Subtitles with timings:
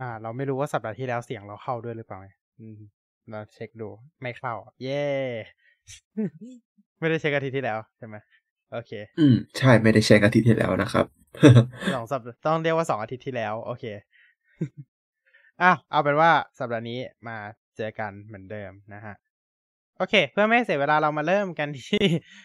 [0.00, 2.28] อ่า เราไม่รู้ว่าสัปดาห์ที่แล้วเสียงเราเข้าด้วยหรือเปล่าไง
[2.60, 2.78] อืม
[3.30, 3.88] เราเช็คดู
[4.22, 5.04] ไม่เข้า เย้
[7.00, 8.16] ไม่ได้เช็คอาทิตย์ที่แล้วใช่ไหม
[8.72, 11.06] โอเค อืม ใช่ไม่ได้เช็คอาทิตย์ที่แล้วนะครับ
[11.94, 13.84] สองสัปดาห์ต้องเรียกว่าสองอาทิตย์ที่แล้ว โอเค
[15.62, 16.98] อะเอาเป็นว่าสัปดาห์นี้
[17.28, 17.36] มา
[17.76, 19.14] เจอกันเหมือนเดิมนะฮะ
[19.98, 22.04] โอเค เพื่อไม่ให้เสียเวลาเรามาเริ่มกันที่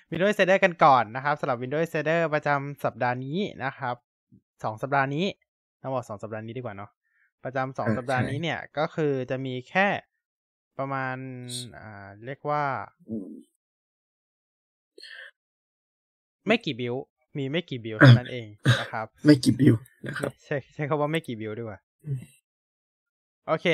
[0.09, 3.95] Windows Insider กันก่อนนะครับสำหรับ Windows Insider ประจำสัปดาห์นี้นะครับ
[4.64, 5.25] สองสัปดาห์นี้
[5.82, 6.89] ต้องบอกสองสัปดาห์นี้ดีกว่าเนาะ
[7.43, 9.87] ประจำสองอ่าสัปดาห์ใช่นี้เนี่ยก็คือจะมีแค่
[10.79, 11.18] ประมาณ
[11.79, 12.63] อ่า เรียกว่า
[13.10, 13.29] อืม
[16.47, 16.96] ไม่กี่ build
[17.37, 18.47] มีไม่กี่ build เท่านั้นเอง
[18.79, 19.75] นะครับ ไม่กี่ build
[20.07, 22.19] นะครับใช่ใช้คำว่าไม่กี่ build ดีกว่าอืม
[23.47, 23.68] โอเค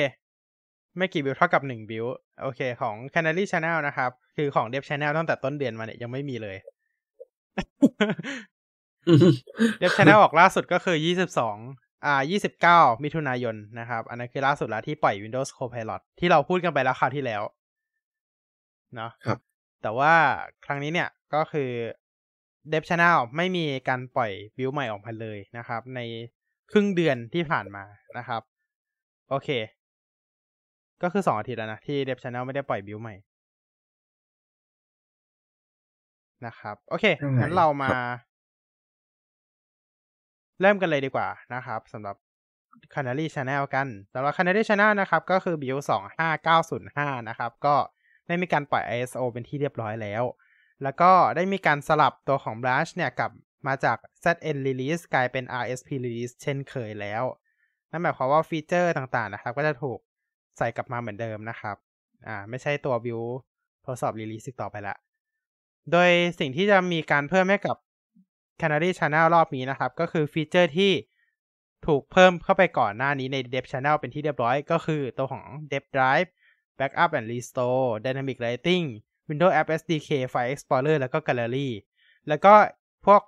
[0.98, 2.06] ไม่กี่ build เท่ากับหนึ่ง build
[2.42, 6.56] โอเค ของ Canary Channel นะครับ คือของ Dev Channel ตั้งแต่ต้นเดือนมาเนี่ยยังไม่มีเลย
[9.80, 11.56] Dev Channel ออกล่าสุดก็คือยี่สิบสอง
[12.06, 17.42] อ่ายี่สิบเก้ามิถุนายนนะครับ อันนั้นคือล่าสุดแล้วที่ปล่อย Windows Copilot ที่เราพูดกันไปแล้วคราวที่แล้ว
[18.94, 19.38] เนาะครับ
[19.82, 20.12] แต่ว่า
[20.64, 21.70] ครั้งนี้เนี่ยก็คือ
[22.72, 26.00] Dev Channel ไม่มีการปล่อยบิลใหม่ออกมาเลยนะครับ ใน
[26.72, 27.84] ครึ่งเดือนที่ผ่านมา
[28.18, 28.42] นะครับ
[29.30, 29.48] โอเค
[31.02, 33.14] ก็คือสองอาทิตย์แล้วนะ ที่ Dev Channel ไม่ได้ปล่อยบิลใหม่
[36.46, 38.33] นะครับ โอเคใช่งั้นเรามาครับ
[40.60, 42.16] เริ่มกันเลยดีกว่านะครับสำหรับ
[42.94, 45.82] Canary Channel กันสำหรับ Canary Channel นะครับ ก็คือ build
[46.54, 47.76] 25905 นะครับ ก็
[48.26, 50.22] ได้มีการปล่อย ISO เป็นที่เรียบร้อยแล้ว
[50.82, 53.30] แล้วก็ได้มีการสลับตัวของ Branch เนี่ยกับ
[53.66, 57.24] มาจาก ZN Release กลายเป็น RSP Release เช่นเคยแล้ว
[57.90, 59.98] นั่นหมายความว่าฟีเจอร์ต่างๆนะครับ ก็จะถูก
[60.58, 61.76] ใส่กลับมาเหมือนเดิมนะครับ
[62.26, 63.32] อ่า ไม่ใช่ตัว build
[63.86, 64.96] ทดสอบ Release อีกต่อไปละ
[65.92, 66.10] โดย
[66.40, 67.76] สิ่งที่จะมีการเพิ่มให้กับ
[68.60, 70.92] Canary Channel รอบนี้นะครับ ก็คือฟีเจอร์ที่
[71.86, 76.28] ถูกเพิ่มเข้าไปก่อนหน้านี้ใน Dev Channel เป็นที่เรียบร้อย ก็คือตัวของ Dev Drive
[76.78, 78.86] Backup and Restore Dynamic Lighting
[79.28, 81.68] Windows App SDK File Explorer แล้วก็ Gallery
[82.28, 82.54] แล้วก็
[83.06, 83.20] พวก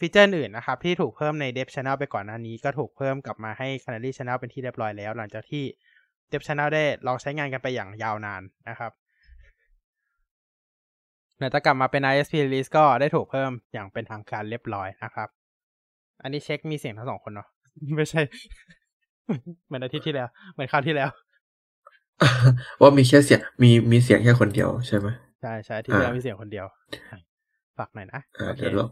[0.00, 5.64] ฟีเจอร์อื่นนะครับ ที่ถูกเพิ่มใน Dev Channel ไปก่อนหน้านี้ ก็ถูกเพิ่มกลับมาให้ Canary Channel เป็นที่เรียบร้อยแล้ว หลังจากที่
[6.30, 8.92] Dev Channel ได้ลองใช้งานกันไปอย่างยาวนานนะครับ
[11.38, 15.28] หลังจากกลับมาเป็น ISP release ก็ได้ถูกเพิ่มอย่างเป็นทางการเรียบร้อยนะครับ
[16.22, 17.48] อันนี้เช็คมีเสียงทั้งสองคนเนาะ
[17.96, 18.20] ไม่ใช่
[19.66, 21.10] เหมือนอาทิตย์ที่แล้ว เหมือนคราวที่แล้ว
[22.80, 25.06] ว่ามีแค่เสียงมีมีเสียงแค่คนเดียวใช่ไหม
[25.40, 26.66] ใช่ใช่อาที่ที่แล้วอ่ามีมีเสียงคนเดียว
[27.10, 27.18] อะ
[27.78, 28.86] ฝากหน่อยนะอ่าโอเคเดี๋ยวเรา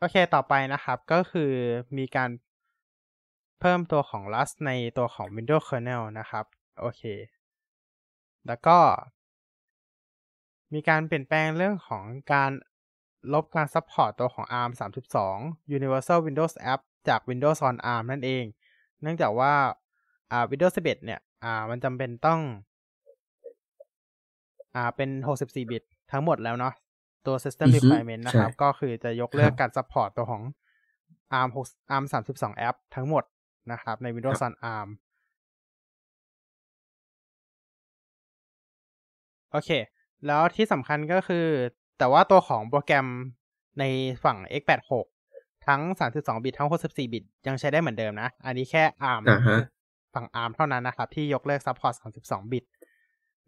[0.00, 1.52] โอเคต่อไปนะครับก็คือ
[1.98, 2.30] มีการ
[3.60, 6.44] เพิ่มตัวของ Rust ในตัวของ Windows Kernel นะครับ
[6.80, 7.02] โอเค
[8.46, 8.76] แล้วก็
[10.74, 12.50] มีการเปลี่ยนแปลงเรื่องของการ
[13.32, 14.70] ลบการ support ตัวของ ARM
[15.20, 18.44] 32 Universal Windows App จาก Windows on ARM นั่นเอง
[19.02, 19.52] เนื่องจากว่า
[20.32, 22.40] อ่า Windows 11 เนี่ยอ่ามันจำเป็นต้อง
[24.74, 26.74] อ่าเป็น 64 บิตทั้งหมดแล้วเนาะ
[27.26, 30.42] ตัว System อือฮึ Requirement นะครับใช่ก็คือจะยกเลิกครับการ support ตัวของ
[31.40, 33.24] ARM 6 ARM 32 App ทั้งหมด
[33.72, 34.88] นะครับ ใน Windows on ARM
[39.52, 39.70] โอเค
[40.26, 41.46] แล้วที่สำคัญก็คือ
[41.98, 43.06] แต่ว่าตัวของโปรแกรม
[43.78, 43.84] ใน
[44.24, 44.92] ฝั่ง x86
[45.66, 45.80] ทั้ง
[46.14, 49.58] 32 บิต ทั้ง 64 บิต ยังใช้ได้เหมือนเดิมนะ อันนี้แค่ ARM อ่าฮะ
[50.14, 52.64] ฝั่ง ARM เท่านั้นนะครับ ที่ยกเลิก support 32 บิต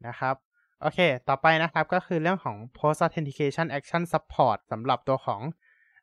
[0.07, 0.35] นะครับ
[0.81, 0.99] โอเค
[1.29, 5.41] ต่อไปนะครับก็คือเรื่องของ post authentication action support สำหรับตัวของ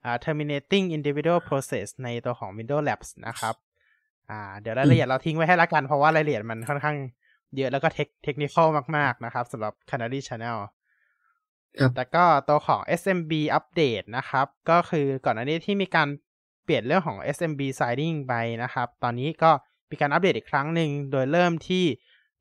[0.04, 3.56] อ่า terminating individual process ในตัวของ Windows Labs นะครับ
[4.30, 6.98] อ่า เดี๋ยวรายละเอียดเราทิ้งไว้ให้ละกัน เพราะว่ารายละเอียดมันค่อนข้าง
[7.56, 10.58] เยอะแล้วก็เทคเทคนิคอลมาก ๆ นะครับสำหรับ Canary Channel
[11.80, 16.07] ครับแต่ก็ตัวของ SMB update นะครับ ก็คือก่อนหน้านี้ที่มีการ
[16.63, 19.52] เปลี่ยนเรื่องของ SMB signing ไปนะครับ ตอนนี้ก็
[19.91, 21.86] มีการอัปเดตอีกครั้งหนึ่ง โดยเริ่มที่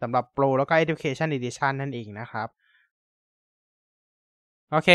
[0.02, 2.48] สำหรับ Pro แล้วก็ Education Edition นั่นเองนะครับ
[4.70, 4.88] โอเค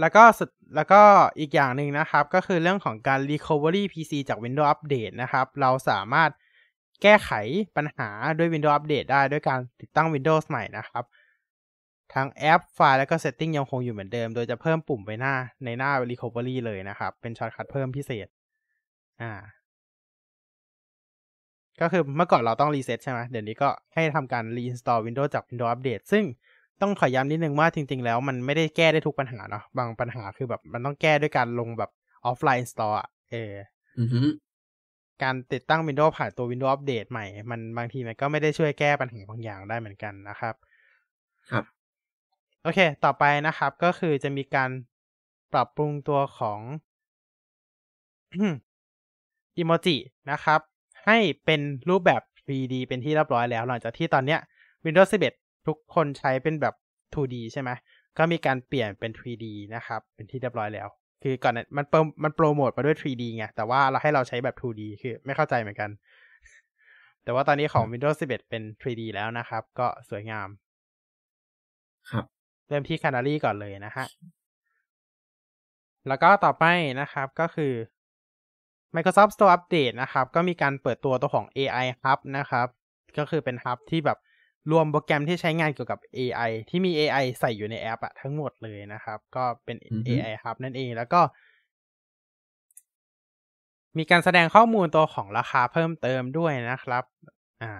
[0.00, 1.02] แล้วก็สุดแล้วก็
[1.38, 6.30] อีกอย่างหนึ่งนะครับ ก็คือเรื่องของการ recovery PC จาก Windows Update นะครับ เราสามารถ
[7.02, 7.30] แก้ไข
[7.76, 8.08] ปัญหา
[8.38, 11.04] ด้วย Windows Update ได้ด้วยการติดตั้ง Windows ใหม่นะครับ
[12.14, 15.34] ทั้งแอปไฟล์แล้วก็ Setting ยังคงอยู่เหมือนเดิม โดยจะเพิ่มปุ่มไปหน้า
[15.64, 18.26] ในหน้า recovery เลยนะครับ เป็น shortcut เพิ่มพิเศษ
[19.22, 19.32] อ่า
[21.80, 26.24] ก็คือเมื่อก่อนเราต้องรีเซ็ตใช่ไหมเดี๋ยวนี้ก็ให้ทำการ reinstall Windows จาก Windows Update ซึ่ง
[26.80, 31.90] ต้องขอย้ำนิดนึงว่าจริง ๆ แล้วมันไม่ได้แก้ได้ทุกปัญหาเนาะบางปัญหาคือแบบมันต้องแก้ด้วยการลงแบบ
[32.28, 33.52] offline install อะเออ
[33.98, 34.20] อือฮึ
[35.22, 40.54] การติดตั้ง Windows ผ่านตัว Windows Update ใหม่ มันบางทีมันก็ไม่ได้ช่วยแก้ปัญหาบางอย่างได้เหมือนกันนะครับ
[41.50, 41.64] ครับ
[42.62, 44.70] โอเค ต่อไปนะครับก็คือจะมีการ
[45.52, 46.60] ปรับปรุงตัวของ
[49.58, 49.96] อิโมจิ
[50.30, 50.60] นะครับ
[51.06, 51.60] ให้เป็น
[51.90, 54.40] รูปแบบ 3D 3D เป็นที่เรียบร้อยแล้ว หลังจากที่ตอนเนี้ย
[54.84, 56.74] Windows 11 ทุกคนใช้เป็นแบบ
[57.14, 57.70] 2D ใช่ไหม
[58.18, 59.44] ก็มีการเปลี่ยนเป็น 3D
[59.74, 60.88] นะครับ เป็นที่เรียบร้อยแล้ว
[61.22, 65.90] คือก่อนนั้นมันโปรมันโปรโมทมาด้วย 3D ไง แต่ว่าเราให้เราใช้แบบ 2D คือไม่เข้าใจเหมือนกัน
[67.24, 70.48] แต่ว่าตอนนี้ของ Windows 11 เป็น 3D แล้วนะครับ ก็สวยงาม
[72.10, 72.24] ครับ
[72.68, 74.06] เริ่มที่ Canary ก่อนเลยนะฮะ
[76.08, 76.64] แล้วก็ต่อไป
[77.00, 77.72] นะครับก็คือ
[78.94, 82.66] Microsoft Store Update นะครับ ก็มีการเปิดตัวตัวของ AI Hub นะครับ
[83.18, 84.18] ก็คือเป็น Hub ที่แบบ
[84.70, 91.20] รวมโปรแกรมที่ใช้งานเกี่ยวกับ AI ที่มี AI ใส่อยู่ในแอปอะทั้งหมดเลยนะครับ ก็เป็นอือฮึ AI Hub นั่นเองแล้วก็
[93.98, 97.04] มีการแสดงข้อมูลตัวของราคาเพิ่มเติมด้วยนะครับ
[97.62, 97.72] อ่า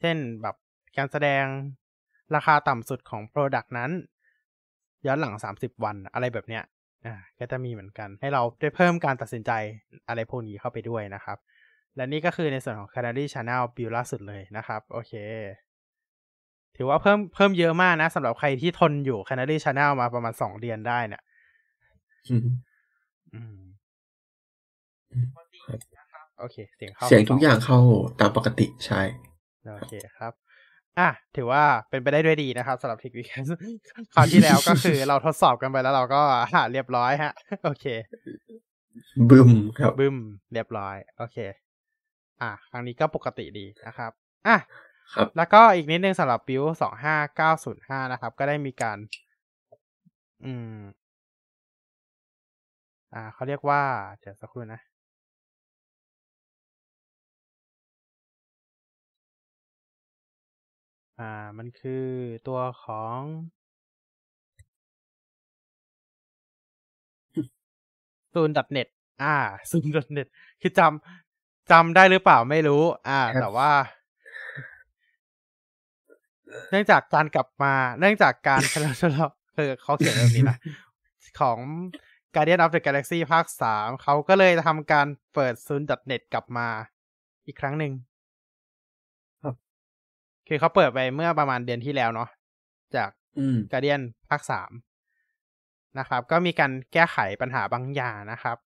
[0.00, 0.56] เช่นแบบ
[0.96, 1.44] การแสดง
[2.34, 3.90] ราคาต่ำสุดของ Product นั้น
[5.06, 6.62] ย้อนหลัง 30 วันอะไรแบบเนี้ย
[7.06, 9.52] อ่า ก็จะมีเหมือนกัน ให้เราได้เพิ่มการตัดสินใจ
[10.08, 11.38] อะไรพวกนี้เข้าไปด้วยนะครับ
[11.98, 15.12] และนี่ก็คือในส่วนของ Canary Channel บิลล่าสุดเลยนะครับ โอเค
[16.76, 21.22] ถือว่าเพิ่มเพิ่มเยอะมากนะสำหรับใครที่ทนอยู่ Canary Channel มาประมาณ2เดือนได้เนี่ย
[22.30, 22.46] อืม
[23.34, 23.58] อืม
[26.12, 27.78] ครับโอเค เสียงเข้า เสียงทุกอย่างเข้า
[28.20, 29.02] ตามปกติใช่
[29.74, 30.32] โอเคครับ
[30.98, 33.46] อะ ถือว่าเป็นไปได้ด้วยดีนะครับสำหรับ Tech Weekend
[34.14, 36.22] คราวที่แล้วก็คือเราทดสอบกันไปแล้วเราก็
[36.54, 37.32] หาเรียบร้อยฮะ
[37.64, 37.86] โอเค
[39.30, 40.16] บึมครับ บึ้ม
[40.52, 41.38] เรียบร้อย โอเค
[42.40, 44.12] อะครั้งนี้ก็ปกติดีนะครับ
[44.46, 44.56] อะ
[45.14, 48.98] ครับแล้วก็อีกนิดนึงสำหรับบิวสองห้าเก้าศูนย์ห้านะครับ ก็ได้มีการ
[50.44, 50.78] อืม
[53.14, 53.82] อ่าเขาเรียกว่า
[54.18, 54.80] เดี๋ยวสักครู่นะ
[61.18, 61.24] อ่า
[61.58, 62.06] มันคือ
[62.46, 63.22] ตัวของ
[68.32, 68.88] ซูน .net
[69.22, 69.34] อ่า
[69.70, 69.86] ซูน
[70.16, 70.26] .net
[70.60, 71.27] คือจำ
[71.70, 73.70] จำได้หรือเปล่าไม่รู้ อ่าครับแต่ว่า
[76.70, 78.60] เนื่องจากการกลับมา เนื่องจากการ
[79.56, 80.58] คือเขาเขียนแบบนี้นะ
[81.40, 81.58] ของ
[82.34, 86.68] Guardian of the Galaxy ภาคสามเขาก็เลยทำการเปิดซูน .net กลับมา
[87.46, 87.92] อีกครั้งหนึ่ง
[89.42, 89.54] ครับ
[90.48, 92.28] คือเขาเปิดไปเมื่อประมาณเดือนที่แล้วเนาะ
[92.96, 94.70] จากอืมก a r เดียนภาคสาม
[95.98, 98.56] นะครับ ก็มีการแก้ไขปัญหาบางอย่างนะครับ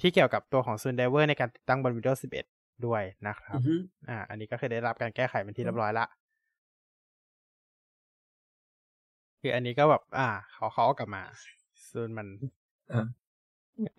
[0.00, 2.18] ที่เกี่ยวกับตัวของ z o o n Diver ในการติดตั้งบน Windows
[2.52, 3.74] 11 ด้วยนะครับอือฮึ
[4.08, 6.06] อ่า อันนี้ก็คือได้รับการแก้ไขเป็นที่เรียบร้อยละ
[9.40, 11.22] คืออันนี้ก็แบบ อ่า เขาเขาเอากลับมา
[11.88, 12.28] ซูนมัน
[12.92, 13.06] อ่า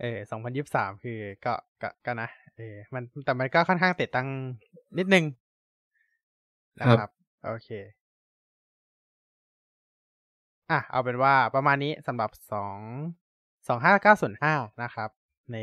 [0.02, 4.28] เออสองพันยิบสามคือก็ก็ก็นะ เออ มันแต่มันก็ค่อนข้างติดตั้ง
[4.98, 5.26] นิดนึง
[6.80, 7.10] นะครับ
[7.46, 7.70] โอเค
[10.70, 12.78] อะ เอาเป็นว่าประมาณนี้สำหรับสอง
[13.68, 14.54] สองห้าเก้าศูนย์ห้า
[14.84, 15.10] นะครับ
[15.54, 15.58] ใน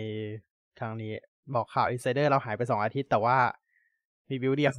[0.81, 1.13] ทางนี้
[1.55, 3.37] บอกข่าว Insider เราหายไปสองอาทิตย์แต่ว่า
[4.29, 4.75] มีบิวเดียว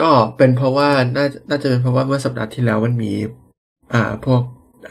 [0.00, 3.12] ก็เป็นเพราะว่าน่าน่าจะเป็นเพราะว่าเมื่อสัปดาห์ที่แล้วมันมี
[3.92, 4.40] อ่า พวก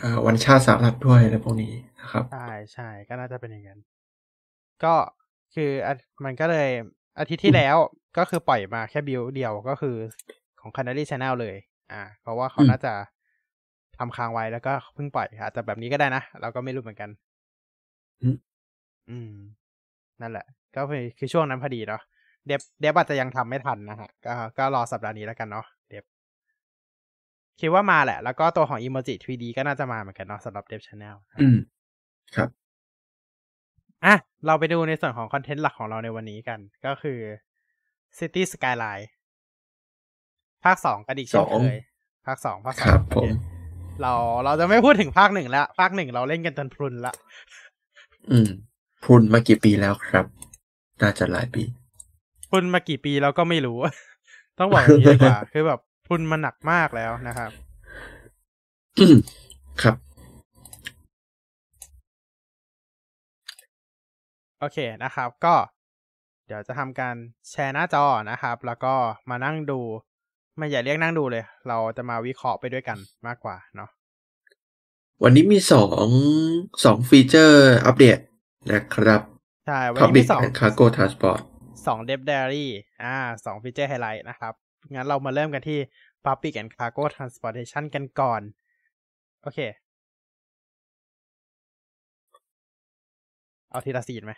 [0.02, 3.80] อ่าวันชาติสหรัฐด้วยอะไรพวกนี้นะครับ ใช่ใช่ก็น่าจะเป็นอย่างนั้น
[4.84, 4.96] ก็
[5.56, 5.94] คืออะ
[6.26, 6.70] มันก็เลย
[7.20, 7.78] อาทิตย์ที่แล้ว
[8.18, 9.96] ก็คือปล่อยมาแค่บิวเดียวก็คือ
[10.62, 11.56] ของ Canary Channel เลย
[11.92, 12.94] อ่า เพราะว่าเขาอืมน่าจะ
[13.98, 17.10] ทำค้างไว้แล้วก็เพิ่งปล่อยอาจจะแบบนี้ก็ได้นะ เราก็ไม่รู้เหมือนกัน
[18.24, 18.38] อืม
[19.10, 19.34] อืม
[20.22, 22.02] นั่นแหละ ก็คือคือช่วงนั้นพอดีเนาะ
[22.48, 26.04] Dev Dev อาจจะยังทำไม่ทันนะฮะ ก็ก็รอสัปดาห์นี้แล้วกันเนาะ Dev
[27.60, 31.58] คิดว่ามาแหละ แล้วก็ตัวของ Emoji 3D ก็น่าจะมาเหมือนกันเนาะสำหรับ Dev Channelอืม
[32.36, 32.50] ครับ
[34.06, 37.20] อะ เราไปดูในส่วนของคอนเทนต์หลักของเราในวันนี้กัน ก็คือ
[38.18, 39.06] City Skyline
[40.64, 41.76] ภาคสองกันอีกเช่นเคย
[42.26, 43.26] ภาคสองภาคสอครังบโอผมเค
[44.02, 44.14] เรา
[44.46, 47.14] เราจะไม่พูดถึงภาคหนึ่งแล้ว ภาคหนึ่งเราเล่นกันจนพรุนละ
[48.30, 48.50] อืม
[49.04, 50.26] พูดมากี่ปีแล้วครับ
[51.02, 51.64] น่าจะหลายปี
[52.50, 53.78] พรุนมากี่ปีเราก็ไม่รู้
[54.60, 57.52] ต้องบอกอย่างนี้ดีกว่า คือแบบพรุนมาหนักมากแล้วนะครับ
[59.00, 59.16] อืม
[59.82, 59.96] ครับ
[64.60, 65.56] โอเคนะครับ ก็
[66.48, 67.16] เดี๋ยวจะทำการ
[67.50, 68.94] แชร์หน้าจอนะครับ แล้วก็
[69.30, 69.80] มานั่งดู
[70.58, 72.98] ไม่อย่าเรียกนั่งดูเลย เราจะมาวิเคราะห์ไปด้วยกัน
[73.28, 73.90] มากกว่าเนาะ
[75.24, 76.08] วันนี้มีสอง
[76.86, 78.20] สองฟีเจอร์อัปเดต
[78.72, 79.22] นะครับ
[79.66, 81.40] ใช่วันนี้มี Public สอง and Cargo Transport
[81.88, 82.66] สอง Dev Diary
[83.04, 84.54] อ่าสอง feature highlight นะครับ
[84.94, 85.80] งั้นเรามาเริ่มกันที่
[86.26, 88.42] Public and Cargo Transportation กันก่อน
[89.42, 89.60] โอเค
[93.70, 94.34] เอาทีละ scene ไหม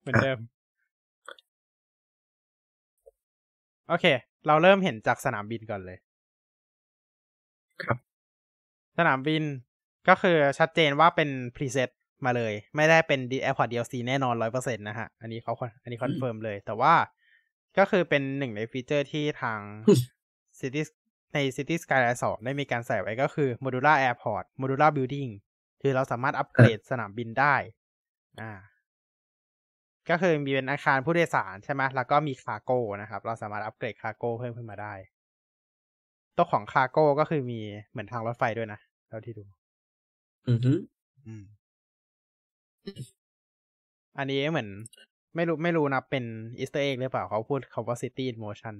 [0.00, 0.38] เหมือนเดิม
[3.88, 4.06] โอเค
[4.46, 5.98] เราเริ่มเห็นจากสนามบินก่อนเลย
[7.84, 7.98] ครับ
[8.98, 9.42] สนามบิน
[10.08, 11.90] ก็คือชัดเจนว่าเป็น preset
[12.24, 16.94] มาเลย ไม่ได้เป็น Airport DLC แน่นอนร้อยเปอร์เซ็นต์นะฮะ อันนี้เขาอันนี้ confirm เลย แต่ว่า
[17.78, 19.60] ก็คือเป็นหนึ่งในฟีเจอร์ที่ทาง
[20.60, 20.82] City
[21.34, 25.30] ใน City Skyline 2ได้มีการใส่ไว้ก็คือ Modular Airport Modular Building
[25.82, 27.54] คือเราสามารถอัปเกรดสนามบินได้
[28.40, 28.52] อ่า
[30.10, 34.94] ก็คือมีเป็นอาคารผู้โดยสารใช่ไหมแล้วก็มี cargo นะครับ เราสามารถอัปเกรด cargo เพิ่มขึ้นมาได้
[36.36, 37.60] ตัวของ cargo ก็คือมี
[37.90, 39.44] เหมือนทางรถไฟด้วยนะเท่าที่ดู
[40.48, 40.72] อือฮึ
[41.26, 41.44] อืม
[44.18, 44.68] อันนี้เหมือน
[45.36, 46.24] ไม่รู้ไม่รู้นะเป็น
[46.58, 48.74] Easter egg หรือเปล่าเขาพูดคำว่า City in Motion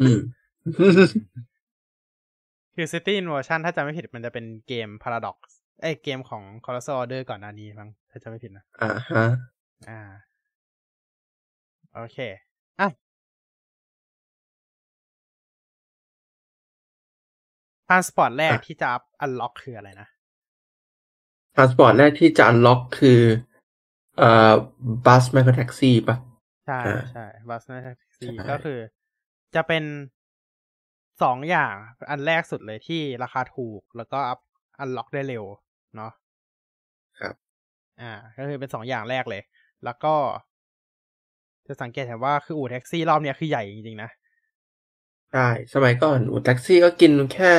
[0.00, 0.18] อืม
[2.74, 5.36] คือ City in Motion ถ้าจำไม่ผิดมันจะเป็นเกม Paradox
[5.82, 9.24] เอ้ยเกมของ Colossal Order ก่อนหน้านี้มั้งถ้าจำไม่ผิดนะ อ่าฮะ
[9.88, 10.00] อ่า
[11.94, 12.18] โอเค
[17.90, 18.88] อะ transport แรกอะที่จะ
[19.20, 20.08] unlock คืออะไรนะ
[21.54, 23.20] transport แรกที่จะ unlock คือ
[24.18, 24.52] เอ่อ
[25.06, 26.16] bus ไมโครแท็กซี่ปะ
[26.66, 28.78] ใช่อ่าใช่ bus แท็กซี่ใช่ก็คือ
[29.54, 29.84] จะเป็น
[31.22, 31.74] สองอย่าง
[32.10, 34.38] อันแรกสุดเลยที่ราคาถูกแล้วก็อัพ
[34.80, 35.44] unlock ได้เร็ว
[35.96, 36.12] เนาะ
[37.20, 37.34] ครับ
[38.00, 39.42] อ่า ก็คือเป็นสองอย่างแรกเลย
[39.84, 40.14] แล้วก็
[41.66, 44.10] จะสังเกตเห็นว่าคืออู่แท็กซี่รอบเนี้ยคือใหญ่จริงๆนะ
[45.32, 47.54] ใช่สมัยก่อนอู่แท็กซี่ก็กินแค่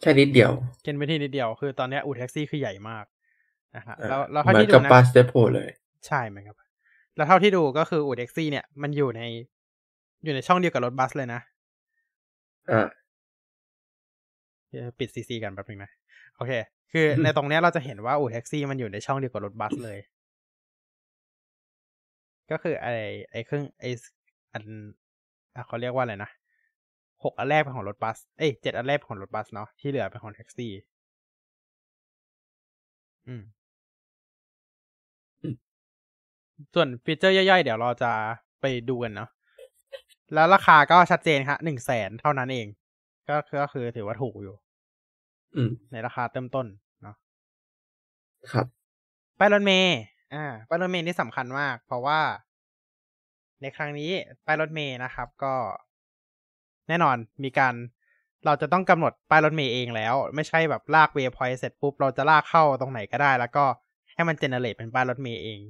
[0.00, 0.52] แค่นิดเดียว
[0.82, 3.04] เกินไปที่นิดเดียว คือตอนเนี้ยอู่แท็กซี่คือใหญ่มาก
[3.76, 5.70] นะฮะอ่าแล้วแล้วเท่าที่ดูนะเหมือนกับ bus depot เลย
[6.06, 6.56] ใช่ไหมครับ
[7.16, 9.22] แล้วเท่าที่ดูก็คืออู่แท็กซี่เนี่ยมันอยู่ใน
[10.24, 11.40] อยู่ในช่องเดียวกับรถบัสเลยนะ
[12.70, 12.88] อ่า
[14.70, 15.90] เดี๋ยวปิดซีซีกันแป๊บนึงนะ
[16.36, 16.52] โอเค
[16.92, 19.98] คืออืมในตรงเนี้ยเราจะเห็นว่าอู่แท็กซี่มันอยู่ในช่องเดียวกับรถบัสเลย
[22.50, 22.86] ก็คือไอ
[23.30, 23.84] ไอเครื่องไอ
[24.52, 24.64] อัน
[25.54, 26.30] อะเขาเรียกว่าอะไรนะ
[27.24, 30.72] หกอันแรกเป็นของรถบัส เอ้ยเจ็ดอันแรกเป็นของรถบัสเนาะที่เหลือเป็นของแท็กซี่
[33.28, 33.42] อืม
[35.42, 35.54] อืม
[36.74, 38.12] ส่วนฟีเจอร์ย่อยๆ เดี๋ยวเราจะ
[38.60, 39.30] ไปดูกันเนาะ
[40.34, 42.66] แล้วราคาก็ชัดเจนครับหนึ่งแสนเท่านั้นเอง
[43.28, 44.56] ก็คือก็คือถือว่าถูกอยู่
[45.56, 46.66] อืมในราคาเติมต้น
[47.02, 47.16] เนาะ
[48.52, 48.66] ครับ
[49.38, 49.98] ป้ายรถเมย์
[50.34, 52.20] อ่าป้ายรถเมย์นี่สำคัญมาก เพราะว่า
[53.62, 54.10] ในครั้งนี้
[54.46, 55.54] ป้ายรถเมย์นะครับ ก็
[56.88, 57.74] แน่นอนมีการ
[58.46, 63.64] เราจะต้องกำหนดป้ายรถเมล์เองแล้ว ไม่ใช่แบบลาก waypoint เสร็จปุ๊บเราจะลากเข้าตรงไหนก็ได้ แล้วก็
[64.14, 65.60] ให้มัน generate เป็นป้ายรถเมล์เอง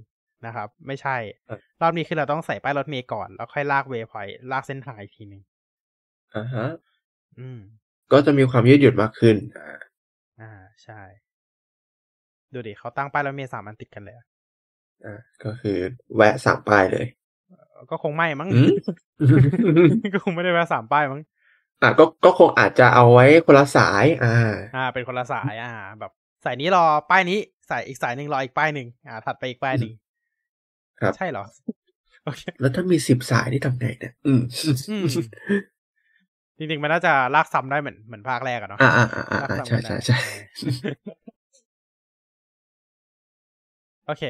[0.47, 1.17] นะครับ ไม่ใช่
[1.49, 5.43] ครับรอบนี้คือเราต้องใส่ป้ายรถเมล์ก่อน แล้วค่อยลาก waypoint ลากเส้นทางอีกทีหนึ่ง
[6.37, 6.67] อ่าฮะ
[7.39, 7.61] อืม
[8.13, 9.79] ก็จะมีความยืดหยุ่นมากขึ้นอ่า
[10.41, 10.51] อ่า
[10.85, 11.01] ใช่
[12.53, 14.27] ดูดิเขาตั้งป้ายรถเมล์สามอันติดกันเลยอะ
[15.05, 15.79] อ่าก็คือ
[16.17, 17.07] แวะสามป้ายเลย
[17.91, 18.69] ก็คงไม่มั้งอืม
[20.15, 21.21] ก็คงไม่ได้แวะสามป้ายมั้ง
[21.83, 24.35] อ่าก็ก็คงอาจจะเอาไว้คนละสาย อ่า
[24.77, 26.13] อ่า เป็นคนละสายอ่า แบบ
[26.45, 27.39] สายนี้รอป้ายนี้
[27.71, 29.93] สายอีกสายหนึ่งรออีกป้ายหนึ่งอ่า ถัดไปอีกป้ายหนึ่ง
[31.01, 31.45] ครับใช่เหรอ
[32.25, 34.43] โอเคแล้วถ้ามีสิบสายนี่ทำไงเนี่ยอืม
[34.91, 35.05] อืม
[36.59, 40.17] จริงๆมันน่าจะลากซ้ำได้เหมือนเหมือนภาคแรกอะเนาะอ่าอ่าอ่าอ่าลากซ้ำใช่กันได้ใช่ใช่
[44.07, 44.23] โอเค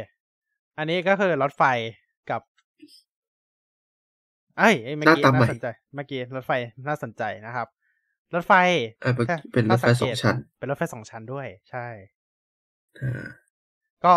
[0.78, 1.62] อันนี้ก็คือรถไฟ
[2.30, 2.42] กับ
[4.58, 6.52] เอ้ยเอ้ยเมื่อกี้หน้าตาใหม่น่าสนใจเมื่อกี้รถไฟ
[6.88, 7.68] น่าสนใจนะครับ
[8.34, 8.52] รถไฟ
[9.04, 11.86] อ่าเป็นถ้าเป็นรถไฟถ้าสองชั้น เป็นรถไฟสองชั้นด้วย ใช่
[13.00, 13.26] อ่า
[14.04, 14.14] ก็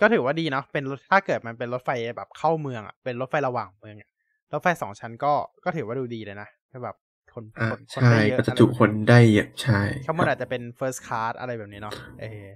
[0.00, 4.08] ก็ถือว่าดีเนาะเป็นรถถ้าเกิดมันเป็นรถไฟแบบเข้าเมืองอะเป็นรถไฟระหว่างเมืองอะ
[4.52, 5.32] รถไฟสองชั้นก็
[5.64, 6.48] ก็ถือว่าดูดีเลยนะ
[6.84, 6.96] แบบ
[7.34, 12.46] คนอ่าคนคนใช่ได้เยอะก็จะจุคนได้เยอะใช่ข้างบนอาจจะเป็น first class อะไรแบบนี้เนาะเออ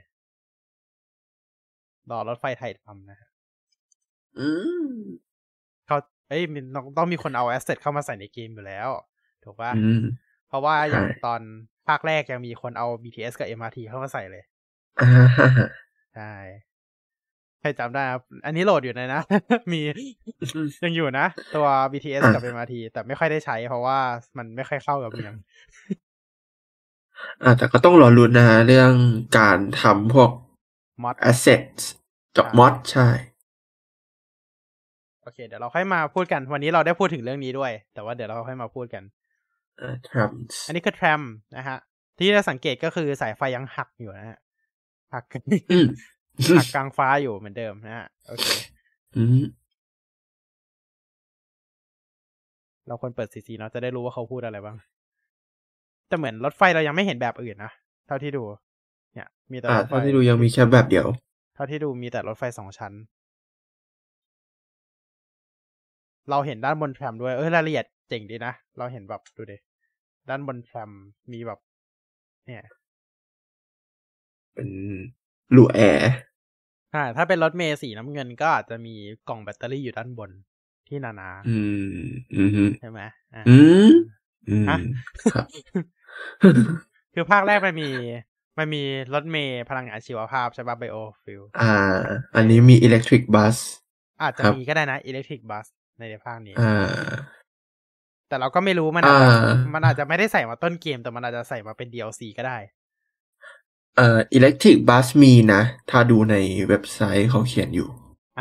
[2.10, 3.28] รอรถไฟไทยทำนะฮะ
[4.38, 4.48] อื
[4.84, 4.86] ม
[6.26, 8.88] เขาเอ้ยมันต้องต้องมีคนเอาแอสเซทเข้ามาใส่ในเกมอยู่แล้ว
[9.44, 10.02] ถูกป่ะอืม
[10.48, 11.40] เพราะว่าอย่างใช่ตอน
[11.88, 14.42] ภาคแรกยังมีคนเอา BTS กับ MRT เข้ามาใส่เลย
[15.00, 15.68] อ่าฮะ
[16.14, 16.32] ใช่
[17.60, 19.22] ใครจำได้ครับ อันนี้โหลดอยู่เลยนะ
[19.72, 19.80] มี
[20.84, 23.98] ยังอยู่นะ ตัว BTS กับ MRT แต่ไม่ค่อยได้ใช้ เพราะว่า
[24.38, 25.34] มันไม่ค่อยเข้ากับเมือง
[27.42, 28.92] อ่าแต่ก็ต้องรอรุ้นนะฮะเรื่อง
[29.38, 30.30] การทำพวก
[31.02, 31.82] มอด assets
[32.36, 33.08] กับใช่ mod ใช่
[35.26, 39.02] โอเค เดี๋ยวเราค่อยมาพูดกัน วันนี้เราได้พูดถึงเรื่องนี้ด้วย แต่ว่าเดี๋ยวเราค่อยมาพูดกัน
[39.80, 41.20] อ่า trams อันนี้คือแทรม
[41.56, 41.78] นะฮะ
[42.16, 44.38] ที่เราสังเกตก็คือสายไฟยังหักอยู่นะฮะ
[45.14, 45.24] หัก
[45.72, 45.86] อืม
[46.58, 48.46] หักกลางฟ้าอยู่เหมือนเดิมนะฮะ โอเค
[49.16, 49.44] อืม
[52.88, 54.76] เราควรเปิดซีซีเนาะจะได้รู้ว่าเขาพูดอะไรบ้าง
[56.08, 57.72] แต่เหมือนรถไฟเรายังไม่เห็นแบบอื่นนะ
[58.06, 58.42] เท่าที่ดู
[59.14, 61.06] เนี่ย มีแต่อ่ารถไฟเท่าที่ดูยังมีแค่แบบเดียว
[61.54, 62.92] เท่าที่ดูมีแต่รถไฟสองชั้น
[66.30, 69.56] เราเห็นด้านบนแทรมด้วย เออรายละเอียดเจ๋งดีนะ เราเห็นแบบดูดิ
[70.28, 70.90] ด้านบนแทรม
[71.32, 71.58] มีแบบ
[72.46, 72.62] เนี่ย
[74.54, 74.68] เป็น
[75.52, 76.12] หลูแอร์
[76.94, 78.94] อ่าถ้าเป็นรถเมล์สีน้ำเงินก็อาจจะมี
[79.28, 80.30] กล่องแบตเตอรี่อยู่ด้านบน
[80.88, 81.58] ที่นานาอื
[81.96, 82.04] ม
[82.36, 83.00] อืมฮึใช่ไหม
[83.34, 83.56] อ่าอื
[83.86, 83.90] ม
[84.48, 84.78] อืมฮะ
[85.32, 85.46] ครับ
[87.14, 87.90] คือภาคแรกมันมี
[88.58, 88.82] มันมี
[89.14, 91.72] รถเมล์พลังงานชีวภาพใช่ป่ะไบโอฟิลอ่า
[92.34, 93.56] อันนี้มี electric bus
[94.22, 95.66] อาจจะครับมีก็ได้นะอิเล็กทริกบัส
[95.98, 96.86] ในภาคนี้อ่า
[98.28, 102.58] แต่เราก็ไม่รู้มันอาจจะอ่ามันอาจจะไม่ได้ใส่มาต้นเกม แต่มันอาจจะใส่มาเป็น DLC ก็ได้
[103.96, 106.36] เอ่อ electric bus มีนะ ถ้าดูใน
[106.68, 107.88] เว็บไซต์เขาเขียนอยู่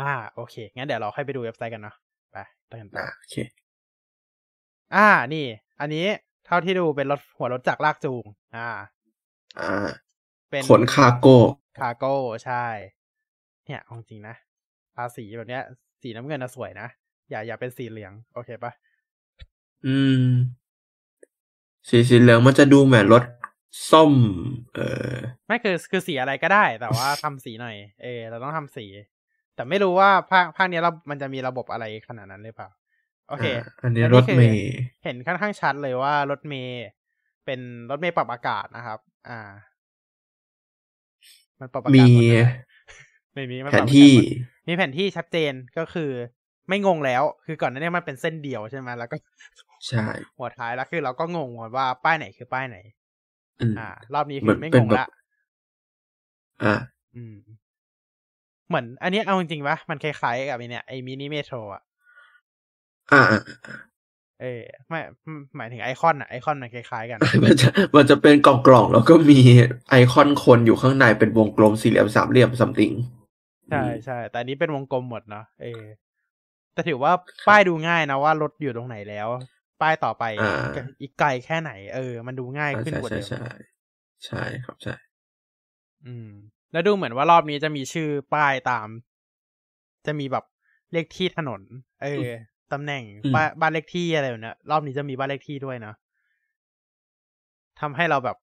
[0.00, 1.96] อ่า โอเค งั้นเดี๋ยวเราค่อยไปดูเว็บไซต์กันเนาะ
[2.32, 2.36] ไป
[2.68, 3.36] ไปกันต่ออ่าโอเค
[4.94, 5.44] อ่า นี่
[5.80, 6.06] อันนี้
[6.46, 8.24] เท่าที่ดูเป็นรถหัวรถจักรลากจูง
[8.56, 8.68] อ่า
[9.60, 9.88] อ่า
[10.50, 11.36] เป็นขน cargo
[11.78, 12.64] cargo ใช่
[13.66, 14.34] เนี่ยเอาจริงนะ
[14.94, 15.62] ทาสีแบบเนี้ย
[16.02, 16.88] สีน้ำเงินนะสวยนะ
[17.30, 18.72] อย่าอย่าเป็นสีเหลือง โอเคปะ
[19.86, 20.24] อืม
[21.88, 23.24] สีสีเหลืองมันจะดูเหมือนรถ
[23.90, 24.12] ส้ม
[24.74, 24.80] เอ
[25.12, 25.14] อ
[25.46, 28.86] ไม่คือคือสีอะไรก็ได้ แต่ว่าทำสีหน่อย เออเราต้องทำสี
[29.54, 32.68] แต่ไม่รู้ว่าภาคภาคเนี้ยเรา มันจะมีระบบอะไรขนาดนั้นหรือเปล่า
[33.28, 34.70] โอเคอ่าอันนี้แล้วรนี่ถคือเมย์
[35.04, 36.84] เห็นค่อนข้างชัดเลยว่ารถเมย์
[37.44, 39.40] เป็นรถเมย์ปรับอากาศนะครับ อ่า
[41.60, 42.52] มันปรับอากาศมีหมดเลยนะ
[43.34, 44.24] ไม่มีมันแผปรับนอากาศที่หมด
[44.68, 46.10] มีแผนที่ชัดเจนก็คือ
[46.68, 49.16] ไม่งงแล้ว คือก่อนหน้านี้มันเป็นเส้นเดียวใช่ไหมแล้วก็
[49.86, 50.06] ใช่
[50.38, 52.78] หัวท้ายแล้วคือเราก็งงว่าป้ายไหนคือป้ายไหน
[53.60, 55.06] อืมอ่า รอบนี้เหคืมืออนไม่เป็งนงแบบละ
[56.62, 56.74] อ่า
[57.14, 57.36] อืม
[58.68, 61.82] เหมือน อันนี้เอาจริงๆปะมันคล้ายๆกับไอเนี่ยไอมินิเมโทรอะ
[63.12, 63.40] อ่าอ่า
[64.40, 65.00] เออไม่
[65.56, 69.38] หมายถึงไอคอนอะไอคอนมันคล้ายๆกัน มันจะมันจะเป็นกล่องกล่องๆแล้วก็มี
[69.90, 72.92] ไอคอนคนอยู่ข้างในเป็นวงกลมสี่เหลี่ยมสามเหลี่ยมซัมติง
[73.70, 75.82] ใช่ใช่แต่อันนี้เป็นวงกลมหมดเนาะเออ
[76.76, 77.12] แต่ถือว่า
[77.48, 79.28] ป้ายดูง่ายนะว่ารถอยู่ตรงไหนแล้ว
[79.80, 80.52] ป้ายต่อไปอ่า
[81.00, 83.52] อีกไกลแค่ไหน เออ มันดูง่ายขึ้นใช่กว่าใช่เดิมใช่
[84.24, 84.94] ใช่ครับใช่
[86.06, 86.28] อืม
[86.72, 88.88] แล้วดูเหมือนว่ารอบนี้จะมีชื่อป้ายตาม
[90.06, 90.44] จะมีแบบ
[90.92, 91.60] เลขที่ถนน
[92.02, 92.26] เออ
[92.72, 93.02] ตำแหน่ง
[93.34, 95.96] บ้านบ้านเลขที่อะไรแบบเนี้ยรอบนี้จะมีบ้านเลขที่ด้วยเนาะ
[97.80, 98.36] ทำให้เราแบบ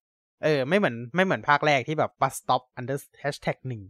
[0.44, 3.82] เออ ไม่เหมือนไม่เหมือนภาคแรกที่แบบ bus stop under hashtag หนึ่ง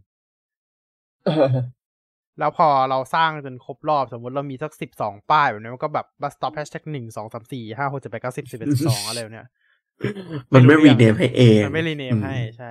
[2.38, 9.46] แล้วพอเราสร้างจนครบรอบสมมติเรามีสักสิบสองป้ายแบบนี้มันก็แบบ bus stop hashtag หนึ่งสองสามสี่ห้าหกเจ็ดแปดเก้าสิบสิบเอ็ดสิบสองอะไรแบบเนี้ย
[10.54, 12.70] มันไม่ไม่รู้รีเรื่องเนมให้เองมันไม่รีเนมให้อืใช่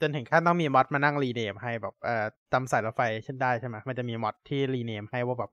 [0.00, 5.50] จนถึงขั้นต้องมีมอดมานั่งรีเนมให้แบบเอ่อจำสายรถไฟเช่นได้ใช่ไหมมันจะมีมอดที่รีเนมให้ว่าแบบ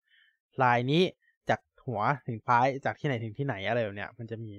[0.63, 1.03] ลายนี้
[1.49, 4.53] จากหัวถึงท้ายจากที่ไหนถึงที่ไหนอะไรแบบเนี้ยมันจะมี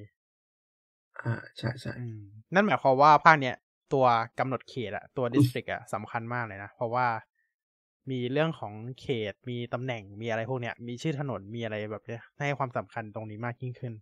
[1.24, 2.20] อ่าใช่ใช่อืม
[2.54, 3.54] นั่นหมายความว่าภาคเนี้ย
[3.92, 4.06] ตัว
[4.38, 7.06] กำหนดเขตอะตัว district อะสำคัญมากเลยนะ เพราะว่า
[8.10, 13.92] มีเรื่องของเขตมีตำแหน่งมีอะไรพวกเนี้ย มีชื่อถนนมีอะไรแบบเนี้ยให้ความสำคัญตรงนี้มากยิ่งขึ้น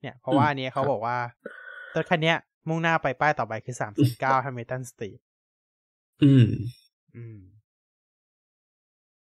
[0.00, 1.16] เนี่ย เพราะว่าอันนี้เขาบอกว่า
[1.94, 2.36] รถคันเนี้ย
[2.68, 5.18] มุ่งหน้าไปป้ายต่อไปคือสามสิบเก้า Hamilton Street
[6.22, 6.46] อืม
[7.16, 7.38] อืม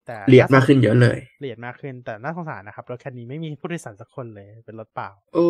[0.07, 5.47] แต่ละเอียดมากขึ้นเยอะเลยละเอียดมากขึ้นแต่น่าสงสารนะครับรถคันนี้ไม่มีผู้โดยสารสักคนเลยเป็นรถเปล่า โอ้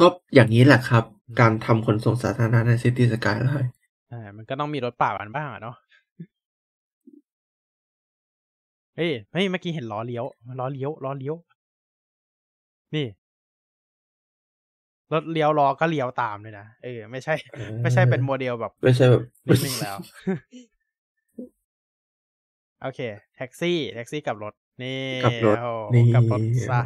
[0.00, 1.04] ก็อย่างนี้แหละครับ
[1.40, 3.70] การทำขนส่งสาธารณะใน Cities Skylines
[4.12, 5.76] อ่ามันก็ต้องมีรถเปล่ากันบ้างอะเนาะ
[8.98, 10.24] เฮ้ยเฮ้ยเมื่อกี้เห็นล้อเลี้ยว
[10.60, 11.34] ล้อเลี้ยวล้อเลี้ยว
[12.94, 13.06] นี่
[15.12, 17.34] รถเลี้ยวล้อก็เลี้ยวตามเลยนะเออไม่ใช่
[17.82, 19.96] ไม่ใช่เป็นโมเดลแบบ ไม่ใช่แบบนิ่งๆแล้ว
[22.82, 23.00] โอเค
[23.36, 26.80] แท็กซี่ แท็กซี่กับรถ นี่กับรถโอ้โหนี่กับรถซะ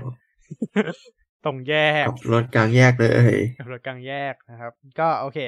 [1.45, 5.39] ตรงแยกกับรถกลางแยกเลยกับรถกลางแยกนะครับ ก็โอเค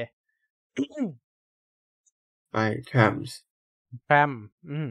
[2.52, 2.56] ไป
[2.90, 3.30] trams
[4.06, 4.30] แทรม
[4.70, 4.90] อืม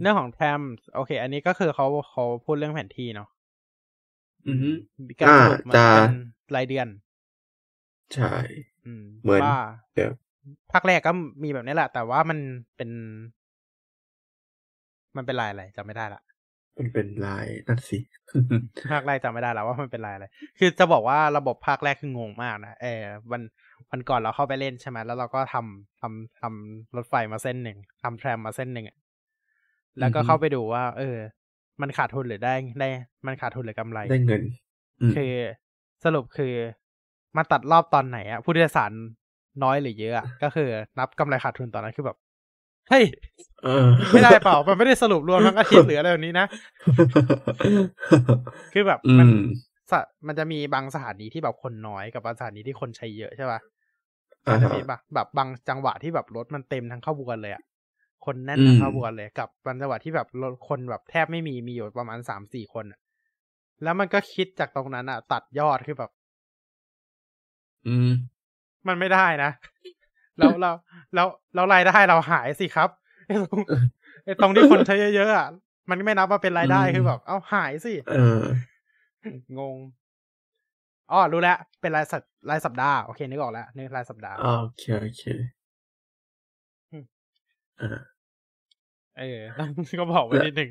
[0.00, 0.60] เรื่องของแทรม
[0.94, 3.28] โอเค อันนี้ก็คือเขาเขาพูดเรื่องแผนที่เนาะ
[4.48, 4.70] อือฮึ
[5.08, 6.10] มีการอ่าสรุปเหมือนจะเป็น
[6.56, 6.88] รายเดือน
[8.14, 8.34] ใช่
[8.86, 9.56] อืมเหมือนว่า
[9.94, 10.10] เดี๋ยว
[10.72, 12.38] ภาคแรกก็มีแบบนี้แหละ แต่ว่ามัน
[12.76, 12.90] เป็น
[15.16, 16.22] มันเป็นลายอะไรจำไม่ได้ละ
[16.78, 17.98] มันเป็นลายนั่นสิ
[18.92, 20.26] ภาคแรกจำไม่ได้แล้วว่ามันเป็นลายอะไร
[20.58, 23.42] คือจะบอกว่าระบบภาคแรกคืองงมากนะเออวัน
[23.90, 28.96] วันก่อนเราเข้าไปเล่นใช่ไหมแล้วเราก็ทำทำทำรถไฟมาเส้นหนึ่งทำแทรมมาเส้นหนึ่งอะ
[30.00, 31.16] แล้วก็อือฮึเข้าไปดูว่า เออ
[31.80, 32.88] มันขาดทุนหรือได้ได้
[33.26, 34.42] มันขาดทุนหรือกำไรได้เงิน
[35.00, 35.32] อืมคือ
[36.04, 36.54] สรุปคือ
[37.36, 38.92] มาตัดรอบตอนไหนอะผู้โดยสาร
[39.62, 42.16] น้อยหรือเยอะอะก็คือ นับกำไรขาดทุนตอนนั้นคือแบบ
[42.90, 43.04] เฮ้ย
[43.64, 46.46] เออไม่ได้เปล่า มันไม่ได้สรุปรวมทั้งอาทิตย์หรืออะไรแบบนี้นะ
[48.72, 49.32] คือแบบอืมันม
[49.90, 53.60] สะมันจะมีบางสถานีที่แบบคนน้อยกับบางสถานีที่คนใช้เยอะใช่ป่ะ
[54.46, 57.62] อ่ามันจะฮะมีแบบแบบบางจังหวะที่แบบรถมันเต็มทั้งขบวนเลยอะ
[58.26, 63.00] คนแน่นอืมทั้งขบวนเลยกับบางจังหวะที่แบบรถคนแบบแทบไม่มีมีอยู่ประมาณสามสี่คนอะ
[63.82, 66.10] แล้วมันก็คิดจากตรงนั้นอะตัดยอดคือแบบ
[67.86, 68.08] อืม
[68.88, 69.50] มันไม่ได้นะ
[70.38, 70.70] แล้วเรา
[71.14, 72.88] แล้วแล้วรายได้เราหายสิครับ
[73.26, 73.60] ไอ้ตรง
[74.24, 75.48] ไอ้ตรงที่คนใช้เยอะๆอะ
[75.90, 78.42] มันไม่นับว่าเป็นรายได้อืมคือแบบ เอ้าหายสิเออ
[79.58, 79.76] งง
[81.10, 84.42] อ๋อรู้แล้ว เป็นรายสัปรายสัปดาห์โอเคนึกออกแล้วนึกรายสัปดาห์โอ
[84.76, 85.22] เคโอเค
[86.90, 87.04] อืม
[87.80, 88.11] อ่า
[89.18, 89.38] เออ
[90.00, 90.68] ก็บอกไว้นิดนึง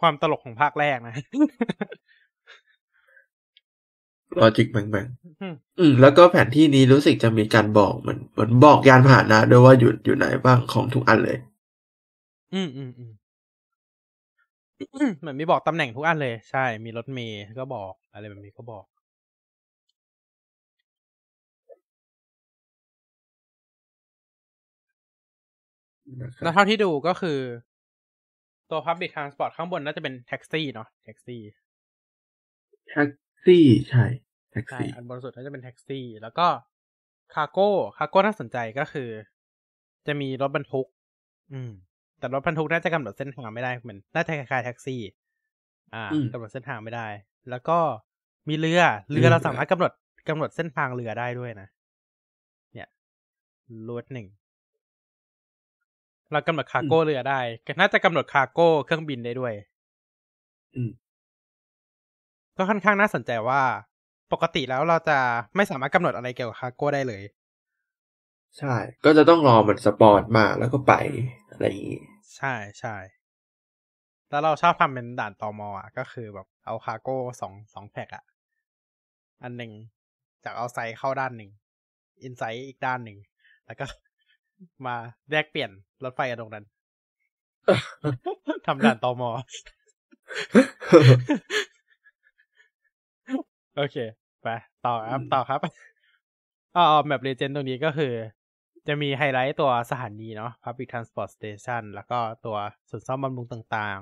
[0.00, 1.14] ความตลกของภาคแรกนะ
[4.38, 5.06] ลอจิกแบ่ง
[5.40, 11.38] อืมๆอืม แล้วก็แผนที่นี้รู้สึกจะมีการบอกเหมือนเหมือนบอกยานพาหนะด้วยว่าอยู่อยู่ไหนบ้างของทุกอันเลย
[12.54, 13.10] อืมอืมอืม
[15.20, 18.84] เหมือนมีบอกตำแหน่งทุกอันเลย ใช่ มีรถเมย์ก็บอก อะไรแบบนี้ก็บอก
[26.42, 27.38] แล้รัวบเท่าที่ดูก็คือ
[28.70, 31.40] ตัว Public Transport ข้างบนน่าจะเป็นแท็กซี่เนาะแท็กซี่
[32.88, 33.10] แท็ก
[33.44, 34.04] ซี่ใช่
[34.52, 36.46] แท็กใช่ซี่อันบนสุดน่าจะเป็นแท็กซี่ แล้วก็
[37.34, 39.08] cargo cargo น่าสนใจก็คือ
[40.06, 40.86] จะมีรถบรรทุก
[41.52, 41.70] อืม
[42.18, 45.00] แต่รถบรรทุกน่าจะกำหนดเส้นทางไม่ได้เหมือนน่าจะคล้ายๆแท็กซี่
[45.94, 47.06] อ่าอืมกำหนดเส้นทางไม่ได้
[47.50, 47.78] แล้วก็
[48.48, 49.92] มีเรือเรือเรือเราสามารถกำหนด
[50.28, 51.68] กำหนดเส้นทางเรือได้ด้วยนะ
[52.74, 52.88] เนี่ย
[53.88, 54.26] route หนึ่ง
[56.32, 59.54] เรากำหนด cargo เรือได้ก็น่าจะกำหนด cargo เครื่องบินได้ด้วย
[60.76, 60.90] อืม
[62.56, 63.62] ก็ค่อนข้างน่าสนใจว่า
[64.32, 65.18] ปกติแล้วเราจะ
[65.56, 67.22] ไม่สามารถกำหนดอะไรเกี่ยวกับ cargo ได้เลย
[68.58, 70.94] ใช่ ก็จะต้องรอมัน spawn มาแล้วก็ไป
[71.50, 72.00] อะไรอย่างงี้
[72.36, 72.96] ใช่ใช่
[74.30, 78.24] แล้วเราชอบทำเป็นด่านตอมอะ ก็คือแบบเอา cargo สองสองแพ็กอะ
[79.42, 79.72] อันหนึ่ง
[80.44, 81.50] จาก outside เข้าด้านหนึ่ง
[82.22, 83.18] inside อีกด้านหนึ่ง
[83.66, 83.84] แล้วก็
[84.86, 84.96] มา
[85.30, 85.70] แลกเปลี่ยน
[86.04, 86.64] รถไฟกันตรงนั้น
[88.66, 89.30] ทำด่านตอมอ
[93.76, 93.96] โอเค
[94.42, 94.48] ไป
[94.86, 95.60] ต่อครับอืมต่อครับ
[96.76, 98.12] อ๋อแบบเลเจนด์ตรงนี้ก็คือ
[98.86, 102.56] จะมีไฮไลท์ตัวสถานีเนาะ Public Transport Station แล้วก็ตัว
[102.90, 104.00] ศูนย์ซ่อมบำรุงต่าง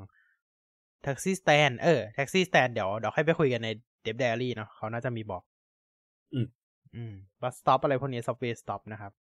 [0.53, 3.69] ๆ Taxi Stand เออ Taxi Stand เดี๋ยวเดี๋ยวให้ไปคุยกันใน
[4.05, 5.43] Dev Diary เนาะเขาน่าจะมีบอก
[6.35, 6.47] อืม
[6.95, 9.13] อืม Bus Stop อะไรพวกนี้ Subway Stop นะครับ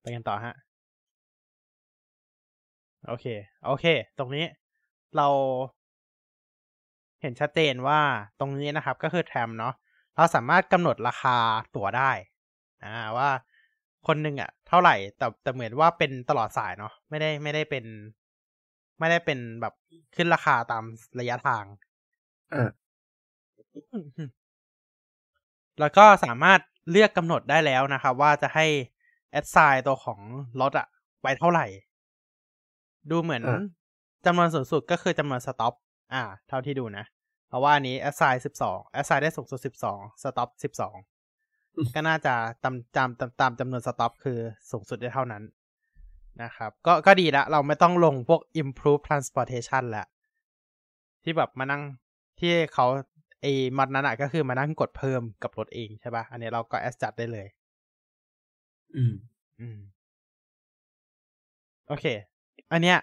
[0.00, 0.54] ไปกันต่อฮะ
[3.08, 3.26] โอเค
[3.66, 3.84] โอเค
[4.18, 4.44] ตรงนี้
[5.16, 5.28] เรา
[7.20, 8.00] เห็นชัดเจนว่า
[8.40, 9.74] ตรงนี้นะครับก็คือแทมเนาะ
[10.16, 11.36] เราสามารถกำหนดราคา
[11.76, 12.10] ตั๋วได้
[12.84, 13.30] อ่าว่า
[14.06, 17.84] คนหนึ่งอะ เท่าไหร่แต่แต่เหมือนว่าเป็นตลอดสายเนาะไม่ได้ไม่ได้เป็น
[18.98, 19.74] ไม่ได้เป็นแบบ
[20.16, 20.84] ขึ้นราคาตาม
[21.18, 21.64] ระยะทาง
[22.52, 22.70] อ่า
[25.80, 28.66] แล้วก็สามารถเลือกกำหนดได้แล้วนะครับ ว่าจะให้
[29.30, 30.20] แอดไซน์ตัวของ
[30.60, 30.86] รถอะ
[31.20, 31.66] ไว้เท่าไหร่
[33.10, 33.62] ดูเหมือนอ่า
[34.26, 35.74] จำนวนสูงสุดก็คือจำนวน stop
[36.14, 37.04] อ่า เท่าที่ดูนะ
[37.48, 40.96] เพราะว่าอันนี้ assign สิบสอง assign ได้สูงสุดสิบสอง stop สิบสอง
[41.94, 42.34] ก็น่าจะ
[42.64, 44.38] ตามตามตามตามจำนวน stop คือ
[44.70, 45.42] สูงสุดได้เท่านั้น
[46.42, 50.06] นะครับ ก็ก็ดีละ เราไม่ต้องลงพวก improve transportation แล้ว
[51.22, 51.82] ที่แบบมานั่ง
[52.40, 52.86] ที่เขา
[53.42, 57.46] ไอ้มอดนั้นอะก็คือมานั่งกดเพิ่มกับรถเองใช่ปะ่ะ อันนี้เราก็ adjust ได้เลย
[58.96, 59.14] อืม
[59.60, 59.78] อืม
[61.88, 62.06] โอเค
[62.72, 62.98] อันเนี้ย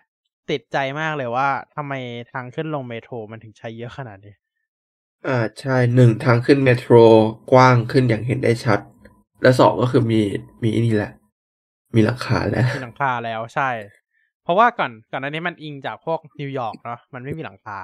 [0.49, 1.93] ติดใจมากเลยว่าทำไม
[2.31, 4.33] ทางขึ้นลงเมโทรมันถึงใช้เยอะขนาดนี้
[5.27, 6.93] อ่าใช่หนึ่งทางขึ้นเมโทร
[7.51, 8.79] กว้างขึ้นอย่างเห็นได้ชัด
[9.41, 10.19] และสองก็คือมี
[10.63, 11.11] มีไอ้นี่แหละ
[11.95, 13.69] มีหลังคาแล้วมีหลังคาแล้วใช่
[14.43, 17.77] เพราะว่าก่อนก่อนอันนี้มันอิงจากพวกนิวยอร์กเนาะมันไม่มีหลังคา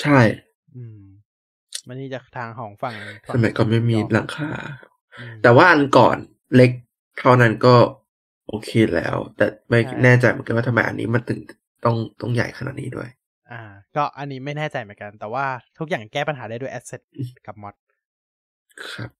[0.00, 0.18] ใช่
[0.76, 1.00] อืม
[1.86, 2.94] มันนี่จากทางของฝั่ง
[3.34, 4.50] สมัยก่อนไม่มีนิวยอร์กหลังคา
[5.18, 6.16] อืมแต่ว่าอันก่อน
[6.54, 6.70] เล็ก
[7.18, 7.74] เท่านั้นก็
[8.48, 11.40] โอเคแล้ว แต่ไม่ใช่แน่ใจเหมือนกันว่าทำไมอันนี้มันถึง
[11.84, 13.08] ต้องต้องใหญ่ขนาดนี้ด้วย
[13.50, 13.62] อ่า
[13.96, 15.44] ก็อันนี้ไม่แน่ใจเหมือนกัน แต่ว่า
[15.78, 17.00] ทุกอย่างแก้ปัญหาได้ด้วย asset
[17.46, 17.74] กับ mod
[18.90, 19.10] ครับ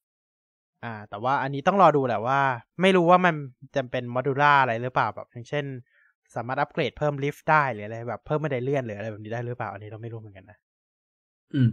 [0.85, 2.41] อ่า แต่ว่าอันนี้ต้องรอดูแหละว่า
[2.81, 3.35] ไม่รู้ว่ามัน
[3.77, 5.65] จะเป็นโมดูล่าอะไรหรือเปล่าแบบอย่างเช่น
[6.35, 10.59] สามารถอัปเกรดเพิ่มลิฟต์ได้หรืออะไรแบบเพิ่มบันไดเลื่อนหรืออะไรแบบนี้ได้หรือเปล่าอันนี้เราไม่รู้เหมือนกันนะ
[11.55, 11.69] อืม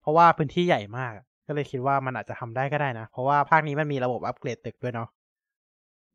[0.00, 1.12] เพราะว่าพื้นที่ใหญ่มาก
[1.46, 5.08] ก็เลยคิดว่ามันอาจจะทำได้ก็ได้นะ เพราะว่าภาคนี้มันมีระบบอัปเกรดตึกด้วยเนาะ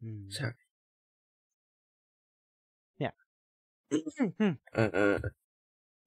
[0.02, 0.48] อืมใช่
[4.74, 5.16] เออเออ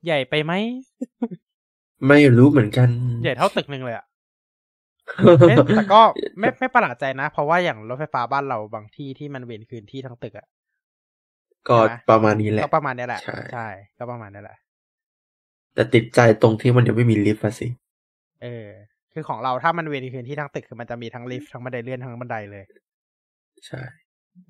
[0.04, 0.52] ใหญ่ไปไหม
[2.08, 2.88] ไม่รู้เหมือนกัน
[3.22, 4.06] ใหญ่เท่าตึกหนึ่งเลยอะ
[5.46, 6.00] เอ๊ะแต่ก็
[6.38, 10.46] ไม่ไม่ประหลาดใจนะ เพราะว่าอย่างรถไฟฟ้าบ้านเราบางที่ที่มันเวนคืนที่ทั้งตึกอะ
[11.68, 13.66] ก็ใช่ไหมประมาณนี้แหละ ก็ประมาณนี้แหละใช่ใช่
[13.98, 14.58] ก็ประมาณนี้แหละ
[15.74, 17.68] แต่ติดใจตรงที่มันยังไม่มีลิฟต์อะสิ
[18.42, 18.68] เออ
[19.12, 22.64] คือของเราถ้ามันเวนคืนที่ทั้งตึกคือมันจะมีทั้งลิฟต์ทั้งบันไดเลื่อนทั้งบันไดเลย
[23.66, 23.82] ใช่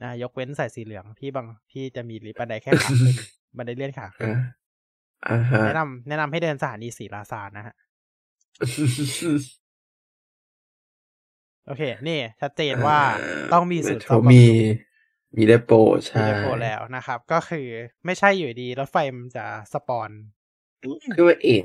[0.02, 3.14] นะยกเว้นสายสีเหลืองที่บางที่จะมีลิฟต์บันไดแค่ขาขึ้น
[3.56, 4.38] บันไดเลื่อนขาขึ้นอ่า
[5.28, 7.74] อ่าฮะแนะนำแนะนำให้เดินสถานีศรีราชานะฮะ
[11.66, 12.98] โอเค นี่ ชัดเจนว่า
[13.52, 14.44] ต้องมีศูนย์เทซ่รอมบำรุงมี
[15.36, 17.66] มีเดโปมีใช่เดโปแล้วนะครับ ก็คือ
[18.04, 20.10] ไม่ใช่อยู่ดีรถไฟมันจะสปอน
[21.14, 21.64] ขึ้นมาเอง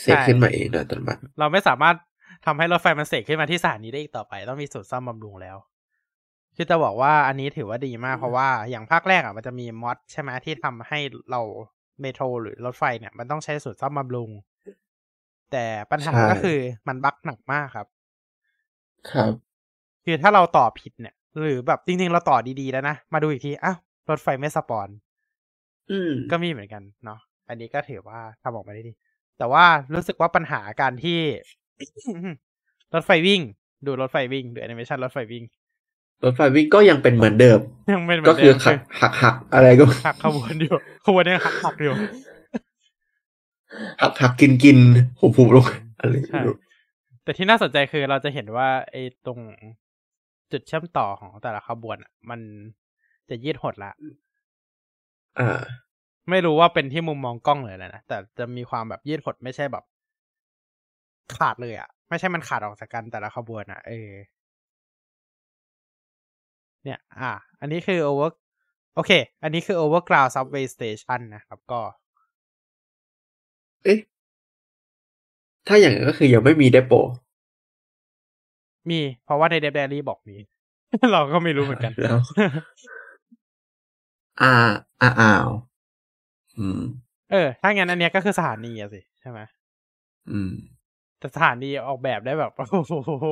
[0.00, 1.96] เสกใช่ขึ้นมาเองโดยอัตโนมัติเราไม่สามารถ
[2.46, 5.56] ทำให้รถไฟมันเสกขึ้นมาที่สถานีได้อีกต่อไป ต้องมีศูนย์ซ่อมบำรุงแล้ว
[6.60, 10.98] คือจะบอกว่าอันนี้ถือว่าดีมากเพราะว่าอย่างภาคแรกอะมันจะมีมอดใช่ไหมที่ทำให้
[11.30, 11.40] เรา
[12.00, 14.30] เมโทรหรือรถไฟเนี่ย มันต้องใช้ศูนย์ซ่อมบำรุง
[15.52, 17.86] แต่ปัญหาใช่ก็คือมันบั๊กหนักมากครับ
[19.10, 19.32] ครับ
[20.04, 23.76] คือถ้าเราต่อผิดเนี่ย หรือแบบจริงๆเราต่อดีๆแล้วนะ มาดูอีกทีอ้าว
[24.10, 24.88] รถไฟไม่สปอน
[25.90, 28.92] อืมก็มีเหมือนกันเนาะอันนี้ก็ถือว่าทำออกมาได้ดี
[29.38, 31.18] แต่ว่ารู้สึกว่าปัญหาการที่
[32.94, 33.40] รถไฟวิ่ง
[33.86, 35.44] ดูรถไฟวิ่ง ดูแอนิเมชันรถไฟวิ่ง
[36.24, 37.60] รถไฟวิ่งก็ยังเป็นเหมือนเดิม
[37.92, 41.94] ยังเป็นเหมืก็อนคืเดิอมหัคืกอหักหักอะไรก็หักขบวนอยู่ขบวนยังหักหักอยู่
[44.02, 44.78] หักหักกินกิน
[45.20, 45.66] หุบหุบลง
[46.00, 46.56] อะไรใช่ไม่รู้
[47.24, 49.40] แต่ที่น่าสนใจคือเราจะเห็นว่าไอ้ตรง
[50.52, 52.40] จุดเชื่อมต่อของแต่ละขบวนอะมัน
[53.28, 53.92] จะยืดหดละ
[55.38, 55.48] อ่า
[56.30, 59.84] ไม่รู้ว่าเป็นที่มุมมองกล้องเลยนะแต่จะมีความแบบยืดหดไม่ใช่แบบ
[61.36, 64.10] ขาดเลยอะไม่ใช่มันขาดออกจากกันแต่ละขบวนอะเออ
[66.84, 68.30] เนี่ย อะอันนี้คือ over
[68.94, 69.10] โอเค
[69.42, 71.80] อันนี้คือ overground subway station นะครับก็
[73.84, 73.98] เอ๊ะ
[75.66, 76.92] ถ้าอย่างนั้นก็คือยังไม่มีเดโป
[78.90, 80.36] มี เพราะว่าในเดบเดลี่บอกมี
[81.12, 82.18] เราก็ไม่รู้เหมือนกันแล้ว
[84.40, 84.54] อ่า
[85.00, 85.48] อ่าอ้าว
[86.58, 86.80] อืม
[87.30, 89.40] เออ ถ้างั้นอันเนี้ยก็คือสถานีอะสิ ใช่ไหม
[90.30, 90.52] อืม
[91.18, 93.26] แต่สถานีออกแบบได้แบบโอ้โห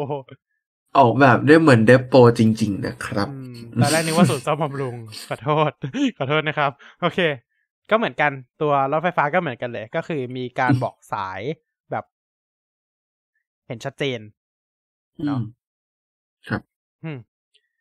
[0.99, 4.95] ออกแบบได้เหมือนเดโปจริง ๆ นะครับอืมตอนแรกนึกว่าศูนย์ซ่อมบำรุง
[5.29, 5.71] ขอโทษ
[6.19, 7.19] ขอโทษนะครับ โอเค
[7.91, 8.31] ก็เหมือนกัน
[8.63, 11.41] ตัวรถไฟฟ้าก็เหมือนกันเลย ก็คือมีการบอกสาย
[11.91, 12.05] แบบ
[13.67, 14.21] เห็นชัดเจน
[15.27, 15.41] เนอะ
[17.05, 17.19] อืม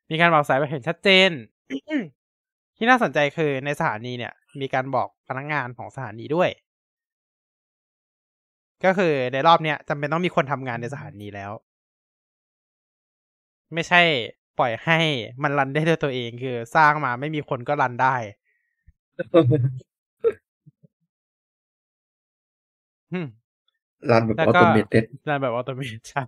[0.09, 1.29] มีการบอกสายแบบเห็นชัดเจน
[2.77, 6.49] ที่น่าสนใจคือในสถานีเนี่ย มีการบอกพนักงานของสถานีด้วย
[8.85, 11.51] ก็คือในรอบเนี้ยจำเป็นต้องมีคนทำงานในสถานีแล้ว
[13.75, 14.01] ไม่ใช่
[14.59, 14.99] ปล่อยให้
[15.43, 18.15] มัน run ได้ด้วยตัวเองคือสร้างมาไม่มีคนก็ run ได้
[23.11, 23.25] อืม
[24.09, 24.95] run แบบแล้วก็ automated
[25.27, 26.21] run แบบ automate ใช่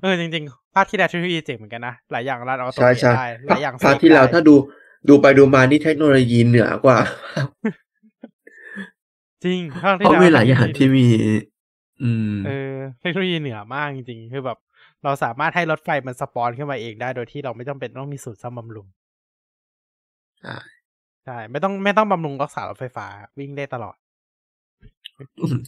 [0.00, 4.54] เออจริงๆ ภาคที่แล้วเทคโนโลยีเจ๋งเหมือนกันนะ หลายอย่างรันออโตใช่ใช่ได้หลายอย่างภาคเซฟที่แล้วได้ถ้าดู
[5.08, 6.98] ดูไปดูมานี่เทคโนโลยีเหนือกว่า
[9.44, 11.06] จริงภาคเพที่ราะแล้วมีหลายอย่างที่มี
[12.02, 14.58] อืมเออเทคโนโลยีเหนือมากจริงๆ คือแบบ
[15.04, 18.86] เราสามารถให้รถไฟมันสปอนขึ้นมาเองได้โดยที่เราไม่จำเป็นต้องมีสูตรซ่อมบำรุง
[20.40, 20.56] ใช่
[21.24, 23.06] ใช่ไม่ต้องไม่ต้องบำรุงรักษารถไฟฟ้า
[23.38, 23.96] วิ่งได้ตลอด
[25.40, 25.58] อืม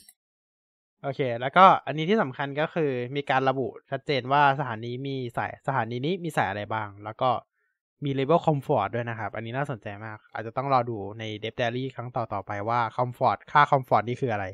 [1.02, 7.30] โอเค แล้วก็อันนี้ที่สำคัญก็คือมีการระบุชัดเจนว่าสถานีมีสายสถานีนี้มีสายอะไรบ้าง แล้วก็
[8.04, 14.46] มี level comfort ด้วยนะครับ อันนี้น่าสนใจมาก อาจจะต้องรอดูใน dev diary ครั้งต่อ ๆ ไปว่า comfort ค่า comfort นี่คืออะไร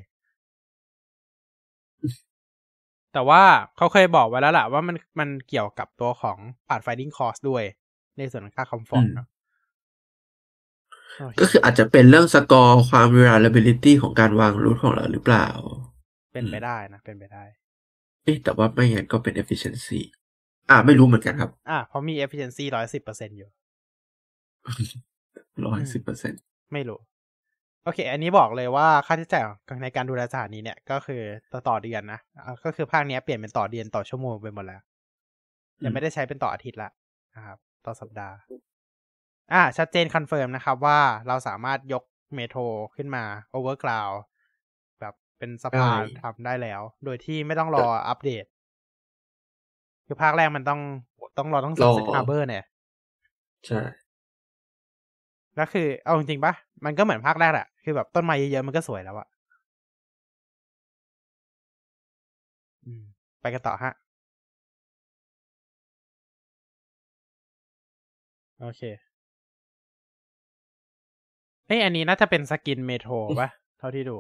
[3.17, 3.43] แต่ว่า
[3.77, 7.65] เขาเคยบอกไว้แล้วล่ะว่ามันมันเกี่ยวกับตัวของผ่าน finding cost ด้วย
[8.19, 9.27] ในส่วนของค่า comfort อืมเนอะ
[11.21, 15.47] โอเคก็คืออาจจะเป็นเรื่องสกอร์ความ reliability ของการวาง route ของเราหรือเปล่า
[16.33, 17.45] เป็นไปได้นะ เป็นไปได้
[18.25, 20.01] เอ๊ะแต่ว่าไม่งั้นก็เป็น efficiency
[20.71, 23.49] อ่าไม่รู้เหมือนกันครับ อะเพราะมี efficiency ร้อยสิบเปอร์เซ็นต์อยู่
[25.67, 26.41] ร้อยสิบเปอร์เซ็นต์
[26.73, 26.99] ไม่รู้
[27.87, 29.45] โอเค อันนี้บอกเลยว่าค่าใช้จ่าย
[29.83, 31.23] ในการดูแลสถานีเนี่ยก็คือ
[31.53, 34.83] ต่อต่อเดือนนะอ่าก็คือภาคเนี้ยเปลี่ยนเป็นต่อเดือนต่อชั่วโมงไปหมดแล้ว
[35.85, 36.91] ยังไม่ได้ใช้เป็นต่ออาทิตย์ละ
[37.37, 38.37] นะครับ ต่อสัปดาห์
[39.53, 42.61] อ่า ชัดเจน confirm นะครับว่าเราสามารถยก metro
[42.97, 44.15] ขึ้นมา overground
[45.01, 48.45] แบบเป็นสะพานทำได้แล้ว โดยที่ไม่ต้องรออัปเดต
[50.07, 50.81] คือภาคแรกมันต้อง
[51.39, 52.65] ต้องรอต้องรอ Sunset Harbor เนี่ย
[53.67, 53.81] ใช่
[55.57, 59.29] แล้วคือ เอาจริงๆปะมันก็เหมือนภาคแรกแหละคือแบบต้นไม้เยอะๆมันก็สวยแล้วอะ
[62.85, 63.03] อืม
[63.41, 63.93] ไปกันต่อฮะ
[68.61, 68.83] โอเค
[71.67, 74.17] เอ้ยอันนี้น่าจะเป็น skin metroปะเท่าที่ดู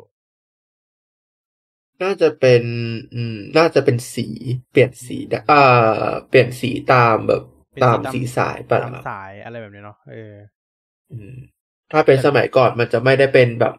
[2.02, 2.62] น่าจะเป็น
[3.14, 4.26] อืม น่าจะเป็นสี
[4.70, 10.55] เปลี่ยนสีได้อ่า เปลี่ยนสีตามแบบเป็นตามสีสีตามสายป่ะตามครับสายอะไรแบบนี้เนาะเอออืม
[11.92, 13.74] ถ้าเป็นสมัยก่อนมันจะไม่ได้เป็นแบบ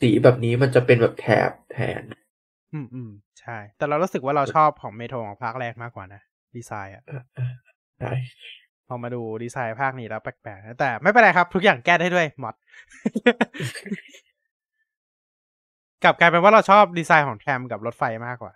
[0.00, 2.02] สีแบบนี้มันจะเป็นแบบแถบแทน
[2.72, 6.20] อืมอืมใช่ แต่เรารู้สึกว่าเราชอบของเมโทรของภาคแรกมากกว่านะ
[6.56, 7.02] ดีไซน์อะ
[8.00, 8.12] ได้
[8.88, 12.54] พอมาดูดีไซน์ภาคนี้แล้วแปลกๆนะแต่ไม่เป็นไรครับ ทุกอย่างแก้ได้ด้วยมอด
[16.04, 18.54] กลับกลายเป็นว่าเราชอบดีไซน์ของ tram กับรถไฟมากกว่า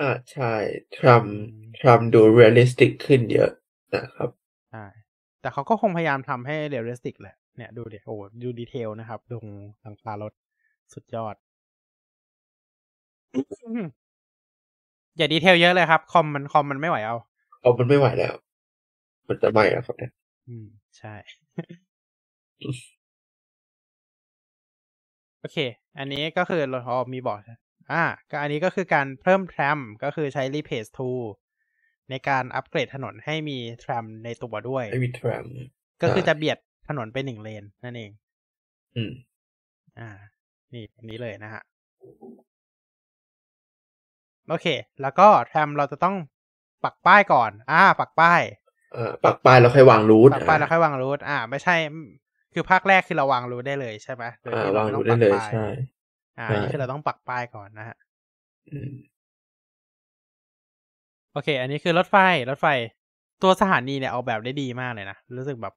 [0.00, 0.52] อ่าใช่
[0.96, 3.50] tram tram ดู realistic ขึ้นเยอะ
[3.94, 4.30] นะครับ
[4.70, 4.84] ใช่
[5.46, 9.46] แต่เขาก็คงพยายามทำให้ realistic แหละ เนี่ยดูเดี๋ยวโอ้ดู detail นะครับตรง
[9.82, 10.32] หลังคารถ
[10.94, 11.34] สุดยอด
[15.18, 17.16] อย่า detail เยอะเลยครับ คอมมันคอมมันไม่ไหวเอา
[17.60, 18.34] เอามันไม่ไหวแล้ว
[19.28, 20.12] มันจะไหม้แล้วครับเนี่ย
[20.48, 20.66] อืม
[20.98, 21.14] ใช่
[25.40, 25.58] โอเค
[25.98, 27.56] อันนี้ก็คือเราอ๋อมีบอกใช่
[27.92, 31.22] อ่าก็อันนี้ก็คือการเพิ่มแทรมก็คือใช้ replace tool
[32.10, 35.52] ในการอัปเกรดถนนให้มีแทรมในตัวด้วยไม่มีทรัมป์
[36.02, 38.10] ก็คือจะเบียดถนนไปหนึ่งเลนนั่นเอง
[38.96, 39.12] อืม
[39.98, 40.08] อ่า
[40.72, 41.62] นี่อันนี้เลยนะฮะ
[44.48, 44.66] โอเค
[45.02, 46.16] แล้วก็แทรมเราจะต้อง
[46.84, 48.42] ปักป้ายก่อน อ่า ปักป้าย
[48.96, 51.76] อ่าปักป้ายแล้วค่อยวางรูทปักป้ายแล้วค่อยวางรูทอ่า ไม่ใช่
[52.54, 55.66] คือภาคแรกคือเราวางรูทได้เลยใช่ไหมโดยอ่าที่วางม่รูต้ทได้เลยปักป้าใช่
[56.38, 57.96] อ่าใช่อันนี้คือเราต้องปักป้ายก่อนนะฮะ
[58.70, 58.92] อืม
[61.36, 62.16] โอเค อันนี้คือรถไฟ
[62.50, 62.66] รถไฟ
[63.42, 65.74] ตัวสถานีเนี่ยออกแบบได้ดีมากเลยนะ รู้สึกแบบ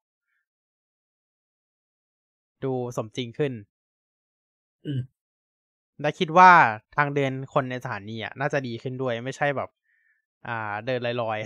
[2.64, 3.54] ดูสมจริงขึ้น
[4.86, 5.02] อืม
[6.02, 6.52] และคิดว่า
[6.96, 9.70] ทางเดินคนในสถานีอะน่าจะดีขึ้นด้วย ไม่ใช่แบบ
[10.48, 11.40] อ่า เดินลอย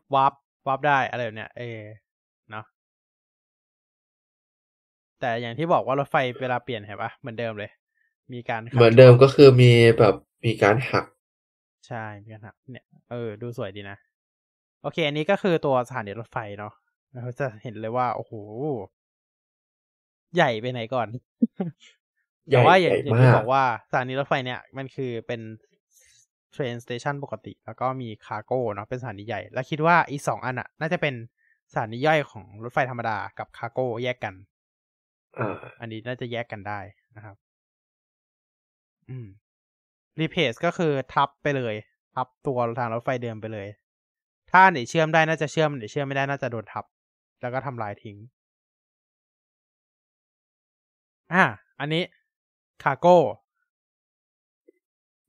[0.00, 0.32] ๆวับ
[0.68, 1.80] วับได้อะไรแบบเนี้ย เออ
[2.50, 2.64] เนาะ
[5.20, 7.70] แต่อย่างที่บอกว่ารถไฟเวลาเปลี่ยนเห็นปะเหมือนเดิมเลย
[8.32, 11.04] มีการขับเหมือนเดิมก็คือมีแบบมีการหัก
[11.86, 13.96] ใช่มีการหักเนี่ยเออดูสวยดีนะ
[14.82, 16.72] โอเค อันนี้ก็คือตัวสถานีรถไฟเนาะ
[17.14, 18.32] เราจะเห็นเลยว่า โอ้โห
[20.34, 21.08] ใหญ่ไปไหนก่อน
[22.48, 25.40] ใหญ่แต่ว่าอย่างใหญ่อย่างที่มากบอกว่าสถานีรถไฟเนี่ย มันคือเป็น
[26.52, 31.14] train station ปกติ แล้วก็มี cargo เนาะเป็นสถานีใหญ่ แล้วคิดว่าอีกสองอันอะ น่าจะเป็น
[31.70, 34.34] สถานีย่อยของรถไฟธรรมดากับ cargo แยกกัน
[35.38, 36.80] อ่าอันนี้น่าจะแยกกันได้
[37.16, 37.36] นะครับ
[39.08, 39.26] อืม
[40.20, 41.74] รีเพ e ก็คือทับไปเลย
[42.14, 43.68] ทับตัวทางรถไฟเดิมไปเลย
[44.50, 46.84] ถ้าอันไหนเชื่อมได้น่าจะเชื่อมอันไหนเชื่อมไม่ได้น่าจะโดนทับ
[47.42, 48.16] แล้วก็ทำลายทิ้ง
[51.32, 51.44] อ่า
[51.80, 52.02] อันนี้
[52.82, 53.16] cargo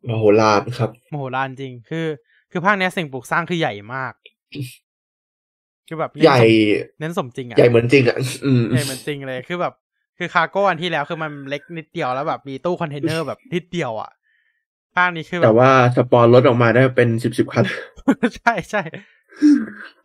[0.08, 2.06] มโหฬารครับมโหฬารจริง คือ
[2.52, 4.14] คือภาคเนี้ยสิ่งปลูกสร้างคือใหญ่มาก
[5.88, 6.50] คือแบบเน้นใหญ่สม
[7.00, 9.74] เน้นสมจริงอะใหญ่เหมือนจริงอะอืมใหญ่เหมือนจริงเลย คือแบบ
[10.18, 14.12] คือ cargo อันที่แล้วคือมันเล็กนิดเดียวแล้วแบบมีตู้คอนเทนเนอร์แบบนิดเดียวอะ
[14.96, 17.66] ภาคนี้คือแบแต่บว่า spawn รถออกมาได้เป็นสิบสิบคัน
[18.38, 18.82] ใช่ใช่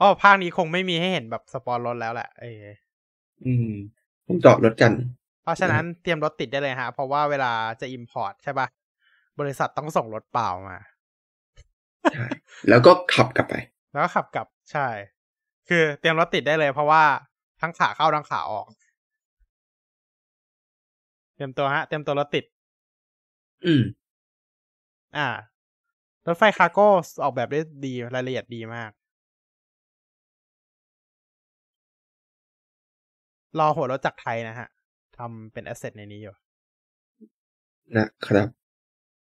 [0.00, 2.64] อ๋อภาคนี้คงไม่มีให้เห็นแบบ spawn รถแล้วแหละเออ
[3.44, 3.70] อืม
[4.26, 4.92] ต้องจอดรถกัน
[5.42, 8.66] เพราะฉะนั้นเตรียมรถติดได้เลยฮะ เพราะว่าเวลาจะ import ใช่ปะ
[9.40, 10.78] บริษัทต้องส่งรถเปล่ามา
[12.12, 12.26] ใช่
[12.68, 13.54] แล้วก็ขับกลับไป
[13.92, 14.86] แล้วก็ขับกลับใช่
[15.68, 17.02] คือเตรียมรถติดได้เลยเพราะว่า
[17.60, 18.66] ทั้งขาเข้าทั้งขาออก
[21.36, 22.44] เตรียมตัวฮะ เตรียมตัวรถติด
[23.64, 23.82] อืม
[25.16, 25.28] อ่า
[26.26, 26.86] รถไฟ cargo
[27.22, 28.90] ออกแบบได้ดีรายละเอียดดีมาก
[33.58, 34.68] รอหัวรถจากไทยนะฮะ
[35.16, 36.34] ทำเป็น asset ในนี้อยู่
[37.96, 38.48] นะครับ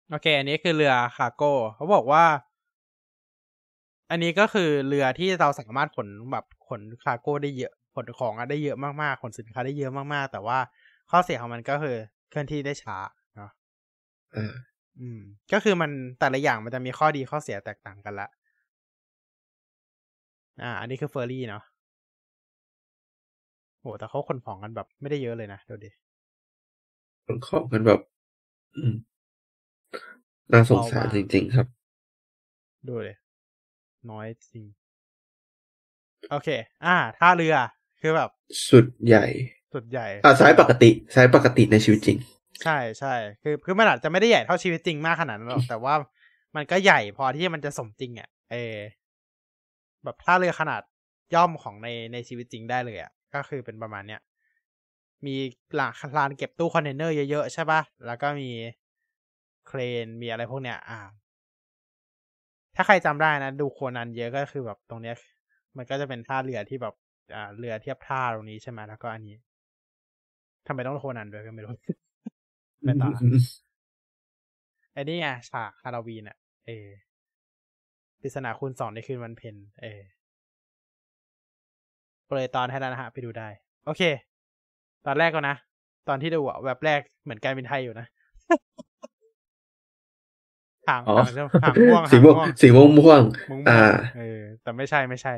[0.09, 2.23] โอเค อันนี้คือเรือ cargo เขาบอกว่า
[4.09, 10.59] อันนี้ก็คือเรือที่เราสามารถขนแบบขน cargo ได้เยอะขนของอะได้เยอะมากๆขนสินค้าได้เยอะมากๆ แต่ว่า
[11.11, 11.95] ข้อเสียของมันก็คือ
[12.29, 12.97] เคลื่อนที่ได้ช้า
[13.35, 13.51] เนาะ
[15.01, 15.21] อ่าอืม
[15.53, 18.27] ก็คือมันแต่ละอย่างมันจะมีข้อดีข้อเสียแตกต่างกันละ
[20.61, 21.63] อ่า อันนี้คือเฟอร์รี่เนาะ
[23.79, 25.89] โหแต่เขาขนของกันแบบไม่ได้เยอะเลยนะดูดิ
[27.25, 27.99] ขนของกันแบบ
[28.75, 28.93] อืม
[30.51, 31.67] น่าสงสารเบามากจริง ๆ ครับ
[32.87, 33.17] ดูเลย
[34.09, 34.63] น้อยจริง
[36.29, 36.49] โอเค
[36.85, 37.55] อ่าท่าเรือ
[38.01, 38.29] คือแบบ
[38.69, 39.25] สุดใหญ่
[39.73, 42.17] สุดใหญ่ อ่าไซส์ปกติไซส์ปกติในชีวิตจริง
[42.63, 45.93] ใช่ใช่คือคือมันอาจจะไม่ได้ใหญ่เท่าชีวิตจริงมากขนาดนั้นหรอกแต่ว่า
[46.55, 48.75] มันก็ใหญ่พอที่มันจะสมจริงอะเออ
[50.03, 50.81] แบบท่าเรือขนาด
[51.35, 54.21] ย่อมของในในชีวิตจริงได้เลยอะก็คือเป็นประมาณเนี้ย
[55.25, 55.35] มี
[55.75, 58.49] หลังลานเก็บตู้คอนเทนเนอร์เยอะๆใช่ปะแล้วก็มี
[59.67, 60.99] เครนมีอะไรพวกเนี้ย อ่า
[62.75, 65.15] ถ้าใครจำได้นะ ดูโคนันเยอะก็คือแบบตรงเนี้ย
[65.77, 66.95] มันก็จะเป็นท่าเรือที่แบบ
[67.35, 69.35] อ่าเรือเทียบท่าตรงนี้ใช่ไหมแล้วก็อันนี้
[70.67, 71.73] ทำไมต้องโคนันด้วยก็ไม่รู้
[72.81, 73.09] ไปต่อ
[74.93, 76.87] ไอ้นี่ไงฉากฮาโลวีนอะ เออ
[78.21, 80.01] ปริศนาคูณสองในคืนวันเพ็ญเออ
[82.27, 83.47] เปลยตอนให้แล้วนะฮะ ไปดูได้
[83.85, 84.01] โอเค
[85.05, 85.55] ตอนแรกก็นะ
[86.07, 88.07] ตอนที่ดูอะแบบแรกเหมือนการบินไทยอยู่นะ
[90.89, 93.81] หางอ๋อหางหางม่วงสีหางม่วงม่วงสีม่วงม่วงม่วงอ่า
[94.17, 95.33] เออ แต่ไม่ใช่ไม่ใช่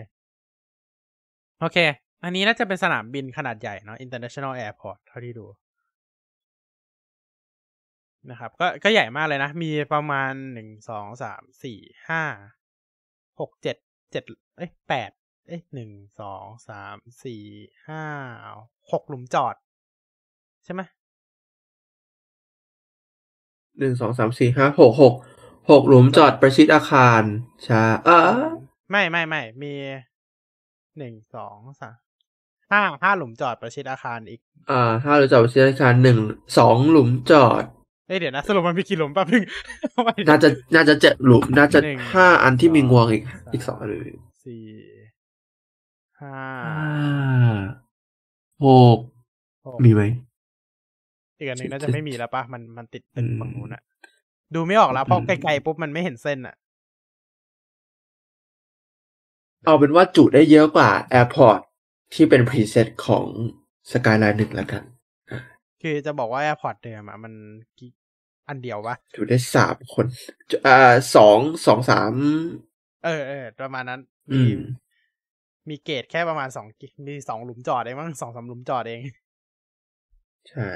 [1.59, 1.77] โอเค
[2.23, 5.45] อันนี้น่าจะเป็นสนามบินขนาดใหญ่เนาะ international airport เท่าที่ดู
[8.31, 12.23] นะครับ ก็ก็ใหญ่มากเลยนะ มีประมาณหนึ่งสองสามสี่ห้า
[13.39, 13.77] หกเจ็ด
[14.11, 14.23] เจ็ด
[14.57, 15.11] เอ้ยแปด
[15.47, 17.43] เอ้ยหนึ่งสองสามสี่
[17.87, 18.03] ห้า
[18.91, 19.55] หกหลุมจอด
[20.65, 20.81] ใช่ไหม
[23.79, 25.13] หนึ่งสองสามสี่ห้าหกหก
[25.71, 27.21] หกหลุมจอดประชิดอาคาร
[27.63, 28.19] ใช่เออ
[28.91, 29.73] ไม่ไม่ไม่มี
[30.97, 31.97] หนึ่งสองสาม
[32.71, 36.19] ห้าห้าหลุมจอดประชิดอาคารอีก อ่าห้าหลุมจอดประชิดอาคารหนึ่ง
[36.57, 37.63] สองหลุมจอด
[38.07, 39.43] เอ้ยเดี๋ยวนะสรุปมันมีกี่หลุมแป๊บนึง
[40.29, 44.11] น่าจะน่าจะเจ็ดหลุมน่าจะหนึ่งห้าอันที่มีงวงอีกสามอีกสองอันเลย
[44.45, 44.61] สี่
[46.21, 47.63] ห้าห้า
[48.63, 48.97] หก
[49.65, 50.01] หกมีไหม
[51.39, 53.81] อีกอันหนึ่งน่าจะเจ็ดไม่มีแล้วปะมันมันติดตึกอืมฝั่งนู้นอะ
[54.55, 56.55] ดูไม่ออกแล้วเพราะอืมไกลๆปุ๊บมันไม่เห็นเส้นอะ
[59.65, 60.89] เอาเป็นว่าจุได้เยอะกว่า
[61.19, 61.59] Airport
[62.13, 63.25] ที่เป็น preset ของ
[63.91, 64.83] Skylines หนึ่งแล้วกัน
[65.83, 67.33] คือจะบอกว่า airport เดิมอะมัน
[67.79, 67.91] กี่
[68.47, 70.05] อันเดียววะจุได้สามคน
[70.49, 70.77] จุอ่า
[71.15, 72.13] สองสองสาม
[73.03, 73.99] เออเออประมาณนั้น
[74.31, 79.01] อืม มี มี gate แค่ประมาณสองกิมีสองหลุมจอดเองมั้งสองสามหลุมจอดเอง
[80.47, 80.69] ใช่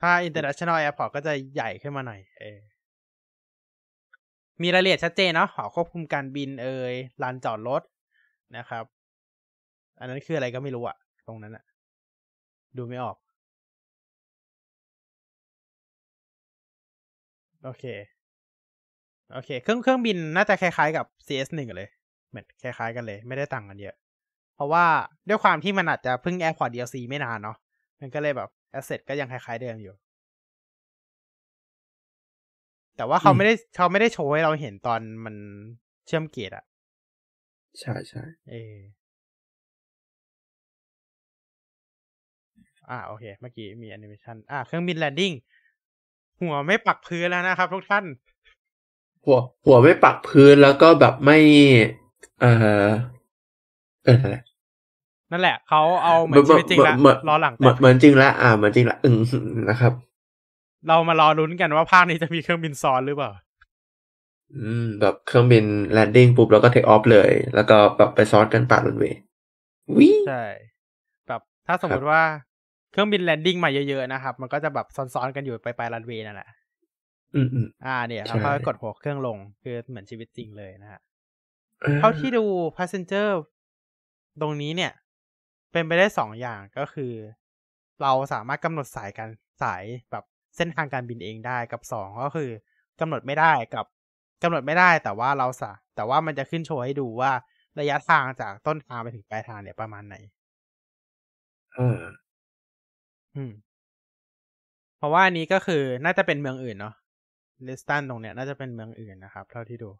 [0.00, 2.58] ถ้า international airport ก็จะใหญ่ขึ้นมาหน่อยเออ
[4.62, 7.82] มีรายละเอียดชัดเจนเนาะหอควบคุมการบินเอ่ยลานจอดรถ
[8.56, 8.84] นะครับ
[9.98, 11.64] อันนั้นคืออะไรก็ไม่รู้อะตรงนั้นอะ
[12.76, 13.16] ดูไม่ออก
[17.62, 17.84] โอเค
[19.32, 21.88] โอเค เครื่องเครื่องบินน่าจะคล้ายๆกับ CS หนึ่งเลย
[22.30, 23.94] เหมือนคล้ายๆกันเลย ไม่ได้ต่างกันเยอะ
[24.54, 24.84] เพราะว่า
[25.28, 27.56] ด้วยความที่มันอาจจะเพิ่ง Airport DLC ไม่นานเนาะ
[28.00, 28.48] มันก็เลยแบบ
[28.78, 29.94] Asset ก็ยังคล้ายๆเดิมอยู่
[32.96, 35.34] แต่ว่าเขาอืมไม่ได้เขาไม่ได้โชว์ให้เราเห็นตอนมัน
[36.06, 36.64] เชื่อม gate อะ
[37.80, 38.76] ใช่ใช่เออ
[42.90, 45.32] อ่าโอเค เมื่อกี้มีแอนิเมชันอ่าเครื่องบิน landing
[46.40, 48.04] หัวไม่ปักพื้นแล้วนะครับทุกท่าน
[49.24, 51.38] หัว หัวไม่ปักพื้นแล้วก็แบบไม่
[52.40, 52.44] เอ
[52.86, 52.88] อ
[54.04, 54.42] เออนั่นแหละ
[55.32, 59.20] นั่นแหละเขาเอาเหมือนชีวิตจริงละเหมือนล้อหลังเหมือนแตกเหมือนจริงแล้วอ่าเหมือนจริงละอืม
[59.70, 59.92] นะครับ
[60.88, 63.30] เรามารอลุ้นกันว่าภาคนี้จะมีเครื่องบินซ้อนหรือเปล่า
[64.56, 69.18] อืมแบบเครื่องบิน landing ปุ๊บแล้วก็ take off เลย แล้วก็แบบไปซ้อนกันปลายรันเวย์
[69.98, 70.44] วิใช่
[71.26, 72.22] แบบถ้าสมมติว่า
[72.90, 76.48] เครื่องบิน landing มาเยอะๆนะครับ มันก็จะแบบซ้อนๆกันอยู่ไปปลายรันเวย์นั่นแหละ
[77.34, 81.00] อืมอืมอ่าเนี่ยใช่แล้วก็กดหัวเครื่องลงคือเหมือนชีวิตจริงเลยนะฮะ
[81.98, 82.44] เท่าที่ดู
[82.76, 83.28] passenger
[84.40, 84.92] ตรงนี้เนี่ย
[85.72, 87.12] เป็นไปได้สองอย่างก็คือ
[88.02, 89.30] เราสามารถกำหนดสายการ
[89.62, 90.24] สายแบบ
[90.56, 92.50] เส้นทางการบินเองได้กับสองก็คือ
[93.00, 93.86] กำหนดไม่ได้กับ
[94.42, 97.32] กำหนดไม่ได้แต่ว่าเราสาแต่ว่ามันจะขึ้นโชว์ให้ดูว่า
[97.80, 100.16] ระยะทางจากต้นทางไปถึงปลายทางเนี่ยประมาณไหน
[101.76, 102.00] อ่า
[103.36, 103.52] อืม
[104.96, 106.94] เพราะว่าอันนี้ก็คือน่าจะเป็นเมืองอื่นเนาะ
[107.66, 109.90] ลิสตันตรงเนี้ยน่าจะเป็นเมืองอื่นนะครับ เท่าที่ดู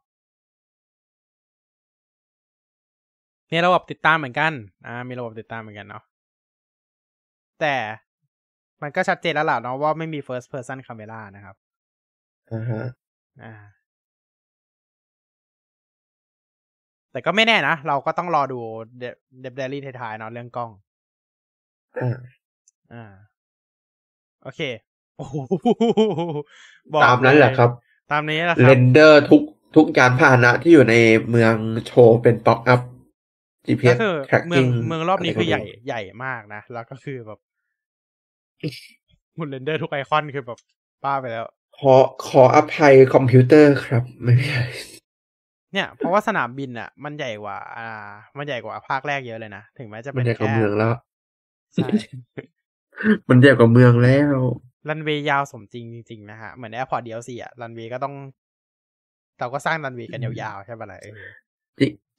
[3.51, 4.53] มีระบบติดตามเหมือนกัน
[4.87, 6.05] อ่า มีระบบติดตามเหมือนกันเนาะ
[7.61, 7.77] แต่
[8.83, 11.57] มันก็ชัดเจนแล้วล่ะเนาะว่าไม่มี first person camera นะครับ
[12.53, 12.85] อ่าฮะ
[13.43, 13.53] อ่า
[17.13, 18.61] แต่ก็ไม่แน่นะ เราก็ต้องรอดู
[18.99, 19.05] เด
[19.41, 20.71] เดบเดลี่ท้ายๆเนาะเรื่องกล้อง
[22.95, 23.31] อ่าอ่า
[24.43, 24.61] โอเค
[25.17, 25.35] โอ้โห
[26.93, 27.71] บอกตามนั้นแหละครับ
[28.13, 29.43] ตามนี้แหละคเรรับนเดอร์ทุก
[29.77, 30.95] ทุกยานพาหนะที่อยู่ใน
[31.31, 31.55] เมือง
[31.87, 32.81] โชว์เป็นป๊อปอัพ
[33.87, 34.17] ก็ GPS คือ
[34.49, 37.39] เมือง tracking เมืองรอบนี้คือใหญ่ะไรก็ไม่รู้ใหญ่มากนะ แล้วก็คือแบบ
[39.37, 40.59] หุ่นเรนเดอร์ทุกไอคอนคือแบบ
[41.05, 41.45] ป้าไปแล้ว
[41.79, 41.95] ขอ
[42.29, 44.63] ขออภัยคอมพิวเตอร์ครับ ไม่ใช่
[45.73, 50.95] เนี่ย เพราะว่าสนามบินอะ มันใหญ่กว่า อ่า มันใหญ่กว่าภาคแรกเยอะเลยนะ ถึงแม้จะมัเป็นนใหญ่กว่าแค่เมืองแล้ว
[51.75, 51.89] ใช่
[53.29, 54.39] มันใหญ่กว่าเมืองแล้ว
[54.89, 58.15] รันเวย์ยาวสมจริงจริงๆนะฮะ เหมือน airport เดียวสิอะ รันเวย์ก็ต้อง
[59.39, 61.13] เราก็สร้างรันเวย์กันยาวๆ ใช่ปะล่ะเออ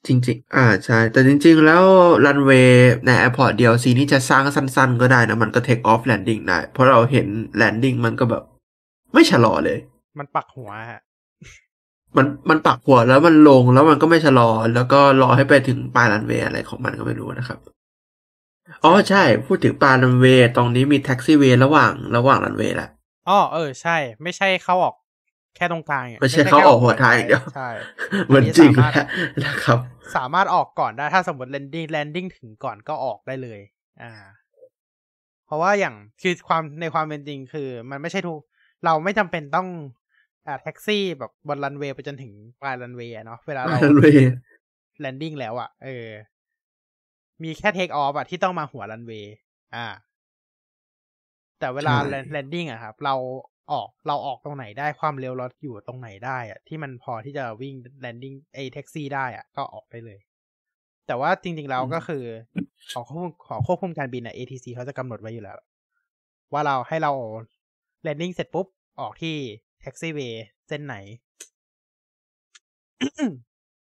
[0.06, 1.84] จริงจริงๆอ่าใช่ แต่จริง ๆ แล้ว
[2.26, 7.26] รันเวย์ใน Airport DLC นี่จะสร้างสั้น ๆ ก็ได้นะ มันก็ take off landing ได้ เพราะเราเห็น
[7.60, 8.42] landing มันก็แบบ
[9.14, 9.78] ไม่ชะลอเลย
[10.18, 11.00] มันปักหัวฮะ
[12.16, 17.58] มันมันปักหัวแล้วมันลงแล้วมันก็ไม่ชะลอ แล้วก็รอให้ไปถึงปลายรันเวย์อะไรของมันก็ไม่รู้นะครับ
[18.84, 22.88] อ๋อใช่ พูดถึงปลายรันเวย์ตรงนี้มีแท็กซี่เวย์ระหว่างระหว่างรันเวย์แหละ
[23.28, 24.94] อ๋อเออใช่ ไม่ใช่เข้าออก
[25.56, 27.68] แค่ตรงกลางอะไม่ใช่เข้าออกหัวท้ายอย่างเดียวใช่
[28.32, 29.06] มันจริงอันนี้สามารถแล้ว
[29.44, 29.78] นะครับ
[30.16, 33.60] สามารถออกก่อนได้ถ้าสมมติ landing landing ถึงก่อนก็ออกได้เลย
[34.02, 34.12] อ่า
[35.46, 38.40] เพราะว่าอย่างคือความในความเป็นจริงคือ มันไม่ใช่ทุก
[38.84, 39.68] เราไม่จำเป็นต้อง
[40.46, 42.32] อ่าแท็กซี่แบบบนรันเวย์ไปจนถึง
[42.62, 44.26] ปลายรันเวย์อะเนาะเวลาเรารันเวย์
[45.04, 46.06] landing แล้วอะเออ
[47.42, 49.34] มีแค่ take off อะที่ต้องมาหัวรันเวย์
[49.74, 49.86] อ่า
[51.60, 51.94] แต่เวลา
[52.34, 53.14] landing อะครับ เรา
[53.72, 60.18] ออกเราออกตรงไหนได้ความเร็วรถอยู่ตรงไหนได้อะที่มันพอที่จะวิ่ง landing ไอแท็กซี่ได้อะก็ออกไปเลย
[61.06, 62.24] แต่ว่าจริง ๆ แล้วก็คือ
[62.92, 65.58] ของควบคุมของควบคุมการบินอะ ATC เขาจะกำหนดไว้อยู่แล้ว
[66.52, 67.12] ว่าเราให้เรา
[68.02, 68.66] landing เสร็จปุ๊บ
[69.00, 69.36] ออกที่
[69.80, 70.96] taxiway เส้นไหน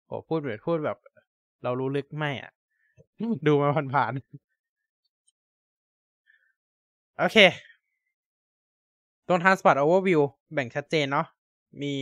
[0.05, 0.97] โอ้พูดแบบพูดแบบ
[1.63, 2.51] เรารู้ลึกไม่อะ
[3.47, 4.21] ดูมาผ่านๆ
[7.19, 7.37] โอเค
[9.27, 10.21] ตรง Transport Overview
[10.53, 11.27] แบ่งชัดเจนเนาะ
[11.81, 11.95] มี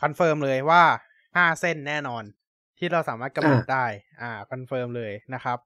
[0.00, 0.82] คอนเฟิร์มเลยว่า
[1.36, 2.24] ห้าเส้นแน่นอน
[2.78, 3.86] ที่เราสามารถกำหนดได้
[4.20, 5.58] อ่าคอนเฟิร์มเลยนะครับ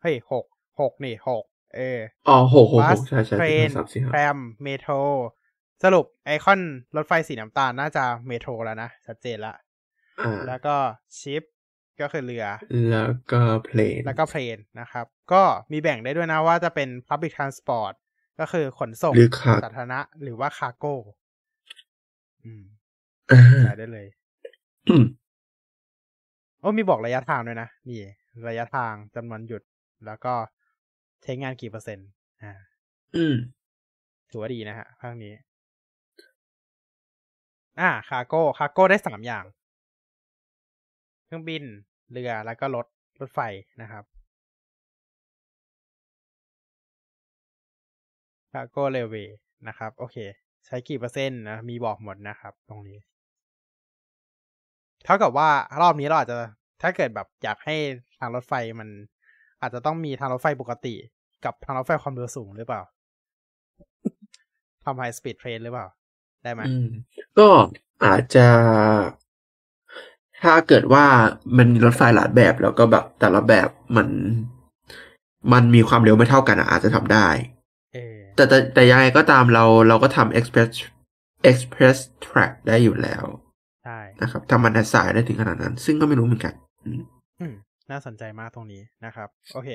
[0.00, 0.44] เฮ้ยหก
[0.80, 1.44] หกนี่หก
[1.76, 4.92] เอออ๋อหกหกบัหสกใช่ใช่เทรนสามสี่แทรห้ามเมโทร
[5.84, 6.60] สรุปไอคอน
[6.96, 9.54] รถไฟสีน้ำตาลน่าจะ metro แล้วนะ ชัดเจนละ
[10.20, 10.76] อ่าแล้วก็
[11.18, 11.42] ship
[12.00, 12.46] ก็คือเรือ
[12.90, 15.42] แล้วก็ plane แล้วก็ plane นะครับ ก็
[15.72, 17.94] มีแบ่งได้ด้วยนะว่าจะเป็น Public Transport
[18.40, 20.94] ก็คือขนส่งหรือ car สาธารณะหรือว่า cargo
[22.44, 22.62] อืม
[23.32, 24.06] อ่าใช้ได้เลย
[24.88, 25.04] อืม
[26.60, 28.00] โอ้มีบอกระยะทางด้วยนะนี่
[28.48, 29.62] ระยะทางจำนวนหยุด
[30.06, 30.34] แล้วก็
[31.22, 32.08] ใช้งานกี่เปอร์เซ็นต์
[32.42, 32.52] อ่า
[33.16, 33.34] อืม
[34.30, 35.32] ถือว่าดีนะฮะภาคนี้
[37.80, 39.44] อ่า cargo cargo ได้สามอย่าง
[41.26, 41.64] เครื่องบิน
[42.12, 42.86] เรือแล้วก็รถ
[43.20, 43.40] รถไฟ
[43.82, 44.04] นะครับ
[48.52, 49.38] cargo railway
[49.68, 50.16] นะครับ โอเค
[50.66, 52.98] ใช้กี่เปอร์เซ็นต์นะ มีบอกหมดนะครับ ตรงนี้
[55.04, 55.48] เท่ากับว่า
[55.82, 56.38] รอบนี้เราอาจจะ
[56.82, 57.76] ถ้าเกิดแบบอยากให้
[58.18, 58.88] ทางรถไฟมัน
[59.60, 60.94] อาจจะต้องมีทางรถไฟปกติ
[61.44, 62.82] กับทางรถไฟความเร็วสูงหรือเปล่า
[64.84, 65.86] ทำ high speed train หรือเปล่า
[66.42, 66.62] ได้ไหม
[67.38, 67.48] ก็
[68.04, 68.46] อาจจะ
[70.42, 71.04] ถ้าเกิดว่า
[71.56, 74.08] มันมีรถไฟหลายแบบแล้วก็แบบแต่ละแบบมัน
[75.52, 77.28] มันมีความเร็วไม่เท่ากันอะอาจจะทำได้
[77.94, 80.70] เออแต่แต่แต่ยังไงก็ตามเราเราก็ทำ express
[81.50, 83.24] express track ได้อยู่แล้ว
[83.84, 87.02] ใช่นะครับทำมันสายได้ถึงขนาดนั้น ซึ่งก็ไม่รู้เหมือนกันอืม
[87.40, 87.54] อืม
[87.90, 89.70] น่าสนใจมากตรงนี้นะครับ โอเค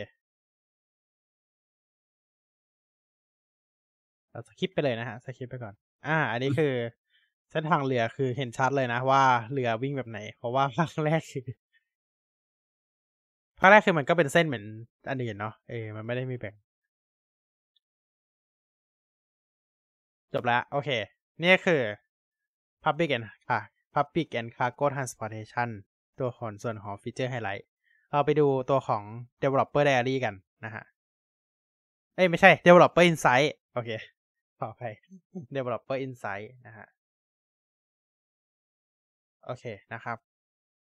[4.32, 5.74] เราสคิปไปเลยนะฮะสคิปไปก่อน
[6.08, 6.74] อ่า อันนี้คือ
[7.56, 11.46] เส้นทางเรือคือเห็นชัดเลยนะว่าเรือวิ่งแบบไหน เพราะว่าภาคแรกคือ
[13.60, 14.66] ภาคแรกคือมันก็เป็นเส้นเหมือน
[15.10, 16.56] อันอื่นเนาะเออมันไม่ได้มีแบ่ง
[20.34, 20.90] จบแล้ว โอเค
[21.44, 21.82] นี่คือ
[22.84, 23.60] Public and ค่ะ
[23.96, 25.70] Public and Cargo Transportation
[26.20, 27.68] ตัวของส่วนของฟีเจอร์ไฮไลท์
[28.12, 29.04] เราไปดูตัวของ
[29.44, 30.34] Developer Diary กัน
[30.66, 30.84] นะฮะ
[32.16, 33.90] เอ้ย ไม่ใช่ Developer Insight โอเค
[34.60, 34.94] ขออภัย
[35.56, 36.88] Developer Insight นะฮะ
[39.46, 40.18] โอเคนะครับ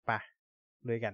[0.06, 0.12] ไป
[0.88, 1.14] ลุยกัน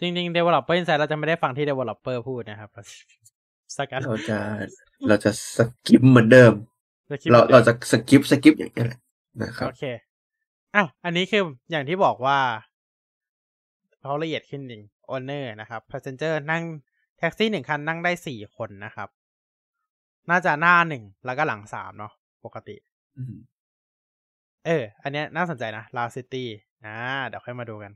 [0.00, 2.70] จริงๆ Developer Insight เราจะไม่ได้ฟังที่ Developer พูดนะครับ
[3.76, 4.38] สักกันเราจะ
[5.08, 6.52] เราจะสกิปเหมือนเดิม
[7.10, 9.00] จะคิดเราหมือนดิมเราจะสกิปสกิปอย่างนี้ยแหละ
[9.42, 9.84] นะครับโอเค
[10.74, 12.38] อะอันนี้คืออย่างที่บอกว่า
[14.00, 14.82] เขาละเอียดขึ้นจริง
[15.14, 16.62] owner นะครับ passenger นั่ง
[17.18, 19.08] แท็กซี่หนึ่งคันนั่งได้สี่คนนะครับ
[20.30, 22.12] น่าจะหน้าหนึ่งแล้วก็หลังสามเนาะ
[22.46, 22.76] ปกติ
[23.18, 23.36] อืม
[24.66, 26.44] เออ อันเนี้ยน่าสนใจนะ Loud City
[26.84, 26.96] อ่า
[27.28, 27.92] เดี๋ยวค่อยมาดูกัน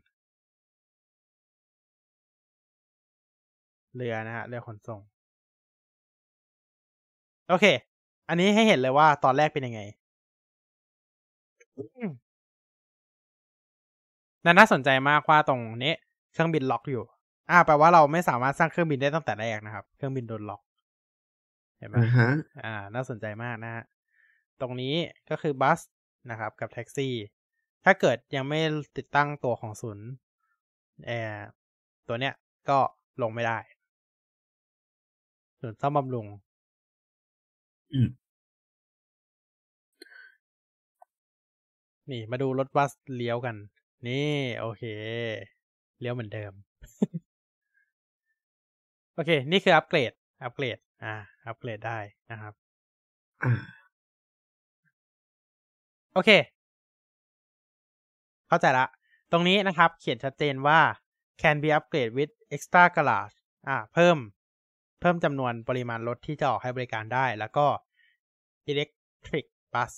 [3.96, 5.00] เรือนะฮะ เรือขนส่ง
[7.48, 7.66] โอเค
[8.28, 9.80] อันนี้ให้เห็นเลยว่าตอนแรกเป็นยังไง
[11.76, 12.10] อืม
[14.44, 15.92] น่าน่าสนใจมากว่าตรงนี้
[16.32, 17.04] เครื่องบินล็อกอยู่
[17.50, 20.62] อ่าแปลว่าเราไม่สามารถสร้างเครื่องบินได้ตั้งแต่แรกนะครับ เครื่องบินโดนล็อก
[21.78, 22.28] เห็นไหมอ่าฮะ
[22.64, 23.84] อ่าน่าสนใจมากนะฮะ
[24.60, 24.94] ตรงนี้
[25.30, 25.80] ก็คือบัส
[26.30, 27.14] นะครับกับแท็กซี่
[27.84, 28.58] ถ้าเกิดยังไม่
[28.96, 30.06] ติดตั้งตัวของศูนย์
[31.06, 31.38] เอ่อ
[32.08, 32.34] ตัวเนี้ย
[32.68, 32.78] ก็
[33.22, 33.58] ลงไม่ได้
[35.60, 36.26] ศูนย์ซ่อมบำรุง
[37.92, 38.08] อืม
[42.10, 43.56] นี่มาดูรถบัสเลี้ยวกัน
[44.06, 44.84] นี่ โอเค
[46.00, 46.52] เลี้ยวเหมือนเดิม
[49.14, 51.14] โอเค นี่คืออัปเกรด อัปเกรด อ่า
[51.46, 51.98] อัปเกรดได้
[52.30, 52.54] นะครับ
[53.42, 53.52] อ่า
[56.14, 56.30] โอเค
[58.48, 58.86] เข้าใจละ
[59.32, 60.80] ตรงนี้นะครับ เขียนชัดเจนว่า
[61.42, 63.36] can be upgrade with extra garage
[63.68, 64.16] อ่า เพิ่ม
[65.00, 67.66] เพิ่มจำนวนปริมาณรถที่จะออกให้บริการได้ แล้วก็
[68.70, 69.94] electric bus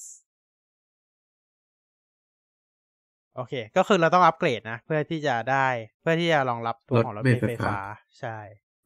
[3.36, 5.66] โอเค ก็คือเราต้องอัปเกรดนะ เพื่อที่จะได้
[6.00, 7.78] เพื่อที่จะรองรับตัวของรถเมล์ไฟฟ้า
[8.18, 8.38] ใช่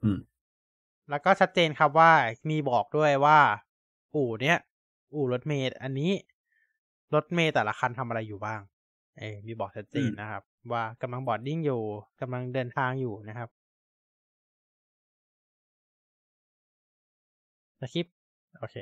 [0.04, 0.18] อืม
[1.10, 2.12] แล้วก็ชัดเจนครับว่า
[2.50, 3.38] มีบอกด้วยว่า
[4.14, 4.58] อู่เนี้ย
[5.14, 6.10] อู่รถเมล์อันนี้
[7.14, 8.61] รถเมล์แต่ละคันทำอะไรอยู่บ้าง
[9.18, 10.42] เอยมีบอกชัดเจนอืมนะครับ
[10.72, 11.82] ว่ากำลัง boarding อยู่
[12.20, 13.48] กำลังเดินทางอยู่นะครับ
[17.80, 18.16] skip
[18.59, 18.76] โอเค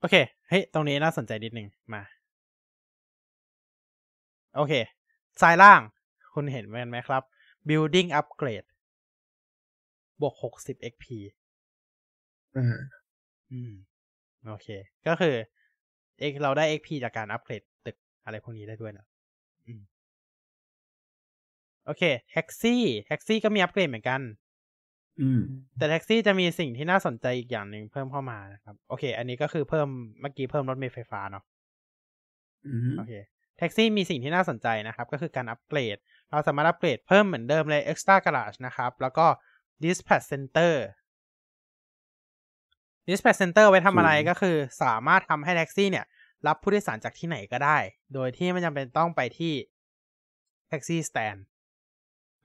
[0.00, 0.14] โอเค
[0.48, 2.02] เฮ้ย ตรงนี้น่าสนใจนิดนึงมา
[4.56, 4.72] โอเค
[5.40, 5.80] ซ้ายล่าง
[6.34, 7.22] คุณเห็นไหมครับ
[7.68, 8.68] building upgrade
[10.20, 11.04] บวกหกสิบ XP
[13.54, 13.72] อ่าอืม
[14.48, 14.68] โอเค
[15.06, 15.34] ก็คือ
[16.30, 19.06] X เราได้ XP จากการอัปเกรดตึกอะไรพวกนี้ได้ด้วยนะ
[19.66, 19.80] อืม
[21.86, 24.20] โอเค แท็กซี่ แท็กซี่ก็มีอัปเกรดเหมือนกัน
[25.20, 25.40] อืม
[25.78, 29.88] แต่แท็กซี่จะมีสิ่งที่น่าสนใจอีกอย่างหนึ่งเพิ่มเข้ามานะครับ โอเค อันนี้ก็คือเพิ่ม
[30.20, 31.44] เมื่อกี้เพิ่มรถเมล์ไฟฟ้าเนาะ
[32.66, 33.12] อืมโอเค
[33.58, 35.96] แท็กซี่มีสิ่งที่น่าสนใจนะครับ ก็คือการอัปเกรด
[36.30, 39.26] เราสามารถอัปเกรดเพิ่มเหมือนเดิมเลย extra garage นะครับ แล้วก็
[39.82, 40.74] dispatch center
[43.08, 46.06] dispatch center ไว้ทำอะไรก็คือ สามารถทำให้แท็กซี่เนี่ย
[46.46, 47.78] รับผู้โดยสารจากที่ไหนก็ได้
[48.14, 49.54] โดยที่ไม่จำเป็นต้องไปที่
[50.68, 51.36] taxi stand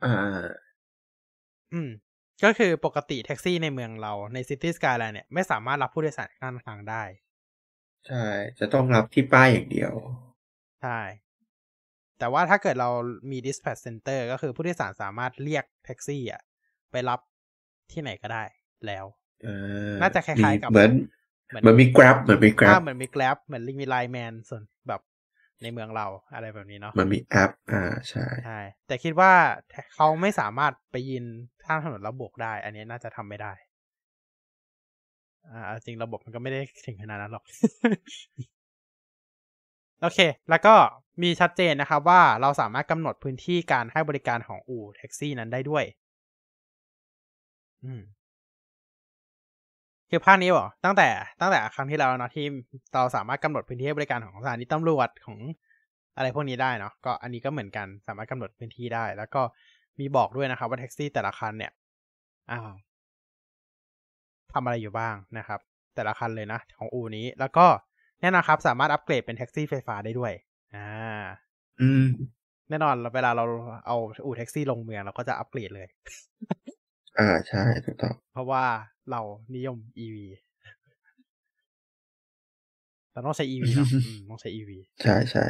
[0.03, 0.45] อ่า
[1.73, 1.89] อืม
[2.43, 7.03] ก็คือปกติแท็กซี่ในเมืองเราใน Cities Skylines เนี่ย ไม่สามารถรับผู้โดยสารข้างทางได้
[8.07, 8.25] ใช่
[8.59, 9.93] จะต้องรับที่ป้ายอย่างเดียว
[10.81, 10.99] ใช่
[12.19, 12.89] แต่ว่าถ้าเกิดเรา
[13.31, 16.41] มี dispatch center ก็คือผู้โดยสารสามารถเรียกแท็กซี่อะ
[16.91, 17.19] ไปรับ
[17.91, 18.43] ที่ไหนก็ได้
[18.85, 19.18] แล้วเออ
[20.01, 20.91] น่าจะคล้ายๆกับเหมือน
[21.47, 25.01] เหมือนเหมือนมี grab เหมือนมี grab ถ้าเหมือนมี Grab เหมือนมี LINE MAN ส่วนแบบ
[25.63, 29.31] ในเมืองเราอะไรแบบนี้เนาะเหมือนมีแอป อ่าใช่ใช่แต่คิดว่า
[29.95, 31.25] เขาไม่สามารถไปยืน
[31.65, 33.53] ข้างถนนแล้วโบกได้ อันนี้น่าจะทำไม่ได้
[35.51, 37.43] อ่า จริงระบบมันก็ไม่ได้ถึงขนาดนั้นหรอก
[40.01, 40.19] โอเค
[40.49, 40.75] แล้วก็
[41.21, 45.83] มีชัดเจนนะครับว่าเราสามารถกำหนดพื้นที่การให้บริการของอู่แท็กซี่นั้นได้ด้วย
[47.85, 48.01] อืม
[50.09, 51.09] คือภาคนี้บอกตั้งแต่
[51.41, 52.45] ตั้งแต่ครั้งที่แล้วเนาะที่
[52.93, 55.39] เราสามารถกำหนดพื้นที่ให้บริการของสถานีตำรวจของ
[56.17, 59.41] อะไรพวกนี้ได้เนาะก็อันนี้ก็เหมือนกันสามารถกำหนดพื้นที่ได้ แล้วก็
[59.99, 61.71] มีบอกด้วยนะครับว่าแท็กซี่แต่ละคันเนี่ย
[62.51, 62.69] อ้าว
[64.53, 65.59] ทำอะไรอยู่บ้างนะครับ
[65.95, 67.65] แต่ละคันเลยนะ ของอู่นี้ แล้วก็
[68.21, 70.33] แน่นอนครับ สามารถอัปเกรดเป็นแท็กซี่ไฟฟ้าได้ด้วย
[70.75, 70.87] อ่า
[71.81, 72.05] อืม
[72.69, 73.43] แน่นอนเวลาเรา
[73.85, 75.87] เอาอู่แท็กซี่ลงเมืองเราก็จะอัปเกรดเลย
[77.19, 78.65] อ่าใช่ถูกต้อง เพราะว่า
[79.11, 79.21] เรา
[79.55, 80.17] นิยม EV
[83.13, 85.43] เราต้องใช้ EV เนาะอืมต้องใช้ EV ใช่ใช่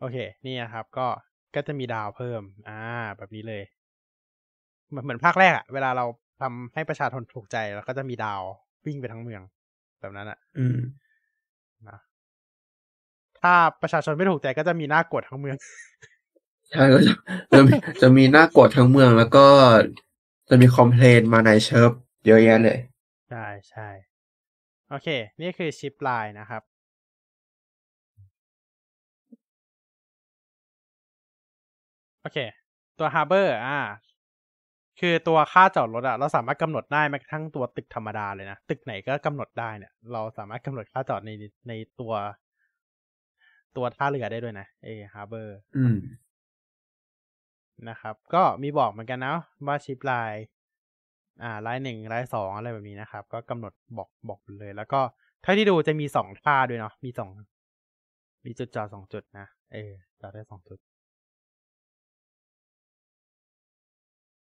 [0.00, 0.16] โอเค
[0.46, 1.06] นี่นะครับ ก็
[1.54, 2.80] ก็จะมีดาวเพิ่ม อ่า
[3.16, 3.62] แบบนี้เลย
[4.88, 6.04] เหมือนเหมือนภาคแรกอะเวลาเรา
[6.42, 8.42] ทำให้ประชาชนถูกใจเราก็จะมีดาว
[8.86, 9.42] วิ่งไปทั้งเมือง
[10.00, 10.78] แบบนั้นอะอืม
[11.88, 11.98] นะ
[13.40, 13.52] ถ้า
[13.82, 15.56] ประชาชนไม่ถูกใจก็จะมีหน้ากดทั้งเมือง
[16.72, 17.14] ใช่ก็จะ
[17.52, 19.46] จะมีจะมีหน้ากดทั้งเมืองแล้วก็
[20.48, 21.90] จะมีคอมเพลนมาในเชิร์ฟ
[22.26, 22.78] เยอะแยะเลย
[23.30, 23.88] ใช่ใช่
[24.90, 25.08] โอเค
[25.40, 26.62] นี่คือชิปไลน์นะครับ
[32.22, 32.38] โอเค
[32.98, 33.78] ตัว Harbor อ่า
[35.00, 41.30] คือตัวค่าจอดรถอะเราสามารถกำหนดได้แม้กระทั่งตัวตึกธรรมดาเลยนะ ตึกไหนก็กำหนดได้เนี่ย เราสามารถกำหนดค่าจอดใน
[41.68, 42.12] ในตัว
[43.76, 45.96] ตัวท่าเรือได้ด้วยนะเอ Harbor อืม
[47.90, 49.34] นะครับ ก็มีบอกเหมือนกันนะ
[49.66, 50.44] ว่าชิปไลน์
[51.42, 55.00] อ่าไลน์หนึ่งไลน์สองอะไรแบบนี้นะครับ ก็กำหนดบอกบอกเลย แล้วก็
[55.42, 57.30] เท่าที่ดูจะมีสองท่าด้วยเนาะมีสอง
[58.46, 60.78] มีจุดจอดสองจุดนะเออจอดได้สองจุด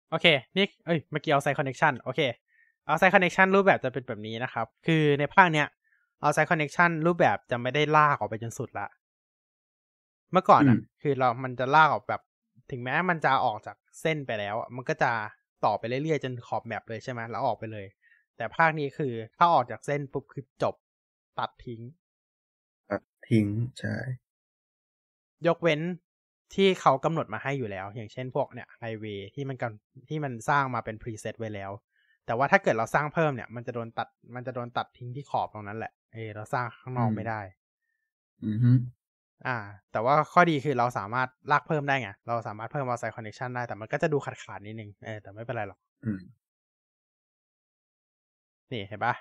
[0.10, 0.28] โอเค
[0.58, 2.22] นี่ เอ้ย เมื่อกี้เอาไซคอนเน c ชันโอเค
[2.86, 5.68] เอาไซคอนเน c ชันรูปแบบจะเป็นแบบนี้นะครับ คือในภาคเนี้ย
[6.22, 8.88] เอาไซคอนเน c ชันรูปแบบจะไม่ได้ลากออกไปจนสุดละ
[10.32, 12.22] เมื่อก่อนอะอืมคือเรา มันจะลากออกแบบ
[12.72, 15.12] ถึงแม้มันจะออกจากเส้นไปแล้วอะมันก็จะ
[15.66, 17.86] ต่อไปเรื่อยๆจนขอบ map เลยใช่ไหมแล้วออกไปเลย
[18.38, 20.76] แต่ภาคนี้คือถ้าออกจากเส้นปุ๊บคือจบ
[21.40, 21.82] ตัดทิ้ง
[22.90, 23.48] ตัดทิ้ง
[23.80, 23.96] ใช่
[25.48, 25.82] ยกเว้น
[26.54, 31.72] ที่เขากำหนดมาให้อยู่แล้ว อย่างเช่นพวกเนี่ยไฮเวย์ที่มันกำที่มันสร้างมาเป็น preset ไว้แล้ว
[32.26, 37.42] แต่ว่าถ้าเกิดเราสร้างเพิ่มเนี่ย มันจะโดนตัด มันจะโดนตัดทิ้งที่ขอบตรงนั้นแหละ เออเราสร้างข้างนอกอืมไม่ได้
[38.46, 38.72] อือฮึ
[39.48, 39.58] อ่า
[39.92, 46.20] แต่ว่าข้อดีคือเราสามารถลากเพิ่มได้ไง เราสามารถเพิ่ม outside connection ได้ แต่มันก็จะดูขาดขาดๆนิดนึง เออ แต่ไม่เป็นไรหรอกอืม
[48.72, 49.14] นี่เห็นปะ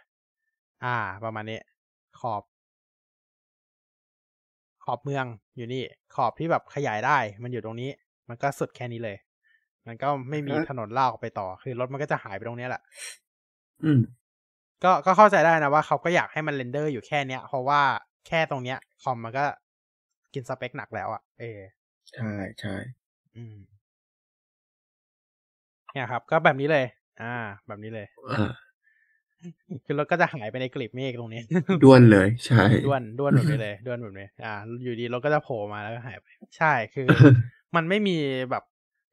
[0.85, 1.59] อ่า ประมาณนี้
[2.21, 2.43] ขอบ
[4.85, 5.25] ขอบเมือง
[5.57, 5.83] อยู่นี่
[6.15, 7.91] ขอบที่แบบขยายได้ มันอยู่ตรงนี้
[8.29, 9.17] มันก็สุดแค่นี้เลย
[9.87, 12.83] มันก็ไม่มีครับถนนลากออกไปต่อ คือรถมันก็จะหายไปตรงเนี้ยแหละ
[13.85, 14.01] อืม
[14.85, 17.81] ก็ ก็เข้าใจได้นะว่าเขาก็อยากให้มัน render อยู่แค่เนี้ย เพราะว่า
[18.27, 19.45] แค่ตรงเนี้ยคอมมันก็
[20.35, 21.61] กินสเปคหนักแล้วอะ่ะ เออ
[22.11, 22.31] ใช่
[22.61, 22.75] ใช่
[23.37, 23.57] อืม
[25.93, 26.87] เนี่ยครับ ก็แบบนี้เลย
[27.23, 27.35] อ่า
[27.67, 28.51] แบบนี้เลยอ่า
[29.85, 31.43] คือรถก็จะหายไปในกลีบเมฆตรงนี้
[31.85, 36.27] ด้วนเลยใช่ด้วนด้วนแบบนี้เลยด้วนแบบนี้อ่า อยู่ดีรถก็จะโผล่มาแล้วก็หายไป
[36.59, 37.07] ใช่คือ
[37.77, 38.17] มันไม่มี
[38.51, 38.65] แบบ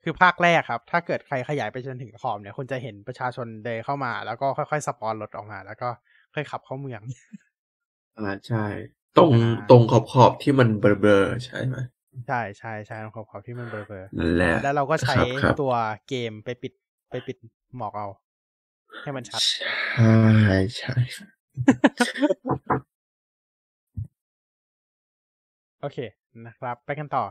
[0.03, 5.89] คือภาคแรกครับ ถ้าเกิดใครขยายไปจนถึงขอบเนี่ยคุณจะเห็นประชาชนเดินเข้ามา แล้วก็ค่อยๆสปอนรถออกมา แล้วก็
[6.33, 7.01] ค่อยขับเข้าเมือง
[8.17, 8.65] อ่าใช่
[9.17, 11.77] ตรงอ่าตรงขอบขอบที่มันเบลอๆใช่ไหม
[12.27, 15.73] ใช่ใช่ใช่ขอบขอบที่มันเบลอนั่นแหละๆแล้วเราก็ใช้ครับครับตัว
[16.07, 16.73] เกมไปปิด
[17.09, 17.37] ไปปิด
[17.77, 18.07] หมอกเอา
[19.01, 19.41] ให้มันชัด
[19.95, 20.93] ใช่ใช่
[25.81, 25.97] โอเค
[26.45, 27.23] นะครับ ไปกันต่อ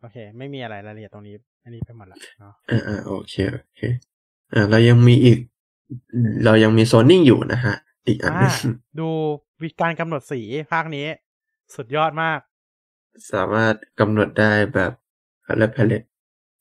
[0.00, 1.34] โอเค ไม่มีอะไรรายละเอียดตรงนี้
[1.64, 3.80] อันนี้ไปหมดละเนาะอ่าอ่าโอเคโอเค
[4.52, 5.38] อ่าเรายังมีอีก
[6.44, 7.74] เรายังมีโซนนิ่งอยู่นะฮะ
[8.06, 8.58] อีกอันหนึอ่าง
[9.00, 9.08] ดู
[9.62, 10.40] วิธีการกำหนดสี
[10.72, 11.06] ภาคนี้
[11.74, 12.40] สุดยอดมาก
[13.32, 14.92] สามารถกำหนดได้แบบ
[15.58, 16.02] และแพลต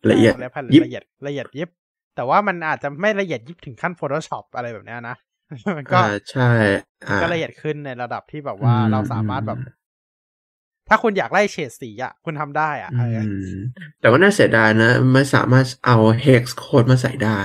[0.10, 1.70] ละเอียดและพันยิบละเอียดละเอียดยิบ
[2.16, 5.16] แต่ว่ามันอาจจะไม่ละเอียดยิบถึงขั้น Photoshop อะไรแบบเนี้ยนะ
[5.78, 6.50] มันก็อ่าใช่
[7.08, 9.60] อ่าก็ละเอียดขึ้นในระดับที่แบบว่าอืมเราสามารถแบบ
[10.90, 13.18] ถ้าคุณอยากไล่เฉดสีอะ คุณทำได้อะอืเออ
[13.48, 13.56] ม
[14.00, 17.42] แต่ว่าน่าเสียดายนะ ไม่สามารถเอา hex code มาใส่ได้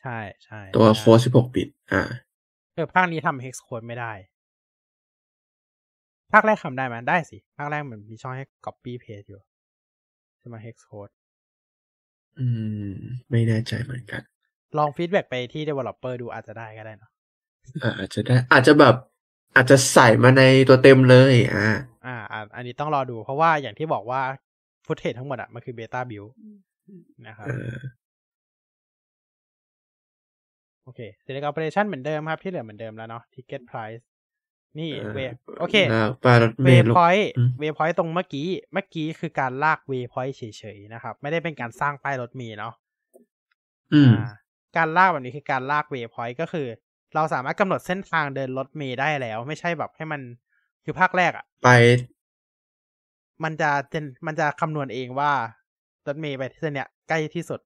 [0.00, 4.12] ใช่ใช่ตัวใช่โค้ด16บิต อ่าเออภาคนี้ทำ hex code ไม่ได้
[6.32, 9.40] ภาคแรกทำได้ไหมได้สิ ภาคแรกมันมีช่องให้ copy paste อยู่
[10.38, 11.12] ใช่ไหม hex code
[12.38, 12.46] อื
[12.90, 12.94] ม
[13.30, 14.22] ไม่แน่ใจเหมือนกัน
[14.78, 17.10] ลอง feedback ไปที่ developer ดูอาจจะได้ก็ได้เนอะ
[17.82, 18.94] อ่าอาจจะได้ อาจจะแบบ
[19.56, 21.68] อาจจะใส่มาในตัวเต็มเลยอ่า
[22.06, 24.20] อ่า อ่า อันนี้ต้องรอดูเพราะว่าอย่างที่บอกว่า
[24.86, 26.24] footage ทั้งหมดอะมันคือ beta build
[27.28, 34.02] นะครับเออโอเค select operation เหมือนเดิมครับ ที่เหลือเหมือนเดิมแล้วเนาะ ticket price
[34.78, 35.18] นี่เออเว
[35.60, 42.74] โอเคแล้วปลารถเมเวล์ลงพอยต์อืม waypoint ตรงเมื่อกี้ เมื่อกี้คือการลาก waypoint เฉยๆนะครับ ไม่ได้เป็นการสร้างป้ายรถเมล์เนาะ
[43.92, 44.30] อืมอ่า
[44.76, 46.66] การลากแบบนี้คือการลาก waypoint ก็คือ
[47.14, 50.20] เราสามารถกำหนดเส้นทางเดินรถเมล์ได้แล้ว ไม่ใช่แบบให้มัน
[50.84, 51.70] คือภาคแรกอะไป
[53.44, 55.32] มันจะ gen มันจะคำนวณเองว่า
[56.06, 57.60] รถเมล์ไปเส้นเนี้ยใกล้ที่สุด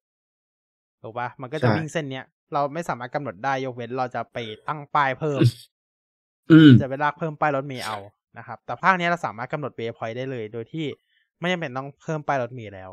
[1.02, 4.38] ถูกปะมันก็จะใช่วิ่งเส้นเนี้ย เราไม่สามารถกำหนดได้ยกเว้นเราจะไป
[4.68, 5.40] ตั้งป้ายเพิ่ม
[6.50, 7.98] อืมจะไปลากเพิ่มป้ายรถเมล์เอา
[8.38, 10.86] นะครับ แต่ภาคนี้เราสามารถกำหนด waypoint ได้เลย โดยที่
[11.40, 12.90] ไม่จำเป็นต้องเพิ่มป้ายรถเมล์แล้ว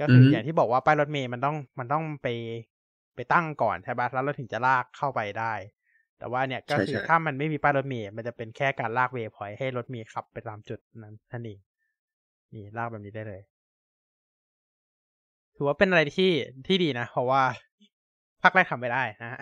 [0.00, 2.26] ก็คืออฮึอย่างที่บอกว่าป้ายรถเมล์มันต้องมันต้องไป
[3.14, 5.52] ไปตั้งก่อนใช่ปะแล้วเราถึงจะลากเข้าไปได้
[6.18, 11.58] แต่ว่าเนี่ยก็คือถ้ามันไม่มีป้ายรถเมล์มันจะเป็นแค่การลากเวพอยต์ให้รถเมล์ขับไปตามจุดนั้นนั่นเอง
[12.54, 13.42] นี่ลากแบบนี้ได้เลย
[15.56, 16.30] ถือว่าเป็นอะไรที่
[16.66, 17.42] ที่ดีนะ เพราะว่า
[18.42, 19.40] ภาคแรกทำไม่ได้นะฮะ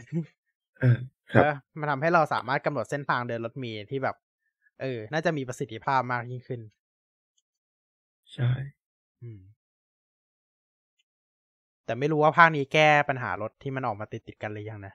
[0.83, 0.99] อ่า
[1.33, 4.17] ครับแล้วมันทำให้เราสามารถกำหนดเส้นทางเดินรถเมล์ที่แบบ
[4.81, 6.61] เออ น่าจะมีประสิทธิภาพมากยิ่งขึ้น
[8.33, 8.51] ใช่
[9.23, 9.41] อืม
[11.85, 14.95] แต่ไม่รู้ว่าภาคนี้แก้ปัญหารถที่มันออกมาติดติดๆกันหรือยังนะ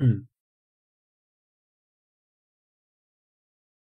[0.00, 0.16] อืม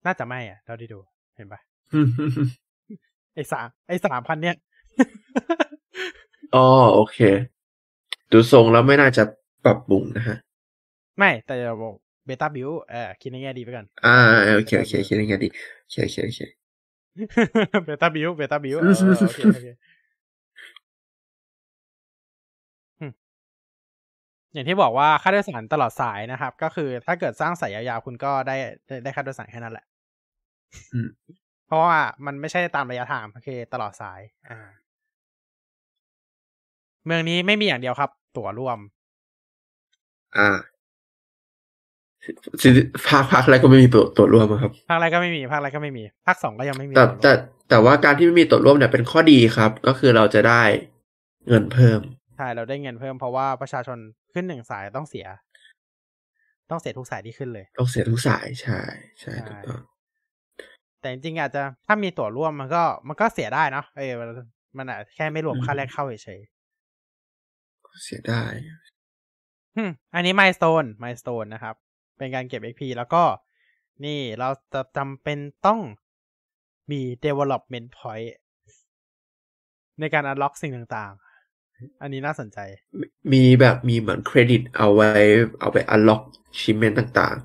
[0.07, 0.99] น่าจะไม่อะเราได้ดู
[1.37, 1.61] เห็นปะ
[1.93, 2.09] อืม
[3.35, 4.57] ไอ้สามไอ้สามพันเนี่ย
[6.55, 7.19] อ๋อโอเค
[8.33, 9.23] ดูทรงแล้วไม่น่าจะ
[9.65, 10.37] ปรับปรุงนะฮะ
[11.19, 11.95] ไม่แต่จะบอก
[12.27, 14.17] beta build เออคิดในแง่ดีไปก่อนอ่า
[14.57, 15.49] โอเคโอเคโอเคโอเคดี
[15.85, 16.41] โอเคโอเคโอเค
[17.85, 19.69] beta build beta build อืมโอเคโอเค
[23.01, 23.13] อืม
[24.53, 28.57] อย่างที่บอกว่าค่าโดยสารตลอดสายนะครับ ก็คือถ้าเกิดสร้างสายยาวๆคุณก็ได้
[28.87, 29.85] ได้ได้ค่าโดยสารแค่นั้นแหละ
[30.93, 31.09] อืม
[31.67, 34.21] เพราะว่ามันไม่ใช่ตามระยะทางมันคือตลอดสาย
[34.51, 34.59] อ่า
[37.07, 38.79] เมืองนี้ไม่มีอย่างเดียวครับ ตั๋วร่วม
[40.37, 40.49] อ่า
[42.63, 42.69] สิ
[43.09, 47.33] ภาคภาคแรกก็ไม่มีตัวตัวร่วมอะครับภาคแรกก็ไม่มีภาคแรกก็ไม่มีภาคสองก็ยังไม่มีแต่ตั๋วร่วมแต่
[47.71, 50.63] แต่ว่าการที่ไม่มีตัวร่วมเนี่ยเป็นข้อดีครับ ก็คือเราจะได้
[51.49, 52.01] เงินเพิ่ม
[52.37, 53.99] ใช่เราได้เงินเพิ่มเพราะว่าประชาชน
[54.33, 55.27] ขึ้นหนึ่งสายต้องเสีย
[56.71, 58.81] ต้องเสียทุกสายที่ขึ้นเลย ต้องเสียทุกสายใช่
[59.21, 59.81] ใช่ใช่ถูกต้อง
[61.01, 64.29] แต่จริงๆอาจจะถ้ามีตั๋วร่วมมันก็ มันก็เสียได้เนาะเออมัน
[64.79, 66.41] มันอาจแค่ไม่รวมค่าแรกเข้าเฉย
[68.03, 71.75] เสียได้ๆอืมอันนี้ milestone milestone นะครับ
[72.19, 73.23] เป็นการเก็บ XP แล้วก็
[74.05, 75.81] นี่เราจะจำเป็นต้อง
[76.91, 78.31] มี development point
[80.01, 82.59] ในการ unlock สิ่งต่างๆ อันนี้น่าสนใจ
[83.33, 85.11] มีแบบมีเหมือนเครดิตเอาไว้
[85.61, 86.23] เอาไปอัลล็อก
[86.59, 87.37] ชิมเมนต่าง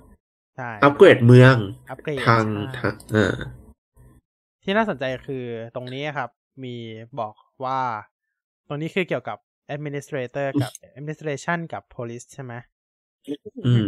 [0.55, 1.55] ใช่ๆอัปเกรดเมือง
[1.89, 3.35] อัปเกรดทางใช่ทางอ่า
[4.63, 5.45] ที่น่าสนใจคือ
[5.75, 6.29] ตรงนี้ครับ
[6.63, 6.75] มี
[7.19, 7.33] บอก
[7.65, 7.79] ว่า
[8.67, 9.37] ตรงนี้คือเกี่ยวกับ
[9.75, 12.53] administrator กับ administration กับ police ใช่ไหม
[13.65, 13.87] อืม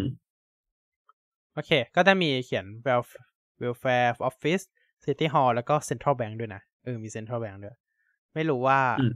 [1.53, 3.27] โอเค ก็จะมีเขียน welfare
[3.61, 4.63] welfare office
[5.05, 7.75] city hall แล้วก็ central bank ด้วยนะ เออ มี central bank ด้วย
[8.34, 9.13] ไม่รู้ว่าอืม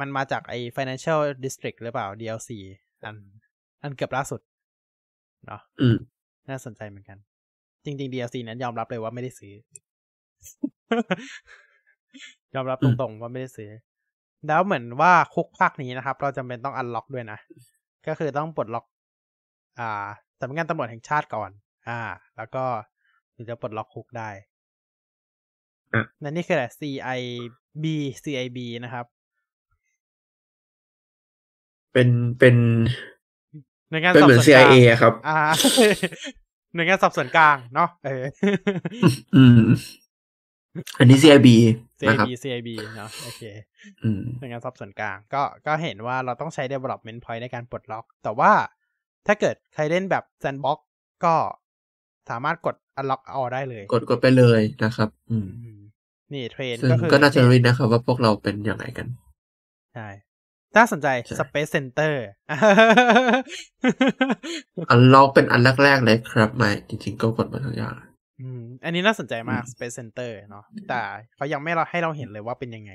[0.00, 2.50] มันมาจากไอ้ financial district หรือเปล่า DLC
[3.04, 3.16] อัน
[3.82, 4.40] อันเกือบล่าสุด
[5.46, 5.96] เนาะอืม
[6.50, 7.18] น่าสนใจเหมือนกัน
[7.84, 9.52] จริง ๆ DLC นั้นยอมรับเลยว่าไม่ได้ซื้อ
[12.54, 13.70] ยอมรับอืตมรงๆว่าไม่ได้ซื้อ
[14.48, 17.38] แล้วเหมือนว่าคุกภาคนี้นะครับ เราจำเป็นต้องอันล็อกด้วยนะ
[18.06, 18.84] ก็คือต้องปลดล็อก
[19.78, 20.06] อ่า
[20.38, 21.50] สำนักงานตำรวจแห่งชาติก่อน
[21.88, 22.00] อ่า
[22.36, 22.64] แล้วก็
[23.34, 24.30] ถึงจะปลดล็อกคุกได้
[25.94, 27.84] อะนั่นนี่คืออะไร CIB
[28.24, 29.06] CIB นะครับ
[31.92, 32.56] เป็นเป็น
[33.90, 35.38] หน่วยงานเป็นสอบเหมือนสวนกลาง CIA อะครับ อ่า
[36.74, 38.22] หน่วยงานสอบสวนกลางเนาะเออ
[39.36, 39.60] อืม
[40.98, 43.42] อันนี้ CIB นะครับ CIB CIB เนาะโอเค
[44.02, 48.52] อืมหน่วยงานสอบสวนกลาง ก็ก็เห็นว่าเราต้องใช้ development point ในการปลดล็อก แต่ว่า
[49.26, 50.78] ถ้าเกิดใครเล่นแบบ sandbox
[51.24, 51.34] ก็
[52.30, 55.80] สามารถกด unlock all ได้เลย กดกดไปเลยนะครับ อืมอืม
[56.32, 59.06] นี่เทรนซึ่งก็คือก็น่าจะรู้นะครับว่าพวกเราเป็นยังไงกัน
[59.94, 60.08] ใช่
[60.76, 62.14] น่าสนใจใช่ Space Center
[64.90, 67.94] อันล็อกเป็นอันแรก ๆ เลยครับไม่จริง ๆ ก็กดมาทุกอย่าง
[68.40, 71.00] อืม อันนี้น่าสนใจมากอืม Space Center เนาะแต่
[71.36, 72.92] เขายังไม่เราให้เราเห็นเลยว่าเป็นยังไง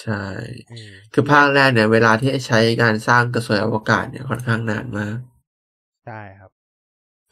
[0.00, 0.24] ใช่
[0.70, 5.16] อืมคือภาคแรกเนี่ย เวลาที่ใช้การสร้างกระสวยอวกาศเนี่ยค่อนข้างนานมาก
[6.04, 6.50] ใช่ครับ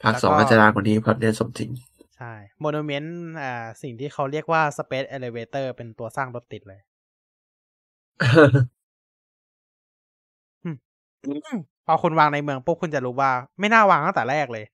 [0.02, 1.70] ภาคแล้วก็สองอาจจะนานกว่านี้เพราะเนี่ยสมจริง
[2.16, 2.32] ใช่
[2.64, 3.08] Monument
[3.42, 6.80] อ่าสิ่งที่เขาเรียกว่า Space Elevator เป็นตัวสร้างรถติดเลย
[11.86, 13.30] พอคุณวางในเมืองปุ๊บคุณจะรู้ว่า
[13.60, 14.64] ไม่น่าวางตั้งแต่แรกเลย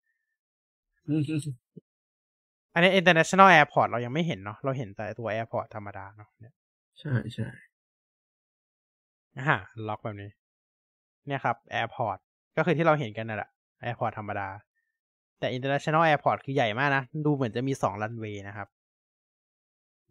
[2.77, 6.55] อันนี้ international airport เรายังไม่เห็นเนาะเราเห็นแต่ตัว airport ธรรมดาเนาะเนี่ย
[7.01, 7.49] ใช่ใช่
[9.39, 9.57] อ่า
[9.89, 10.31] ล็อกแบบนี้
[11.27, 12.19] เนี่ยครับ airport
[12.57, 13.51] ก็คือที่เราเห็นกันนั่นแหละ
[13.85, 14.49] airport ธรรมดา
[15.39, 18.69] แต่ international airport คือใหญ่มากนะ ดูเหมือนจะมีสองรันเวย์นะครับ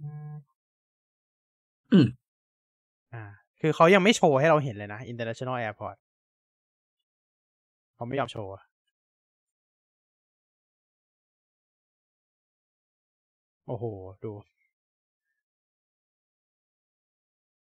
[0.02, 0.08] อื
[2.06, 2.08] ม
[3.14, 3.24] อ่า
[3.62, 5.98] คือเขายังไม่โชว์ให้เราเห็นเลยนะ international airport
[7.96, 8.52] เขาไม่ยอมโชว์
[13.68, 13.86] โอ้โห
[14.24, 14.32] ดู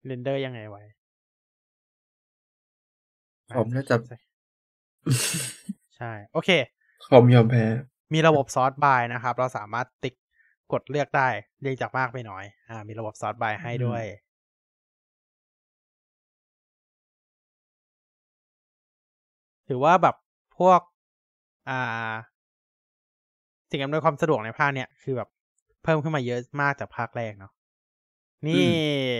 [0.07, 0.83] render ยังไงไว้
[3.57, 3.97] ผมน่าจะ
[5.97, 6.51] ใช่ โอเค
[7.07, 7.65] คอมยอมแพ้
[8.15, 10.15] มีระบบ sort by นะครับ เราสามารถติ๊ก
[10.73, 11.29] กดเลือกได้
[11.61, 14.05] เรียงจากมากไปน้อย อ่า มีระบบ sort by ให้ด้วย
[19.69, 20.17] ถือว่าแบบ
[20.59, 20.81] พวก
[21.69, 22.13] อ่า
[23.71, 25.29] สิ่งอำนวยความสะดวกในภาคเนี้ยคือแบบ
[25.87, 27.53] เพิ่มขึ้นมาเยอะมากจากภาคแรกเนาะ
[28.47, 28.67] นี่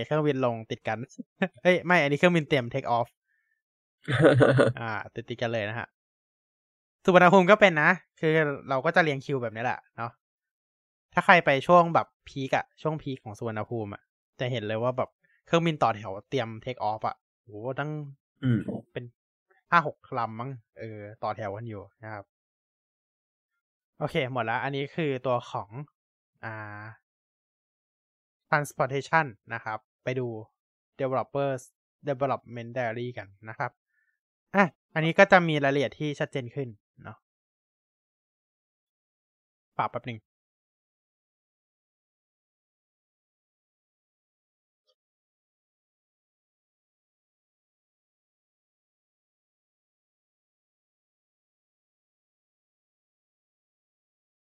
[0.05, 0.99] เครื่องบินลงติดกัน
[1.63, 3.09] เอ้ยไม่ อันนี้เครื่องบินเตรียมเทคออฟ
[4.81, 5.89] อ่า ติดติดกันเลยนะฮะ
[7.05, 7.91] สุวรรณภูมิก็เป็นนะ
[8.21, 8.33] คือ
[8.69, 10.13] เราก็จะเรียงคิวแบบนี้แหละเนาะ
[11.15, 14.03] ถ้าใครไปช่วงแบบพีกอะช่วงพีคของสุวรรณภูมิอะ
[14.41, 15.11] จะเห็นเลยว่าแบบ
[15.47, 17.49] เครื่องบินต่อแถวเตรียมเทคออฟอะโห
[17.79, 17.91] ตั้ง
[18.45, 18.61] อืม
[18.93, 19.05] เป็น
[19.71, 22.25] ห้าหกลำมั้งเออ ต่อแถวกันอยู่นะครับ
[23.99, 25.69] โอเค หมดแล้ว อันนี้คือตัวของ
[26.47, 26.87] อ่า
[28.51, 30.29] transportation นะครับ ไปดู
[31.01, 31.63] developers
[32.09, 33.71] development diary กันนะครับ
[34.55, 36.69] อะอันนี้ก็จะมีรายละเอียดที่ชัดเจนขึ้น
[37.05, 37.19] เนาะ
[39.79, 40.19] ปรับแป๊บหนึ่ง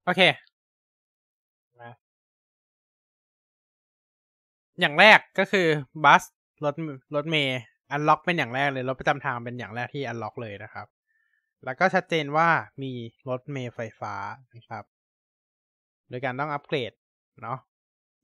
[0.06, 0.49] โอเค
[4.80, 5.68] อย่างแรกก็คือ
[6.04, 6.24] บัส
[6.66, 6.76] รถ
[7.16, 7.60] รถเมย์
[7.92, 10.88] อันล็อกเป็นอย่างแรกเลยรถประจำทางเป็นอย่างแรกที่อันล็อกเลยนะครับ
[11.66, 12.50] แล้วก็ชัดเจนว่า
[12.84, 12.92] มี
[13.30, 14.14] รถเมย์ไฟฟ้า
[14.56, 14.84] นะครับ
[16.10, 16.92] โดยการต้องอัปเกรด
[17.42, 17.58] เนาะ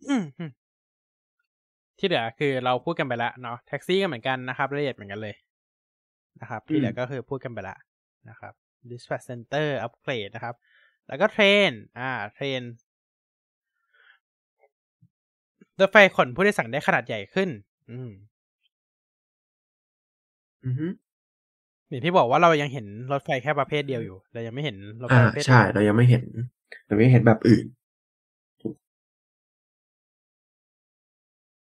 [0.07, 0.23] อืม
[1.99, 5.35] ที่เหลือคือเราพูดกันไปแล้วเนาะแท็กซี่ก็เหมือนกันนะครับรายละเอียดเหมือนกันเลย
[6.41, 7.77] นะครับ ที่เหลือก็คือพูดกันไปแล้ว
[8.29, 8.53] นะครับ
[8.89, 10.55] dispatch center อัปเกรดนะครับ
[11.07, 12.61] แล้วก็เทรน อ่า เทรน
[15.81, 17.49] รถไฟขนผู้โดยสารได้ขนาดใหญ่ขึ้น
[17.91, 18.11] อืม
[20.65, 20.87] อือฮึ
[21.89, 26.25] อย่างที่บอกว่าเรายังเห็นรถไฟแค่ประเภทเดียวอยู่ เรายังไม่เห็นรถไฟอ่าประเภทใช่อื่นเรายังไม่เห็น
[26.85, 27.65] เราไม่เห็นแบบอื่น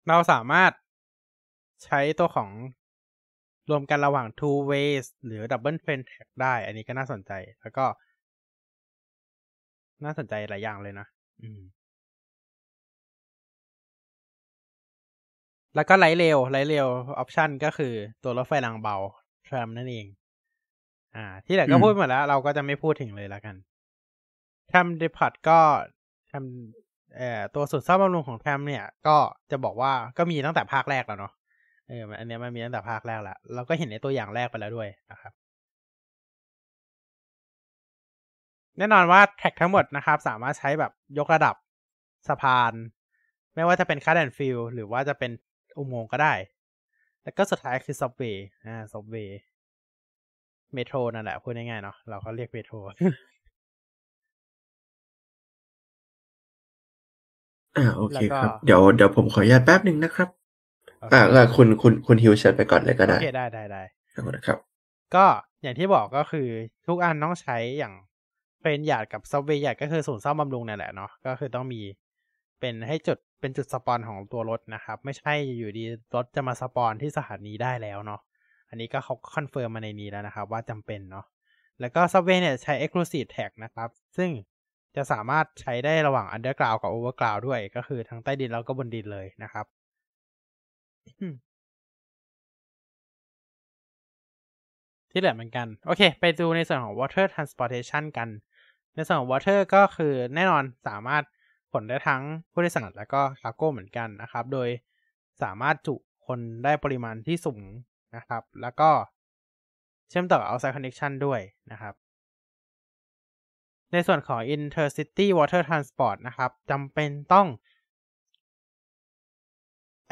[0.09, 0.73] เราสามารถ
[1.85, 2.51] ใช้ตัวของ
[3.71, 7.33] รวมกันระหว่าง two ways หรือ double train track ได้ อันนี้ก็น่าสนใจ
[7.63, 7.85] แล้วก็
[10.05, 11.07] น่าสนใจหลายอย่างเลยนะ
[11.43, 11.61] อืม
[15.75, 17.93] แล้วก็ light rail light rail option ก็คือ
[18.23, 18.97] ตัวรถไฟรางเบา
[19.49, 20.07] tram นั่นเอง
[21.17, 23.57] อ่า ที่เหลือก็อืมพูดหมดแล้ว เราก็จะไม่พูดถึงเลยแล้วกัน
[24.71, 25.59] tram depot ก็
[26.33, 29.17] ทำเอ่อตัวศูนย์ซ่อมบำรุงของ tram เนี่ย ก็
[29.51, 31.33] จะบอกว่าก็มีตั้งแต่ภาคแรกแล้วเนาะ
[31.89, 35.33] เออมันอันเนี้ยมันมีตั้งแต่ภาคแรกแล้วเราก็เห็นในตัวอย่างแรกไปแล้วด้วยนะครับ
[38.79, 41.57] แน่นอนว่า track ทั้งหมดนะครับ สามารถใช้แบบยกระดับ
[42.29, 42.73] สะพาน
[43.55, 45.31] ไม่ว่าจะเป็น cut and fill หรือว่าจะเป็น
[45.77, 46.35] อุโมงค์ก็ได้
[47.23, 52.77] แล้วก็สุดท้ายคือ subway อ่า subway metro นั่นแหละพูดง่ายๆเนาะเราก็เรียก metro
[57.77, 60.29] อ่าโอเคแล้วก็ครับ เดี๋ยวเดี๋ยวผมขออนุญาตแป๊บหนึ่งนะครับ
[61.01, 63.83] โอเคอ่าก็คุณคุณคุณฮิวเชิญไปก่อนเลยก็โอได้เคได้ได้ได้
[64.15, 64.59] ขอบคุณนะครับ
[65.15, 65.27] ก็
[65.63, 66.49] อย่างที่บอกก็คือ
[66.87, 67.95] ทุกอันต้องใช้อย่าง
[68.61, 71.83] train yard กับ subway yard ก็คือศูนย์ซ่อมบำรุงนั่นแหละเนาะก็คือต้องมี
[72.61, 75.85] เป็นให้จุด เป็นจุด spawn ของตัวรถนะครับ ไม่ใช่อยู่ดี
[76.15, 78.21] รถจะมา spawn ที่สถานีได้แล้วเนาะ
[78.69, 81.27] อันนี้ก็เขา confirm มาในนี้แล้วนะครับ ว่าจำเป็นเนาะ
[81.81, 84.31] แล้วก็ซับเวย์เนี่ยใช้ Exclusive Tag นะครับ ซึ่ง
[84.97, 89.67] จะสามารถใช้ได้ระหว่าง Underground กับ Overground ด้วย ก็คือทั้งใต้ดินแล้วก็บนดินเลยนะครับ
[95.11, 98.29] ที่เหลือเหมือนกัน โอเค ไปดูในส่วนของ water transportation กัน
[98.95, 101.23] ในส่วนของ water ก็คือแน่นอนสามารถ
[101.73, 104.69] ขนได้ทั้งผู้โดยสารแล้วก็คาร์โก้เหมือนกันนะครับ โดย
[105.43, 105.95] สามารถจุ
[106.27, 107.63] คนได้ปริมาณที่สูง
[108.17, 108.91] นะครับ แล้วก็
[110.09, 111.41] เชื่อมต่อ outside connection ด้วย
[111.73, 111.95] นะครับ
[113.93, 117.47] ในส่วนของ intercity water transport นะครับจำเป็นต้อง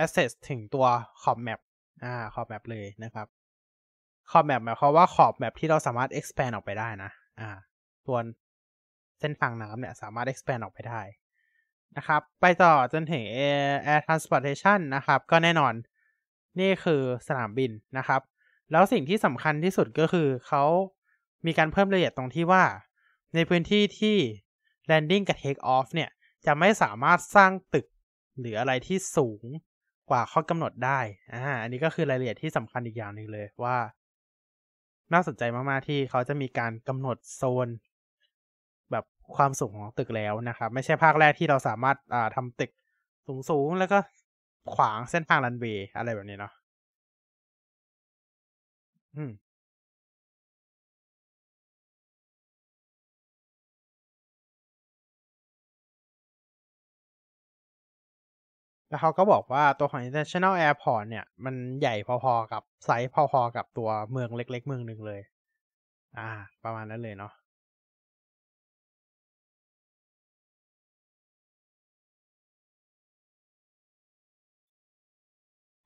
[0.02, 0.86] access ถึงตัว
[1.22, 1.60] ขอบแมป
[2.04, 3.26] อ่า ขอบแมปเลยนะครับ
[4.30, 7.50] ขอบแมปหมายความว่าขอบแมปที่เราสามารถ expand ออกไปได้นะ อ่า
[8.06, 8.18] ตัว
[9.20, 11.00] เส้นทางน้ำเนี่ย สามารถ expand ออกไปได้
[11.96, 13.22] นะครับ ไปต่อจนถึง
[13.86, 15.74] air transportation นะครับ ก็แน่นอน
[16.60, 18.20] นี่คือสนามบินนะครับ
[18.72, 20.64] แล้วสิ่งที่สำคัญที่สุดก็คือเขา
[21.46, 22.64] มีการเพิ่มรายละเอียดตรงที่ว่า
[23.34, 24.16] ในพื้นที่ที่
[24.90, 26.10] landing กับ take off เนี่ย
[26.46, 27.86] จะไม่สามารถสร้างตึก
[28.40, 29.44] หรืออะไรที่สูง
[30.10, 31.00] กว่าข้อกำหนดได้
[31.32, 33.76] อ่า อันนี้ก็คือรายละเอียดที่สำคัญอีกอย่างหนึ่งเลยว่า
[35.12, 37.68] น่าสนใจมาก ๆ ที่เขาจะมีการกำหนดโซน
[39.36, 42.70] ความสูงของตึกแล้วนะครับ ไม่ใช่ภาคแรกที่เราสามารถอ่าทำตึก
[43.50, 43.98] สูงๆ แล้วก็
[44.74, 46.52] ขวางเส้นทางรันเวย์อะไรแบบนี้เนาะ
[49.16, 49.30] อืม
[58.88, 65.20] แล้วเขาก็บอกว่าตัวของ international airport เนี่ย มันใหญ่พอๆกับไซส์พอๆกับตัวเมืองเล็ก ๆ เมืองหนึ่งเลย
[66.18, 66.30] อ่า
[66.64, 67.32] ประมาณนั้นเลยเนาะ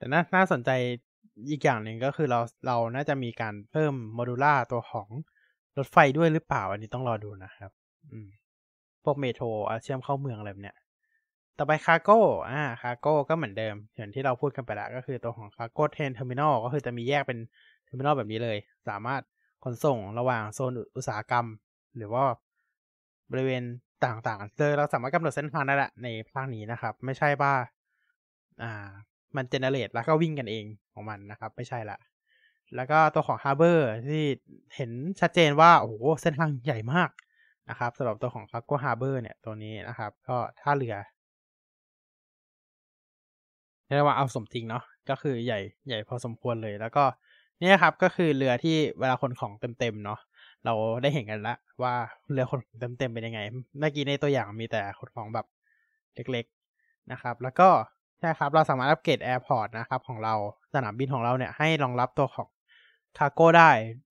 [0.05, 0.71] แต่น่าน่าสนใจ
[1.51, 5.09] อีกอย่างหนึ่งก็คือเราเราน่าจะมีการเพิ่ม modular ตัวของ
[5.79, 7.71] รถไฟด้วยหรือเปล่า อันนี้ต้องรอดูนะครับ
[8.13, 8.29] อืม
[9.05, 9.47] พวก metro
[9.83, 10.77] เชื่อมเข้าเมืองอะไรเนี้ย
[11.59, 17.39] ต่อไป cargo อ่า cargo ก็เหมือนเดิม อย่างที่เราพูดกันไปแล้วก็คือตัวของ cargo train terminal ก็คือจะมีแยกเป็น
[17.85, 19.23] terminal แบบนี้เลย สามารถ
[19.65, 21.47] ขนส่งระหว่างโซนอุตสาหกรรม
[21.97, 22.23] หรือว่า
[23.31, 23.63] บริเวณ
[24.05, 27.53] ต่างๆโดยเราสามารถกำหนดเส้นทางได้แหละในภาคนี้นะครับ ไม่ใช่ว่า
[28.65, 28.91] อ่า
[29.37, 31.99] มัน generate แล้วก็วิ่งกันเองของมันนะครับ ไม่ใช่ละ
[32.77, 34.23] แล้วก็ตัวของ harbor ที่
[34.77, 37.11] เห็นชัดเจนว่า โอ้โห เส้นทางใหญ่มาก
[37.71, 40.95] นะครับสำหรับตัวของ cargo harbor เนี่ยตัวนี้นะครับ ก็ท่าเรือ
[43.95, 47.05] เรียกว่าเอาสมจริงเนาะก็คือใหญ่ใหญ่พอสมควรเลยแล้วก็
[47.61, 50.19] นี่ครับก็คือเรือที่เวลาขนของเต็มๆเนาะ
[50.65, 51.95] เราได้เห็นกันแล้วว่า
[52.33, 53.41] เรือขนของเต็มๆเป็นยังไง
[53.79, 55.47] เมื่อกี้ในตัวอย่างมีแต่ขนของแบบ
[56.15, 57.69] เล็กๆนะครับ แล้วก็
[58.21, 60.35] ใช่ครับ เราสามารถอัปเกรด airport นะครับ ของเรา
[60.75, 62.49] สนามบินของเราเนี่ยให้รองรับตัวของ
[63.19, 63.71] cargo ได้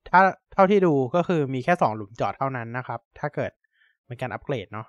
[0.09, 0.21] ถ้า
[0.53, 3.51] เท่าที่ดูก็คือมีแค่สองหลุมจอดเท่านั้นนะครับ ถ้าเกิด
[4.05, 4.87] เป็นการอัปเกรดเนาะ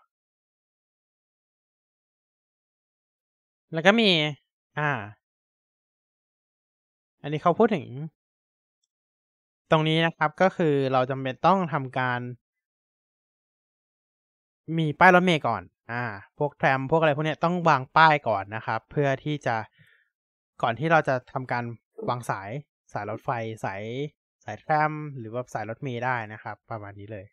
[3.73, 4.11] แล้วก็มี
[4.79, 4.91] อ่า
[7.23, 7.85] อันนี้เขาพูดถึง
[9.71, 12.21] ตรงนี้นะครับก็คือเราจำเป็นต้องทำการ
[14.79, 16.05] มีป้ายรถเมล์ก่อน อ่า
[16.39, 19.57] พวกแทรมพวกอะไรพวกเนี้ยต้องวางป้ายก่อนนะครับ เพื่อที่จะ
[20.63, 21.65] ก่อนที่เราจะทำการ
[22.09, 22.51] วางสาย
[22.93, 23.31] สายรถไฟ
[23.65, 23.83] สาย
[24.45, 27.27] สายแทรมหรือว่าสายรถเมล์ได้นะครับ ประมาณนี้เลย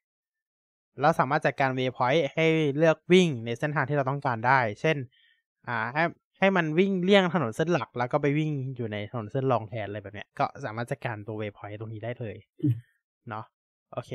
[1.01, 2.45] เราสามารถจัดการเวย์พอยต์ให้
[2.77, 4.97] เลือกวิ่งในเส้นทางที่เราต้องการได้ เช่น
[5.67, 6.03] อ่าให้
[6.39, 12.75] ให้มันวิ่งเลี่ยงถนนเส้นหลัก แล้วก็ไปวิ่งอยู่ในถนนเส้นรองแทนอะไรแบบเนี้ย ก็สามารถจัดการตัวเวย์พอยต์ตรงนี้ได้เลยอืม
[13.29, 13.45] เนาะ
[13.93, 14.11] โอเค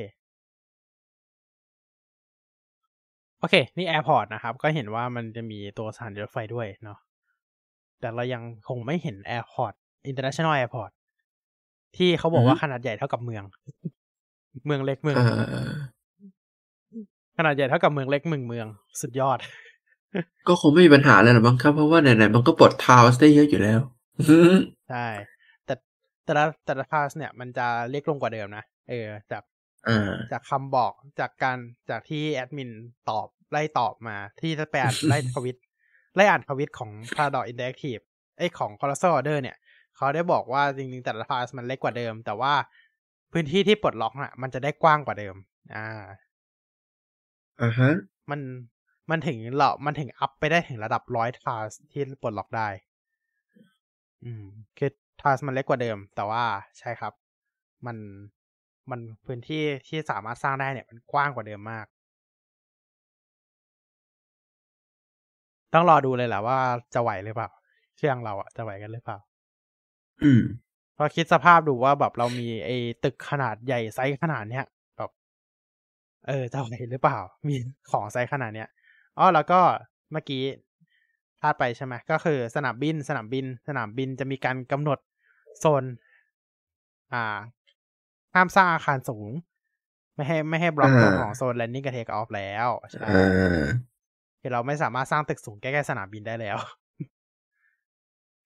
[3.51, 6.99] เค นี่ airport นะครับ ก็เห็นว่ามันจะมีตัวสถานีรถไฟด้วยเนาะ
[8.01, 9.73] แต่เรายังคงไม่เห็นแอร์พอร์ต
[10.11, 10.91] international airport
[11.97, 13.45] ที่เขาบอกว่าอือฮึขนาดใหญ่เท่ากับเมือง
[14.67, 15.87] เมืองเล็กเมืองอ่หนึ่งา
[17.39, 18.67] ขนาดใหญ่เท่ากับเมืองเล็กเมืองเมือง
[19.01, 19.39] สุดยอด
[20.49, 23.81] ก็คงไม่มีปัญหาอะไรหรอกมั้งครับ เพราะว่าไหนๆมันก็ปลด tiles ได้เยอะอยู่แล้ว
[24.91, 25.07] ใช่
[25.65, 25.75] แต่
[26.25, 29.43] แต่ละแต่ละคลาสเนี่ย มันจะเล็กลงกว่าเดิมนะเออจาก
[29.89, 31.59] อ่าจากคำบอกจากการ
[31.91, 32.71] จากที่แอดมิน
[33.11, 35.57] ตอบ ไล่ตอบมาที่จะไปอ่านไล่ทวิต
[36.15, 38.03] ไล่อ่านทวิตของ Paradox Interactive
[38.39, 39.57] ไอยของ Colossal Order เนี่ย
[39.97, 42.53] เขาได้บอกว่าจริงๆแต่ละพาสมันเล็กกว่าเดิม แต่ว่า
[43.33, 45.35] พื้นที่ที่ปลดล็อกน่ะ มันจะได้กว้างกว่าเดิม
[45.75, 46.05] อ่า
[47.63, 47.91] อ่าฮะ
[48.31, 48.41] มัน
[49.11, 52.69] มันถึงเรามันถึงอัพไปได้ถึงระดับร้อยทาสที่ปลดล็อกได้
[54.25, 54.45] อืม
[54.79, 54.91] คือ
[55.21, 56.45] ทาสมันเล็กกว่าเดิม แต่ว่า
[56.79, 57.13] ใช่ครับ
[57.87, 57.97] มัน
[58.91, 61.87] มันพื้นที่ที่สามารถสร้างได้เนี่ย มันกว้างกว่าเดิมมาก
[65.77, 66.59] ต้องรอดูเลยแหละว่า
[66.95, 67.49] จะไหวหรือเปล่า
[67.97, 69.19] เครื่องเราอะจะไหวกันหรือเปล่า
[70.23, 70.43] อืม
[70.97, 74.65] พอคิดสภาพดูว่าแบบเรามีไอ้ตึกขนาดใหญ่ไซส์ขนาดเนี้ย
[74.97, 75.11] แบบ
[76.27, 77.19] เออจะไหวหรือเปล่า
[77.49, 77.55] มี
[77.91, 78.69] ของไซส์ขนาดเนี้ย
[79.19, 79.61] อ๋อแล้วก็
[80.13, 80.43] เมื่อกี้
[81.41, 84.99] พลาดไปใช่ไหมก็คือสนามบิน สนามบิน สนามบินจะมีการกำหนด
[85.59, 85.85] โซน
[87.13, 87.39] อ่า
[88.35, 89.31] ห้ามสร้างอาคารสูง
[90.15, 93.65] ไม่ให้ไม่ให้บล็อกอ่าตรงของโซน landing กับ takeoff แล้วใช่อ่า
[94.47, 96.57] คือเราไม่สามารถสร้างตึกสูงใกล้ๆสนามบินได้แล้ว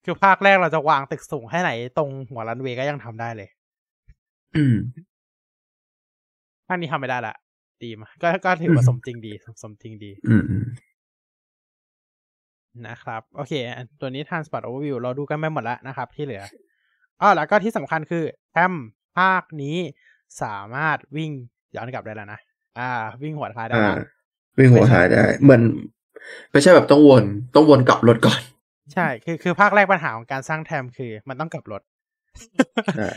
[0.04, 3.48] คือภาคแรกเราจะวางตึกสูงให้ไหน ตรงหัวรันเวย์ก็ยังทำได้เลย
[4.56, 4.76] อืม
[6.66, 7.34] ภาคนี้ทำไม่ได้ละ
[7.84, 10.66] ดีมากก็ก็ถือว่าอืมสมจริงดี สมสมจริงดีอืมอืม
[12.86, 16.42] นะครับ โอเคอันตัวนี้ Transport Overview เราดูกันไปหมดแล้วนะครับ ที่เหลือ
[17.20, 18.72] อ๋อแล้วก็ที่สำคัญคือแทม
[19.18, 19.76] ภาคนี้
[20.42, 21.30] สามารถวิ่ง
[21.76, 22.40] ย้อนกลับได้แล้วนะ
[22.78, 22.88] อ่า
[23.22, 23.96] วิ่งหัวท้ายได้อ่าแล้ว
[24.58, 25.62] วิ่งหัวหายได้ เหมือน
[26.50, 27.24] ไม่ใช่แบบต้องวน
[27.54, 28.40] ต้องวนกลับรถก่อน
[28.94, 31.82] ใช่ คือคือภาคแรกปัญหาของการสร้างแทมคือ มันต้องกลับรถ
[32.96, 33.10] ใช่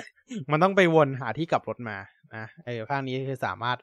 [0.51, 1.97] มันต้องไปวนหาที่กลับรถมา
[2.35, 3.77] นะเออภาคนี้คือสามารถ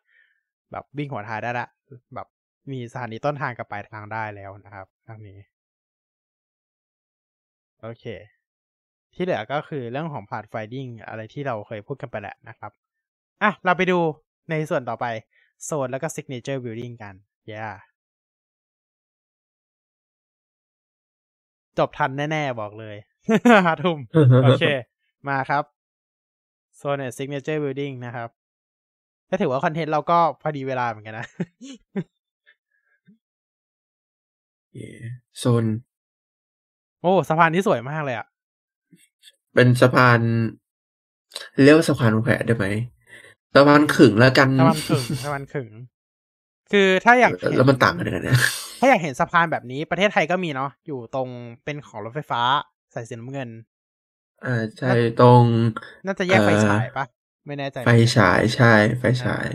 [0.72, 1.68] แบบวิ่งหัวท้ายได้ละ
[2.14, 2.26] แบบ
[2.72, 5.38] มีสถานีต้นทางกับปลายทางได้แล้วนะครับภาคนี้
[7.82, 8.05] โอเค
[9.14, 12.72] ที่เหลือก็คือเรื่องของพา t ไฟดิ้งอะไรที่เราเคยพูดกันไปแหละนะครับ
[13.42, 13.98] อะเราไปดู
[14.51, 15.07] ในส่วนต่อไป
[15.64, 17.14] โซนแล้วก็ Signature Building กัน
[17.53, 17.74] yeah
[21.78, 22.96] จบทันแน่ ๆ บอกเลย
[23.66, 23.98] ห้าทุ่ม
[24.44, 24.64] โอเค
[25.28, 25.64] มาครับ
[26.76, 28.28] โซนเนี่ย Signature Building นะครับ
[29.30, 31.26] ก็ถือว่าคอนเทนต์เราก็พอดีเวลาเหมือนกันนะ
[34.74, 34.88] เย่
[35.38, 35.64] โซน
[37.01, 38.26] โอ้สะพานที่สวยมากเลยอะ
[39.55, 40.20] เป็นสะพาน
[41.62, 42.66] เรียกว่าสะพานแขวนได้ไหม
[43.55, 45.68] สะพานขึงแล้วกันสะพานขึงสะพานขึง
[46.72, 48.38] คือถ้าอยากเห็แล้วมันต่างกันยังไงเนี่ย
[48.80, 51.28] ถ้าอยากเห็นสะพานแบบนี้ประเทศไทยก็มีเนาะอยู่ตรง
[51.64, 52.42] เป็นของรถไฟฟ้า
[52.94, 53.50] สายสีน้ำเงิน
[54.44, 54.88] อ่าใช่
[55.20, 55.42] ตรง
[56.06, 57.04] น่าจะแยกไฟเอ่อฉายปะ
[57.46, 59.46] ไม่แน่ใจ ไฟฉายใช่ไฟฉาย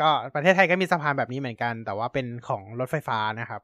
[0.00, 3.62] ก็ประเทศไทยก็มีสะพานแบบนี้เหมือนกัน แต่ว่าเป็นของรถไฟฟ้านะครับ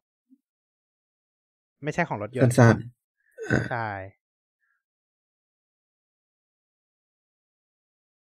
[1.85, 3.89] ไม่ใช่ของรถยนต์สั้นๆอ่าใช่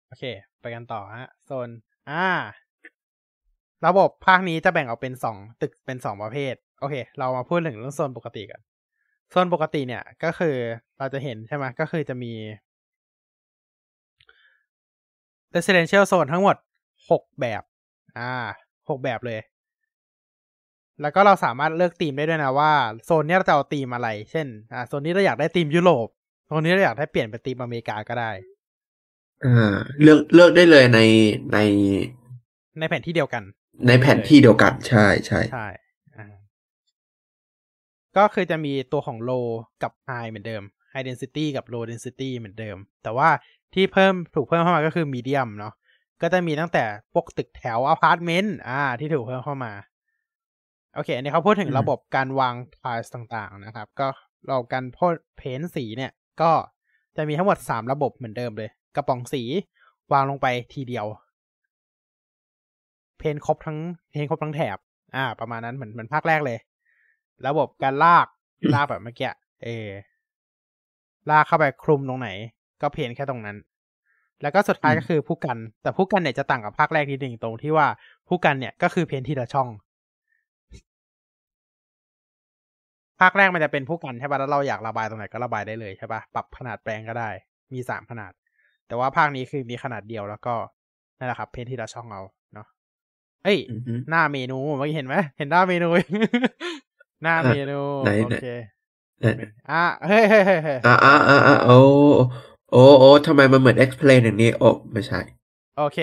[0.06, 0.24] โอเค
[0.60, 1.68] ไปกันต่อฮะโซน
[2.10, 2.26] อ่า
[3.86, 8.60] ระบบภาคนี้จะแบ่งออกเป็นสองตึกเป็นสองประเภท โอเค เรามาพูดถึงเรื่องโซนปกติกัน
[9.30, 10.56] โซนปกติเนี่ยก็คือ
[10.98, 12.32] เราจะเห็นใช่ไหมก็คือจะมี
[15.54, 16.56] residential zone ทั้งหมด
[17.10, 17.62] หกแบบ
[18.18, 18.32] อ่า
[18.88, 19.40] หกแบบเลย
[21.00, 22.72] แล้วก็เราสามารถเลือกธีมได้ด้วยนะว่า
[23.04, 26.06] โซนเนี้ยเราจะเอาธีมอะไร เช่น อ่าโซนนี้เราอยากได้ธีมยุโรป
[26.46, 28.30] โซนนี้เราอยากได้เปลี่ยนเป็นธีมอเมริกาก็ได้
[29.44, 31.00] อ่า เลือกเลือกได้เลยใน
[31.52, 31.58] ใน
[32.78, 33.42] ในแผนที่เดียวกัน
[33.86, 35.68] ในแผนที่เดียวกันใช่ใช่ใช่
[36.16, 36.26] อ่า
[38.16, 39.46] ก็คือจะมีตัวของ low
[39.82, 40.62] กับ high เหมือนเดิม
[40.92, 43.28] high density กับ low density เหมือนเดิม แต่ว่า
[43.74, 45.74] ที่เพิ่มถูกเพิ่มเข้ามาก็คือ medium เนาะ
[46.22, 49.72] ก็จะมีตั้งแต่พวกตึกแถวอพาร์ตเมนต์อ่า ที่ถูกเพิ่มเข้ามา
[50.94, 54.08] โอเค อันนี้เขาพูดถึงระบบการวาง tile ต่างๆนะครับ ก็
[54.46, 56.50] เราการพ่นเพ้นสีเนี่ย ก็
[57.16, 59.42] จะมีทั้งหมดสามระบบเหมือนเดิมเลย กระป๋องสี
[60.12, 61.06] วางลงไปทีเดียว
[63.18, 63.78] เพนครบทั้ง
[64.10, 64.78] เพนครบทั้งแถบ
[65.16, 66.58] อ่า ประมาณนั้นเหมือนเหมือนภาคแรกเลย
[67.46, 68.26] ระบบการลาก
[68.74, 69.30] ลากแบบเมื่อกี้
[69.64, 69.88] เออ
[71.30, 72.28] ลากเข้าไปคลุมตรงไหน
[72.82, 73.56] ก็เพนแค่ตรงนั้น
[74.42, 77.86] แล้วก็สุดท้ายก็คือผู้กัน แต่ผู้กันเนี่ยจะต่างกับภาคแรกนิดหนึ่งตรงที่ว่า
[78.28, 79.68] ผู้กันเนี่ยก็คือเพนทีละช่อง
[83.20, 87.30] ภาคแรกมันจะเป็นผู้กันใช่ป่ะแล้วเราอยากระบายตรงไหนก็ระบายได้เลยใช่ป่ะปรับขนาดแปลงก็ได้
[87.72, 88.32] มีสามขนาด
[88.86, 90.54] แต่ว่าภาคนี้คือมีขนาดเดียวแล้วก็
[91.18, 92.22] นั่นแหละครับ เพนทีละช่องเอา
[93.44, 95.88] เนาะเอ้ยอือฮึหน้าเมนูเมื่อกี้เห็นไหมเห็นหน้าเมนู
[97.22, 98.46] หน้าเมนูไหนโอไหนเค
[99.20, 99.34] เนี่ย
[99.70, 101.78] อะเฮ้ยเฮ้ยเฮ้ยเฮ้ยอ่าอ่าอ่าอ่าโอ้
[102.72, 105.20] โอ้โอ้ทำไมมันเหมือน explain อย่างนี้ โอ้ไม่ใช่
[105.78, 105.98] โอเค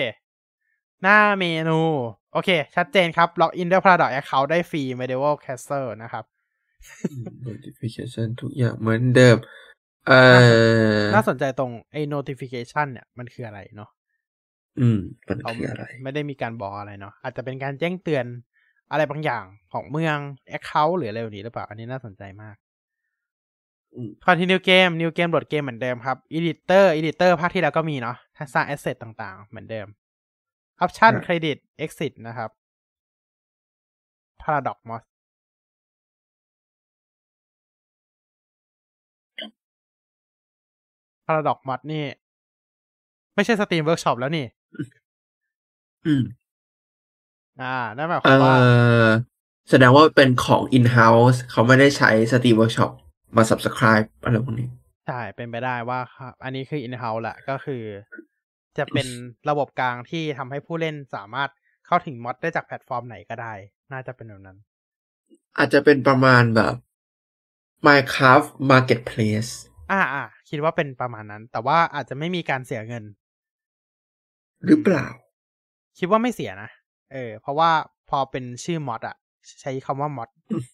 [1.02, 1.80] หน้าเมนู
[2.32, 6.24] โอเค ชัดเจนครับ ล็อกอินด้วย Paradox Account ได้ฟรี Medieval Castle นะครับ
[7.46, 9.36] notification ทุกอย่างเหมือนเดิม
[10.06, 10.20] เอ่
[11.04, 13.90] อ น่าสนใจตรงไอ้ notification เนี่ย มันคืออะไรเนาะ
[14.80, 14.98] อืม
[15.28, 18.24] มันเขาคืออะไร ไม่ได้มีการบอกอะไรเนาะอาจจะเป็นการแจ้งเตือน
[18.90, 20.16] อะไรบางอย่างของเมือง
[20.56, 22.56] Account หรืออะไรแบบนี้หรือเปล่า อันนี้น่าสนใจมาก
[23.94, 29.86] อืม Continue Game New Game โหลดเกมเหมือนเดิมครับ Editor Editor ภาคที่แล้วก็มีเนาะถ้าสร้าง Asset ต่างๆ เหมือนเดิม
[30.84, 32.50] Option ครับ Credit Exit นะครับ
[34.42, 35.02] Paradox Mod
[41.26, 42.04] Paradox Mod นี่
[43.34, 44.44] ไม่ใช่ Steam Workshop แล้วนี่
[46.06, 46.22] อืม
[47.60, 47.66] อ่า
[47.96, 48.54] นั่นหมายคเอวามว่า
[49.06, 49.06] อ
[49.70, 52.90] แสดงว่าเป็นของ in-house เขาไม่ได้ใช้ Steam Workshop
[53.36, 54.68] มา subscribe อะไรพวกนี้
[55.06, 57.82] ใช่ เป็นไปได้ว่าครับ อันนี้คือ in-house แหละก็คือ
[58.78, 59.06] จะเป็น
[59.48, 61.50] ระบบกลางที่ทำให้ผู้เล่นสามารถ
[61.86, 63.54] เข้าถึงมอดได้จากแพลตฟอร์มไหนก็ได้
[63.92, 64.58] น่าจะเป็นแบบนั้น
[65.58, 66.74] อาจจะเป็นประมาณแบบ
[67.86, 69.50] Minecraft Marketplace
[69.92, 73.04] อ่าอ่าคิดว่าเป็นประมาณนั้น แต่ว่าอาจจะไม่มีการเสียเงิน
[74.64, 75.06] หรือเปล่า
[75.98, 76.70] คิดว่าไม่เสียนะ
[77.12, 77.70] เออ เพราะว่า
[78.10, 79.16] พอเป็นชื่อมอดอะ
[79.60, 80.64] ใช้คำว่ามอดอืม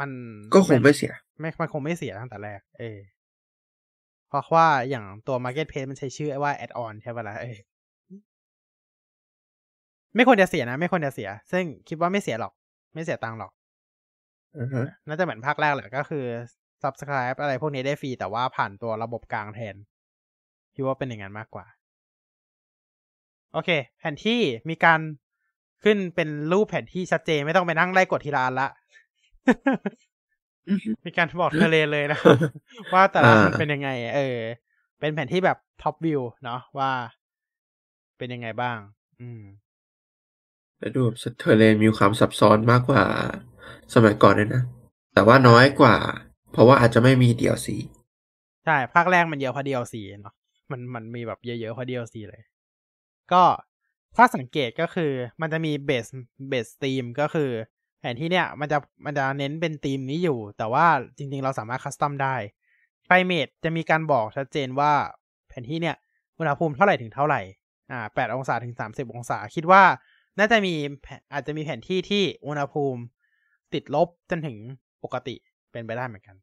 [0.00, 0.10] มัน
[0.54, 2.98] ก็คงไม่เสีย ไม่มันคงไม่เสียตั้งแต่แรก เออ
[4.28, 7.56] เพราะว่าอย่างตัว Marketplace มันใช้ชื่อว่า add on ใช่ปะล่ะเออ
[10.14, 12.52] ไม่ควรจะเสียนะ ไม่ควรจะเสีย ซึ่งคิดว่าไม่เสียหรอก
[12.94, 13.52] ไม่เสียตังค์หรอก
[14.58, 16.24] อือฮะน่าจะเหมือนภาคแรกแหละก็คือ
[16.82, 19.76] subscribe อะไรพวกนี้ได้ฟรีแต่ว่าผ่านตัวระบบกลางแทน
[20.80, 21.66] คิดว่าเป็นอย่างนั้นมากกว่า
[23.52, 25.00] โอเค แผนที่มีการ
[25.84, 28.68] ขึ้นเป็นรูปแผนที่ชัดเจนไม่ต้องไปนั่งไล่กดทีละอันละ
[30.68, 32.36] อือฮึมีการบอก detail เลยนะครับ
[32.92, 34.38] ว่าแต่ละอันมันอ่าเป็นยังไง เออ
[35.00, 36.90] เป็นแผนที่แบบ top view เนาะว่า
[38.18, 38.78] เป็นยังไงบ้าง
[39.20, 39.42] อืม
[40.78, 43.04] แล้วดูแบบ terrain มีความซับซ้อนมากกว่า
[43.94, 44.62] สมัยก่อนด้วยนะ
[45.14, 45.96] แต่ว่าน้อยกว่า
[46.52, 47.68] เพราะว่าอาจจะไม่มี DLC
[48.64, 50.34] ใช่ ภาคแรกมันเยอะเพราะ DLC เนาะ
[50.72, 52.42] มันมันมีแบบเยอะๆเพราะ DLC เลย
[53.32, 53.42] ก็
[54.16, 56.06] ถ้าสังเกตก็คือมันจะมี base
[56.48, 57.50] base theme ก็คือ
[58.00, 60.86] แผนที่เนี่ยมันจะมันจะเน้นเป็นธีมนี้อยู่ แต่ว่า
[61.16, 62.34] จริงๆเราสามารถคัสตอมได้
[63.04, 64.92] ไคลเม e จะมีการบอกชัดเจนว่า
[65.48, 65.96] แผนที่เนี่ย
[66.38, 67.40] อุณหภูมิเท่าไหร่ถึงเท่าไหร่
[67.90, 69.82] อ่าแปดองศาถึงสามสิบองศา คิดว่า
[70.38, 73.00] น่าจะมีแผนอาจจะมีแผนที่ที่อุณหภูมิ
[73.72, 74.56] ติดลบจนถึง
[75.04, 75.34] ปกติ
[75.72, 76.36] เป็นไปได้เหมือนกัน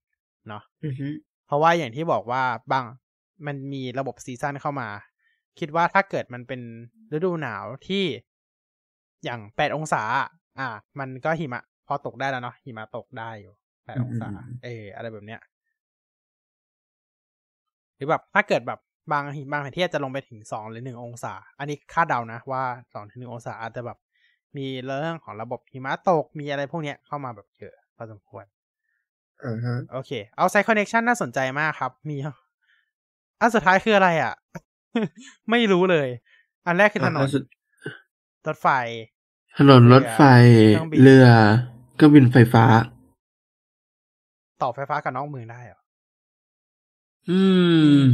[0.48, 1.08] เนาะอือฮึ
[1.48, 2.86] เพราะว่าอย่างที่บอกว่าบาง
[3.46, 4.90] มันมีระบบ season เข้ามา
[5.60, 6.62] คิดว่าถ้าเกิดมันเป็น
[7.14, 8.04] ฤดูหนาวที่
[9.24, 10.04] อย่างแปดองศา
[10.60, 10.68] อ่า
[11.00, 13.54] มันก็หิมะ พอตกได้แล้วเนาะหิมะตกได้อยู่
[13.86, 14.30] แปดองศา
[14.64, 15.42] เอออะไรแบบเนี้ย
[17.96, 18.80] หรือแบบถ้าเกิดแบบ
[19.12, 23.98] บางบางแผนที่อาจจะลงไปถึงสองหรือหนึ่งองศา อันนี้คาดเดานะว่าสองถึงหนึ่งองศาอาจจะแบบ
[24.58, 28.46] มีเรื่องของระบบหิมะตกมีอะไรพวกเนี้ยเข้ามาแบบเยอะพอสมควร
[29.44, 32.18] อ่าฮะโอเค เอาไซคอนเน c ชันน่าสนใจมากครับ มี
[33.40, 34.34] อันสุดท้ายคืออะไรอะ
[35.50, 36.08] ไม่รู้เลย
[36.66, 37.44] อันแรกคือถนนอ่าสุด
[38.48, 38.68] รถไฟ
[39.58, 40.22] ถนนรถไฟ
[40.70, 41.28] เครื่องบินเรือ
[41.96, 42.66] เครื่องบินไฟฟ้า
[44.62, 45.82] ต่อไฟฟ้ากับนอกเมืองได้เหรอ
[47.30, 47.42] อื
[48.02, 48.06] ม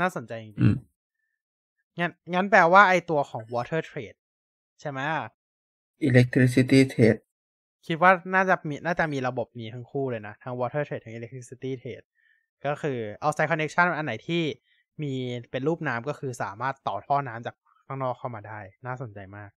[0.00, 4.18] น่าสนใจจริงอืมๆงั้นงั้นแปลว่าไอตัวของ water trade
[4.80, 5.00] ใช่ไหม
[6.08, 7.20] electricity trade
[7.86, 12.06] คิดว่าน่าจะมีน่าจะมีระบบนี้ทั้งคู่เลยนะ ทั้ง water trade ทั้ง electricity trade
[12.66, 14.42] ก็คือเอาไซคอนเน c ชันอันไหนที่
[15.02, 15.12] มี
[15.50, 19.50] เป็นรูปน้ำก็คือสามารถต่อท่อน้ำจากข้างนอกเข้ามาได้ น่าสนใจมาก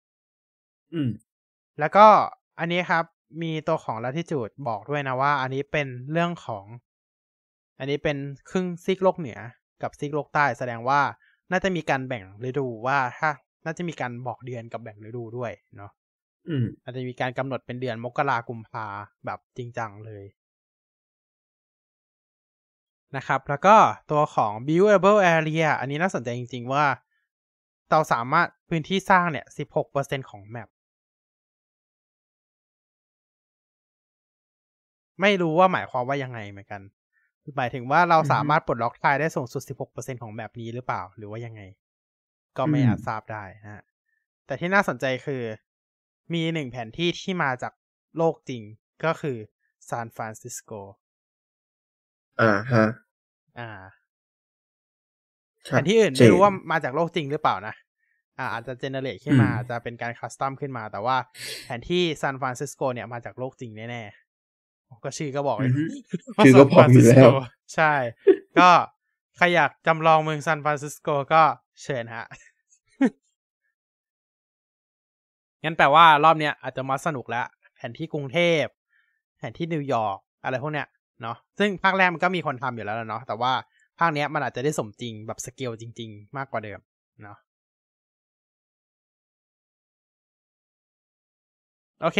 [0.94, 1.10] อืม
[1.80, 2.06] แล้วก็
[2.60, 3.04] อันนี้ครับ
[3.42, 6.66] มีตัวของ latitude บอกด้วยนะว่า อันนี้เป็นเรื่องของ
[7.80, 8.18] อันนี้เป็น
[8.50, 9.40] ครึ่งซีกโลกเหนือ
[9.84, 11.02] กับซีกโลกใต้แสดงว่า
[11.52, 13.30] น่าจะมีการแบ่งฤดูว่าถ้า
[13.66, 15.92] น่าจะมีการบอกเดือนกับแบ่งฤดูด้วยเนาะ
[16.50, 18.86] อืมอาจจะมีการกำหนดเป็นเดือนมกรากุมภา
[19.26, 20.24] แบบจริงจังเลย
[23.16, 23.76] นะครับ แล้วก็
[24.12, 26.86] ตัวของ buildable area อันนี้น่าสนใจจริง ๆ ว่า
[27.92, 29.46] เราสามารถพื้นที่สร้างเนี่ย
[29.88, 30.70] 16%ของแมป
[35.22, 36.82] ไม่รู้ว่าหมายความว่ายังไงเหมือนกัน
[37.58, 39.62] หมายถึงว่าเราอือฮึสามารถปลดล็อกทายได้สูงสุด
[39.92, 41.62] 16%ของแมปนี้หรือเปล่า หรือว่ายังไง
[42.58, 43.84] ก็ไม่อืมอาจทราบได้นะฮะ
[44.46, 45.44] แต่ที่น่าสนใจคือ
[46.34, 47.74] มีหนึ่งแผนที่ที่มาจาก
[48.18, 48.64] โลกจริง
[49.06, 49.38] ก็คือ
[49.90, 50.72] ซานฟรานซิสโก
[52.42, 52.86] อ่าฮะ
[53.60, 53.70] อ่า
[55.68, 57.74] ชัแผดนที่อื่นเจไม่รู้ว่ามาจากโลกจริงหรือเปล่านะ
[58.40, 61.18] อ่า อาจจะ generate ขึ้นมาอืมอาจจะเป็นการ custom ขึ้นมา แต่ว่า
[61.64, 65.84] แผนที่ซานฟรานซิสโกเนี่ยมาจากโลกจริงแน่ๆ ก็ชื่อก็บอกอือฮึ
[66.38, 67.94] ว่าชื่อก็บอกอยู่แล้วซานฟรานซิสโกใช่
[68.60, 68.70] ก็
[69.38, 71.42] ใครอยากจำลองเมืองซานฟรานซิสโกก็
[71.84, 72.26] เชิญฮะ
[75.64, 78.64] งั้นแปลว่ารอบเนี้ยอาจจะมาสนุกแล้ว แผนที่กรุงเทพ
[79.38, 80.88] แผนที่นิวยอร์ก อะไรพวกเนี้ย
[81.22, 83.54] เนาะซึ่งภาคแรกมันก็มีคนทำอยู่แล้วล่ะเนาะแต่ว่า
[84.00, 86.80] ภาคเนี้ยมันอาจจะได้สมจริงแบบสเกลจริง ๆ มากกว่าเดิม
[87.24, 87.38] เนาะ
[92.02, 92.20] โอเค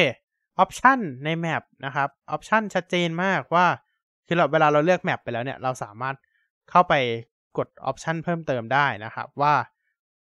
[0.60, 3.66] option ใน map นะครับ option ชัดเจนมากว่า
[4.28, 6.16] คือเราเวลาเราเลือกแมปไปแล้วเนี่ย เราสามารถ
[6.70, 6.94] เข้าไป
[7.58, 9.56] กดออปชันเพิ่มเติมได้นะครับ ว่า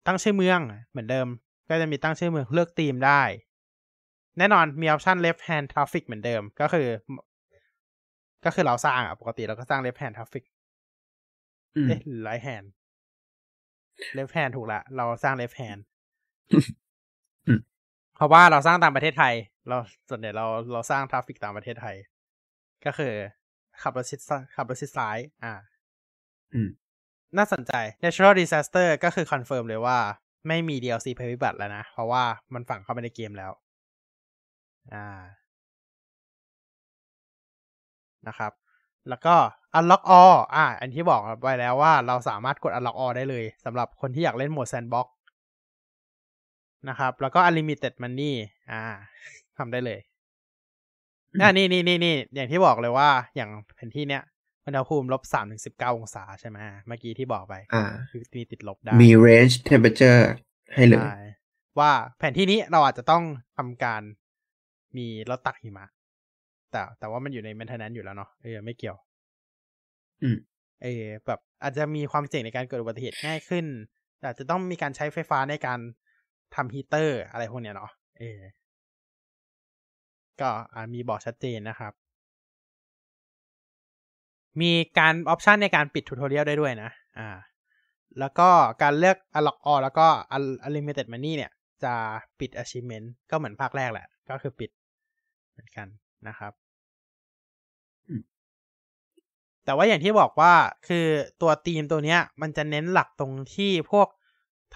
[0.06, 0.60] ตั้งชื่อเมือง
[0.90, 1.26] เหมือนเดิม
[1.68, 3.22] ก็จะมีตั้งชื่อเมืองเลือกธีมได้
[4.38, 6.86] แน่นอนมีออปชัน left hand traffic เหมือนเดิม ก็คือ
[8.44, 10.44] ก็คือเราสร้างอะ ปกติเราก็สร้าง left hand traffic
[11.76, 12.66] อืมเอ๊ะหรือ right hand
[14.16, 15.80] left hand ถูกละ เราสร้าง left hand
[17.46, 17.60] อืม
[18.16, 19.34] เพราะว่าเราสร้างตามประเทศไทย
[19.68, 19.76] เรา
[20.08, 21.96] ส่วนใหญ่เราเราสร้าง traffic ตามประเทศไทย
[22.86, 23.12] ก็คือ
[23.82, 25.52] ขับรถชิดซ้ายขับรถชิดซ้าย อ่า
[26.54, 26.68] อืม
[27.36, 27.72] น่าสนใจ
[28.04, 29.98] natural disaster ก็คือ confirm เลยว่า
[30.48, 32.24] ไม่มี DLC ภัยพิบัติแล้วนะ เพราะว่า
[32.54, 33.52] มันฝังเข้าไปในเกมแล้ว
[34.94, 35.06] อ่า
[38.28, 38.52] นะครับ
[39.08, 39.34] แล้วก็
[39.78, 45.06] unlock all อ่า อันที่บอกไปแล้วว่าเราสามารถกด unlock all ได้เลยสำหรับคนที่อยากเล่นโหมด sandbox
[46.88, 48.32] นะครับ แล้วก็ unlimited money
[48.70, 48.82] อ่า
[49.58, 50.00] ทำได้เลย
[51.32, 54.22] อืมอ่านี่นี่นี่นี่อย่างที่บอกเลยว่าอย่างแผนที่เนี้ย
[54.66, 60.22] อุณหภูมิลบสามถึงสิบเก้าองศาใช่ไหมเมื่อกี้ที่บอกไปอ่าคือมีติดลบได้ มี range temperature
[60.74, 61.16] ให้เลยใช่
[61.78, 63.22] ว่าแผนที่นี้เราอาจจะต้อง
[63.56, 64.02] ทำการ
[64.96, 65.86] มีรถตักหิมะ
[66.72, 68.96] แต่แต่ว่ามันอยู่ใน maintenance อยู่แล้วเนาะเออไม่เกี่ยว
[70.22, 70.36] อืม
[70.82, 73.66] เออแบบอาจจะมีความเสี่ยงในการเกิดอุบัติเหตุง่ายขึ้น
[74.18, 75.78] แต่อาจจะต้องมีการใช้ไฟฟ้าในการ
[76.54, 78.40] ทำฮีเตอร์อะไรพวกเนี้ยเนาะเออ
[80.40, 81.92] ก็อ่ามีบอกชัดเจนนะครับ
[84.60, 87.28] มีการ option ในการปิด tutorial ได้ด้วยนะ อ่า
[88.18, 88.48] แล้วก็
[88.82, 90.06] การเลือก unlock all แล้วก็
[90.66, 91.52] unlimited money เนี่ย
[91.84, 91.94] จะ
[92.40, 94.70] ปิด achievement ก็เหมือนภาคแรกแหละ ก็คือปิด
[95.52, 95.86] เหมือนกัน
[96.28, 96.52] นะครับ
[99.64, 100.52] แต่ว่าอย่างที่บอกว่า
[100.88, 101.06] คือ
[101.40, 104.08] ตัวทีมตัวเนี้ย มันจะเน้นหลักตรงที่พวก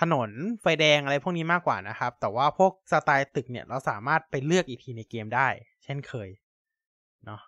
[0.01, 0.31] ถนน
[0.61, 5.49] ไฟแดงอะไรพวกนี้มากกว่านะครับ แต่ว่าพวกสไตล์ตึกเนี่ยเราสามารถไปเลือกอีกทีในเกมได้
[5.85, 6.29] เช่นเคย
[7.25, 7.41] เนาะ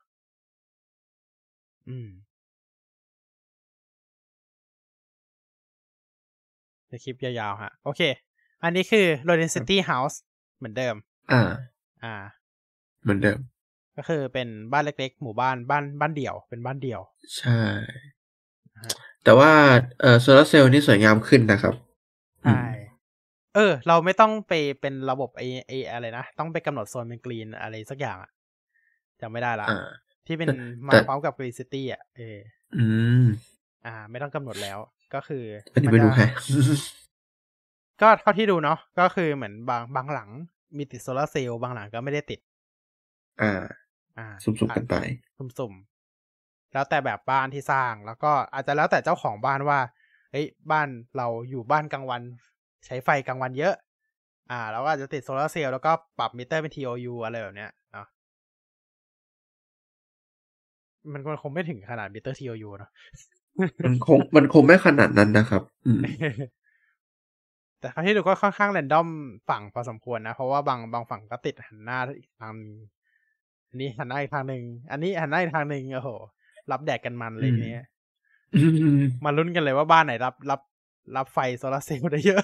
[1.88, 2.08] อืม
[6.88, 8.00] ในคลิปยาวๆฮะ โอเค
[8.62, 10.16] อันนี้คือ Rodensity House
[10.56, 10.94] เหมือนเดิม
[11.32, 11.42] อ่า
[12.04, 12.14] อ่า
[13.02, 13.38] เหมือนเดิม
[13.98, 17.00] ก็คือเป็นบ้านเล็ก ๆ หมู่บ้านบ้านบ้านเดี่ยว เป็นบ้านเดี่ยว
[17.38, 17.60] ใช่
[18.74, 18.92] นะฮะ
[19.24, 19.50] แต่ว่า
[20.00, 21.74] เอ่อโซลาเซลล์นี่สวยงามขึ้นนะครับ
[22.44, 22.62] ใช่
[23.54, 28.30] เออ เราไม่ต้องไปเป็นระบบไอไออะไรนะ ต้องไปกำหนดโซนเป็นกรีนอะไรสักอย่างอะ
[29.20, 29.86] จำไม่ได้ละอ่า
[30.26, 30.54] ที่เป็นแต่
[30.86, 32.38] มาแต่พร้อมกับ Green City อะเออ
[32.76, 32.84] อื
[33.22, 33.24] ม
[33.86, 34.78] อ่า ไม่ต้องกำหนดแล้ว
[35.14, 36.30] ก็คืออันนี้มัไม่จะรู้แฮะ
[38.02, 40.30] ก็เท่าที่ดูเนาะก็คือเหมือนบางบางหลัง
[40.76, 42.40] มีติดโซลาร์เซลล์บางหลังก็ไม่ได้ติด
[43.42, 43.52] อ่า
[44.18, 44.94] อ่าสุ่มๆกันไป
[45.36, 49.78] สุ่มๆแล้วแต่แบบบ้านที่สร้างแล้วก็อาจจะแล้วแต่เจ้าของบ้านว่า
[50.32, 52.22] เฮ้ยบ้านเราอยู่บ้านกลางวัน
[52.86, 53.74] ใช้ไฟกลางวันเยอะ
[54.50, 58.06] อ่าแล้วก็อาจจะติดโซลาร์เซลล์แล้วก็ปรับมิเตอร์เป็น TOU อะไรแบบเนี้ยเนาะ
[61.12, 62.90] มันมันคงไม่ถึงขนาดมิเตอร์ TOU เนาะ
[63.84, 66.02] มันคงมันคงไม่ขนาดนั้นนะครับอืม
[67.80, 69.08] แต่ครั้งที่ดูก็ค่อนข้างแรนดอม
[69.48, 72.72] ฝั่งพอสมควรนะ เพราะว่าบางบางฝั่งก็ติดหันหน้าอีกทางหนึ่ง
[73.68, 76.10] อันนี้หันหน้าอีกทางหนึ่งอันนี้หันหน้าอีกทางหนึ่งโอ้โห
[76.70, 77.76] รับแดกกันมันเลยอืมทีนี้
[79.24, 80.60] มาลุ้นกันเลยว่าบ้านไหนรับรับ
[81.16, 82.42] รับไฟโซลาร์เซลล์ได้เยอะ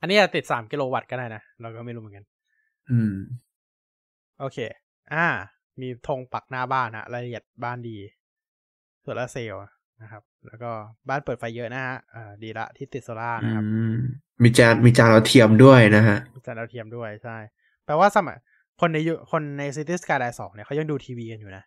[0.00, 2.24] อันนี้อาจติดสามกิโลวัตต์ก็ได้นะ เราก็ไม่รู้เหมือนกัน
[2.90, 3.14] อืม
[4.38, 4.58] โอเค
[5.12, 5.26] อ่า
[5.80, 7.96] มีธงปักหน้าบ้านฮะรายละเอียดบ้านดี
[9.02, 9.62] โซลาร์เซลล์
[10.02, 10.70] นะครับ แล้วก็
[11.08, 13.96] บ้านเปิดไฟเยอะนะฮะอ่าดีละที่ติดโซลาร์อืนะครับม
[14.42, 17.36] มีจานมีจานดาวเทียมด้วยนะฮะ จานดาวเทียมด้วยใช่
[17.88, 18.36] แปลว่าสมัย
[18.80, 21.62] คนในยุคนใน Cities Skylines สองเนี่ยเขายังดูทีวีกันอยู่นะ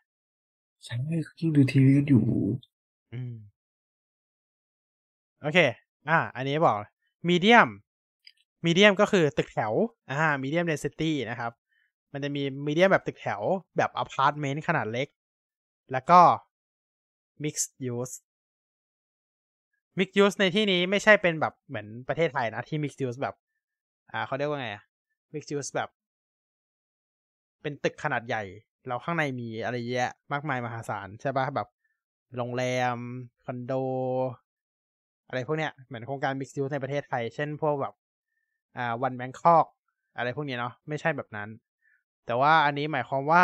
[0.83, 0.95] ใช่
[1.39, 2.23] ยิ่งดูทีวีกันอยู่
[3.13, 3.35] อืม
[5.41, 5.59] โอเค
[6.09, 6.75] อ่า อันนี้บอก
[7.29, 7.69] medium
[8.65, 9.73] medium ก็คือตึกแถว
[10.09, 11.51] อ่า medium density นะครับ
[12.13, 13.41] มันจะมี medium แบบตึกแถว
[13.77, 15.07] แบบอพาร์ตเมนต์ขนาดเล็ก
[15.91, 16.19] แล้วก็
[17.43, 18.15] mixed use
[19.97, 23.35] mixed use ในที่นี้ไม่ใช่เป็นแบบเหมือนประเทศไทยนะ ที่ mixed use แบบ
[24.11, 24.83] อ่าเขาเรียกว่าไงอะ
[25.33, 25.89] mixed use แบบ
[27.61, 28.43] เป็นตึกขนาดใหญ่
[28.87, 31.67] แล้วข้างในมีอะไรเยอะมากมายมหาศาลใช่ปะแบบ
[32.37, 32.63] โรงแร
[32.95, 32.97] ม
[33.45, 33.73] คอนโด
[35.27, 37.93] อะไรพวกเนี้ยเหมือนโครงการ mixed use ในประเทศไทย เช่นพวกแบบ
[38.77, 39.65] อ่าวันแบงคอก
[40.17, 41.49] อะไรพวกนี้เนาะไม่ใช่แบบนั้น
[42.25, 43.43] แต่ว่าอันนี้หมายความว่า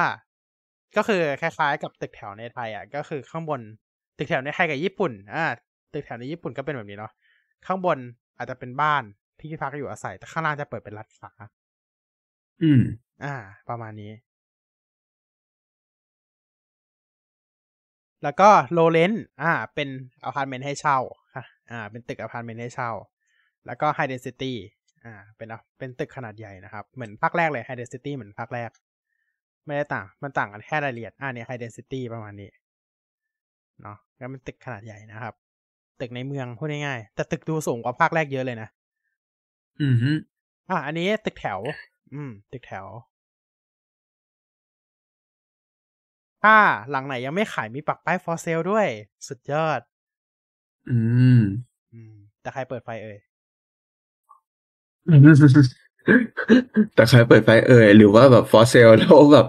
[0.97, 3.61] ก็คือคล้ายๆกับตึกแถวในไทยอะก็คือข้างบน
[4.17, 5.43] ตึกแถวในไทยกับญี่ปุ่นอ่า
[5.93, 7.11] ตึกแถวในญี่ปุ่นก็เป็นแบบนี้เนาะ
[7.65, 7.97] ข้างบน
[8.37, 9.03] อาจจะเป็นบ้าน
[9.39, 11.31] ที่พักอยู่อาศัย แต่ข้างล่างจะเปิดเป็นร้านค้า
[12.61, 12.81] อืม
[13.23, 13.33] อ่า
[13.69, 14.11] ประมาณนี้
[18.23, 19.89] แล้วก็ low rent อ่า เป็น
[20.25, 20.99] อพาร์ตเมนต์ให้เช่า
[21.35, 22.91] ค่ะอ่า เป็นตึกอพาร์ตเมนต์ให้เช่า
[23.65, 24.57] แล้วก็ high density
[25.05, 28.69] อ่า เป็นอะเป็นตึกขนาดใหญ่นะครับ เหมือนภาคแรกเลย High Density เหมือนภาคแรก
[29.65, 32.49] ไม่ได้ต่าง มันต่างกันแค่รายละเอียด อ่าเนี่ย High Density ประมาณนี้
[33.81, 35.33] เนาะแล้วเป็นตึกขนาดใหญ่นะครับ
[36.01, 38.69] ตึกในเมืองพูดง่ายๆ แต่ตึกดูสูงกว่าภาคแรกเยอะเลยนะ
[39.81, 40.11] อือฮึ
[40.69, 41.59] อะอันนี้ตึกแถว
[42.13, 42.87] อืม ตึกแถว
[46.43, 46.55] ถ้า
[46.89, 48.87] หลังไหนยังไม่ขายมีปักป้าย for sale ด้วย
[49.27, 49.79] สุดยอด
[50.89, 50.97] อื
[51.39, 51.41] ม
[51.93, 53.17] อืม แต่ใครเปิดไฟเอ่ย
[56.95, 59.47] แต่ใครเปิดไฟเอ่ย หรือว่าแบบ for sale แล้วแบบ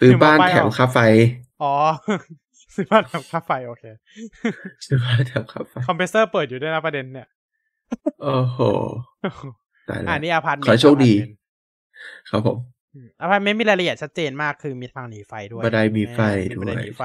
[0.00, 0.98] ซื้อบ้านแถมค่าไฟ
[1.62, 1.74] อ๋อ
[2.74, 3.84] ซื้อบ้านแถมค่าไฟ โอเค
[4.86, 7.28] ซื้อบ้านแถมค่าไฟ คอมเพรสเซอร์เปิดอยู่ด้วยนะประเด็นเนี่ย
[8.22, 8.58] โอ้โห
[9.88, 11.12] ตายแล้อ่าวนี่อพาร์ตเมนต์ขอให้โชคดี
[12.30, 12.58] ครับผม
[13.20, 16.20] อพาร์ตเมนต์มีรายละเอียดชัดเจนมากคือมีทางหนีไฟด้วยบันไดมีไฟ
[16.50, 17.02] มีบันไดด้วยหนีไฟ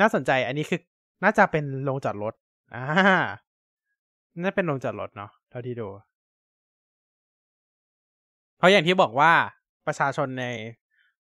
[0.00, 0.80] น่าสนใจอันนี้คือ
[1.24, 2.34] น่าจะเป็นโรงจอดรถ
[2.74, 2.84] อ่า
[4.42, 5.88] น่าเป็นโรงจอดรถเนาะเท่าที่ดู
[8.58, 9.32] เพราะอย่างที่บอกว่า
[9.86, 10.46] ประชาชนใน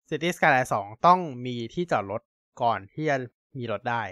[0.10, 2.22] City Skyline 2ต้องมีที่จอดรถ
[2.62, 3.18] ก่อนที่จะ
[3.58, 4.04] มีรถได้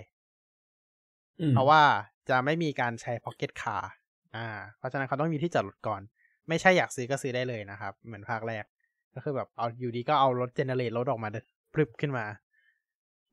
[1.39, 1.81] อืมเพราะว่า
[2.29, 3.83] จะไม่มีการใช้ Pocket Car
[4.35, 4.47] อ่า
[4.77, 6.01] เพราะฉะนั้นเขาต้องมีที่จอดรถก่อน
[6.49, 8.63] ไม่ใช่อยากซื้อก็ซื้อได้เลยนะครับ เหมือนภาคแรก
[9.15, 11.29] ก็คือแบบเอาอยู่ดีก็เอารถ generate รถออกมา
[11.73, 12.25] พรึบขึ้นมา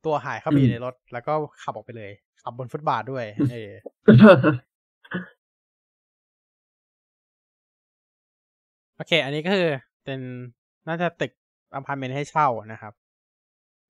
[0.05, 1.33] ตัวหายเข้าไปอยู่ในรถ แล้วก็
[1.63, 2.11] ขับออกไปเลย
[2.43, 3.71] ขับบนฟุตบาทด้วย เออ
[8.95, 9.71] โอเค อันนี้ก็คือ
[10.03, 10.19] เป็น
[10.87, 11.31] น่าจะตึก
[11.75, 12.93] อพาร์ตเมนต์ให้เช่านะครับ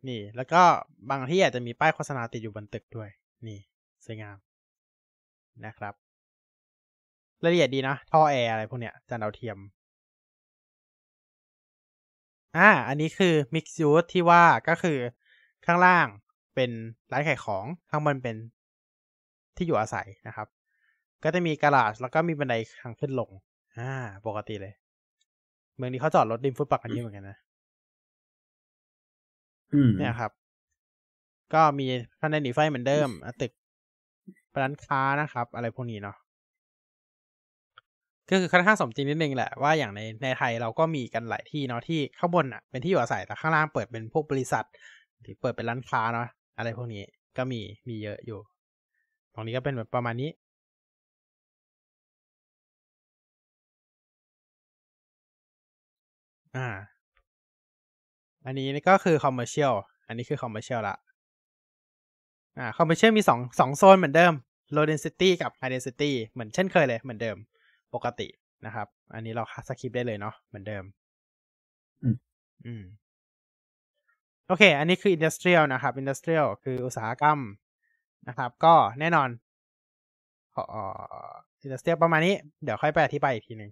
[0.07, 0.61] นี่ แล้วก็
[1.09, 3.09] บางที่อาจจะมีป้ายโฆษณาติดอยู่บนตึกด้วย
[3.47, 3.59] นี่
[4.05, 4.37] สวยงาม
[5.65, 5.93] นะครับ
[7.43, 9.57] รายละเอียดดีนะ ท่อแอร์อะไรพวกเนี้ยจานดาวเทียม
[12.57, 14.97] อ่า อันนี้คือ mix use ที่ว่าก็คือ
[15.65, 16.07] ข้างล่าง
[16.55, 16.71] เป็น
[17.11, 18.35] ร้านขายของข้างบนเป็น
[19.55, 20.47] ที่อยู่อาศัยนะครับ
[21.23, 23.29] ก็จะมีการาจแล้วก็มีบันไดทางขึ้นลง
[23.77, 23.91] อ่า
[24.27, 24.73] ปกติเลย
[25.75, 27.37] เมืองนี้เขาจอดรถริมฟุตบาทกันเยอะเหมือนกันนะ
[29.73, 30.31] อืมเนี่ยครับ
[31.53, 31.87] ก็มี
[32.19, 33.51] ภายในหนีไฟเหมือนเดิมอะตึก
[34.61, 36.17] ร้านค้านะครับ อะไรพวกนี้เนาะ
[38.29, 44.65] ก็คือค่อนข้างสมจริงนิดนึงแหละว่าอย่างในในไทยเราก็มีกันหลายที่เนาะที่ข้างบนอะเป็นที่อยู่อาศัยแต่ข้างล่างเปิดเป็นพวกบริษัท
[45.21, 46.27] หรือเปิดเป็นร้านค้าเนาะ
[46.57, 47.03] อะไรพวกนี้
[47.37, 48.39] ก็มีมีเยอะอยู่
[49.33, 50.29] ตรงนี้ก็เป็นแบบประมาณนี้
[56.55, 56.67] อ่า
[58.45, 59.73] อันนี้ก็คือ com mercial
[60.07, 60.95] อันนี้คือ commercial ละ
[62.57, 64.33] อ่า commercial มีสองสองโซนเหมือนเดิม
[64.75, 67.37] low density กับ high density เหมือนเช่นเคยเลยเหมือนเดิม
[67.93, 68.27] ปกติ
[68.65, 70.83] นะครับ อันนี้เรา skip ได้เลยเนาะเหมือนเดิม
[72.03, 72.15] อืม
[72.65, 72.83] อืม
[74.47, 77.39] โอเค อันนี้คือ industrial นะครับ industrial คืออุตสาหกรรม
[78.27, 79.29] นะครับ ก็แน่นอน
[80.51, 80.81] เอ่
[81.29, 81.31] อ
[81.65, 83.71] industrial ประมาณนี้ เดี๋ยวค่อยไปอธิบายอีกทีหนึ่ง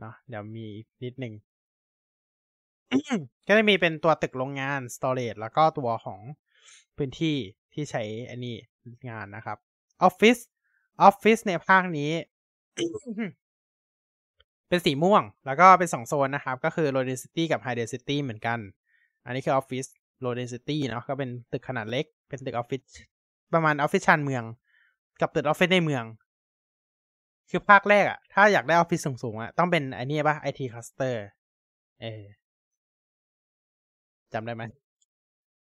[0.00, 0.66] เนาะเดี๋ยวมี
[1.04, 1.34] นิดหนึ่ง
[3.46, 6.20] ก็จะมีเป็นตัวตึกโรงงาน storage แล้วก็ตัวของ
[6.96, 7.36] พื้นที่
[7.72, 8.56] ที่ใช้อันนี้
[9.10, 9.58] งานนะครับ
[10.08, 10.40] office
[11.08, 12.10] office ในภาคนี้
[14.68, 18.58] เป็นสีม่วง แล้วก็เป็นสองโซนนะครับ ก็คือ low density กับ high density เหมือนกัน
[19.24, 19.88] อันนี้คือ office
[20.24, 22.82] low density เนาะก็เป็นตึกขนาดเล็ก เป็นตึกออฟฟิศ
[23.54, 24.44] ประมาณออฟฟิศชานเมือง
[25.20, 26.04] กับตึกออฟฟิศในเมือง
[27.50, 31.14] คือภาคแรกอะถ้าอยากได้ออฟฟิศสูงๆอะต้องเป็นไอ้นี่ป่ะ IT cluster
[32.00, 32.22] เออ
[34.32, 34.62] จำได้ไหม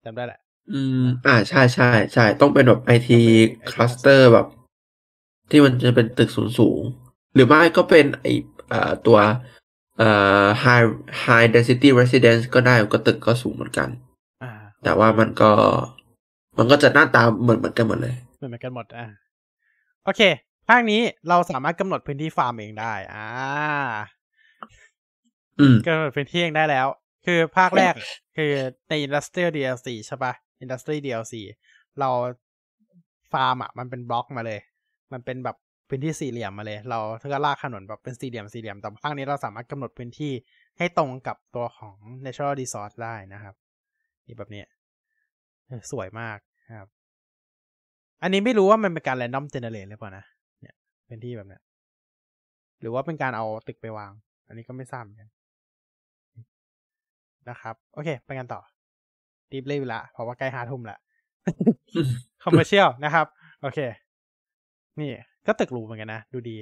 [0.06, 0.40] จำได้แหละ
[0.72, 4.48] อืม อ่าใช่ใช่ใช่ต้องเป็นแบบ IT cluster แบบ
[5.52, 8.28] ที่มันจะเป็นตึกสูงสูงๆหรือไม่ก็เป็นไอ
[8.70, 9.20] เอ่อตัว
[9.98, 10.10] เอ่
[10.44, 10.86] อ high
[11.24, 13.90] high density residence ก็ได้ก็ตึกก็สูงเหมือนกัน
[14.44, 14.52] อ่า
[14.84, 15.52] แต่ว่ามันก็
[16.58, 19.08] มันก็จะหน้าตาเหมือนเหมือนกันหมดเลยเหมือนกันหมดอ่า
[20.06, 20.22] โอเค
[20.70, 23.28] ภาคนี้เราสามารถกำหนดพื้นที่ฟาร์มเองได้ อ่า
[25.60, 26.88] อืมกำหนดพื้นที่เองได้แล้ว
[27.26, 27.94] คือภาคแรก
[28.38, 28.52] คือ
[28.90, 30.34] ใน Industrial DLC ใช่ปะ
[30.64, 31.34] Industry DLC
[32.00, 32.10] เรา
[33.34, 34.60] ฟาร์มอะ มันเป็นบล็อกมาเลย
[35.14, 35.58] มันเป็นแบบ
[35.90, 40.32] พื้นที่สี่เหลี่ยมมาเลย เราถ้าก็ลากถนนแบบเป็นสี่เหลี่ยมสี่เหลี่ยม แต่ภาคนี้เราสามารถกำหนดพื้นที่
[40.78, 43.56] ให้ตรงกับตัวของ Natural Resource ได้นะครับ
[44.28, 44.64] นี่แบบนี้
[45.68, 46.90] เออสวยมากนะครับ
[48.24, 50.26] อันนี้ไม่รู้ว่ามันเป็นการ random generate หรือเปล่านะ
[50.62, 50.76] เนี่ย
[51.08, 51.62] พื้นที่แบบเนี้ย
[52.82, 54.12] หรือว่าเป็นการเอาตึกไปวาง
[54.48, 55.30] อันนี้ก็ไม่ทราบเหมือนกัน
[57.50, 58.62] นะครับ โอเค ไปกันต่อ
[59.52, 60.98] รีบเล่นละเพราะว่าใกล้ห้าทุ่มละ
[62.44, 63.26] คอมเมอร์เชียลนะครับ
[63.62, 63.80] โอเค
[65.02, 65.12] นี่
[65.48, 66.58] ก็ตึกหรูเหมือนกันนะ ดูดี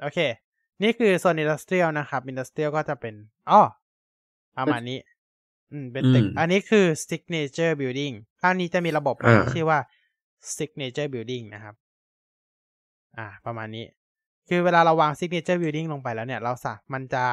[0.00, 0.18] โอเค
[0.82, 3.14] นี่คือโซน industrial นะครับ industrial ก็จะเป็น
[3.50, 3.60] อ๋อ
[4.56, 4.98] ประมาณนี้
[5.70, 9.78] อืม เป็นตึกอืมอันนี้คือ signature building ภาคนี้จะมีระบบอ่าชื่อว่า
[10.56, 11.74] signature building นะครับ
[13.18, 13.84] อ่า ประมาณนี้
[14.48, 17.24] คือเวลาเราวาง signature building ลงไปแล้วเนี่ย เราสามันจะ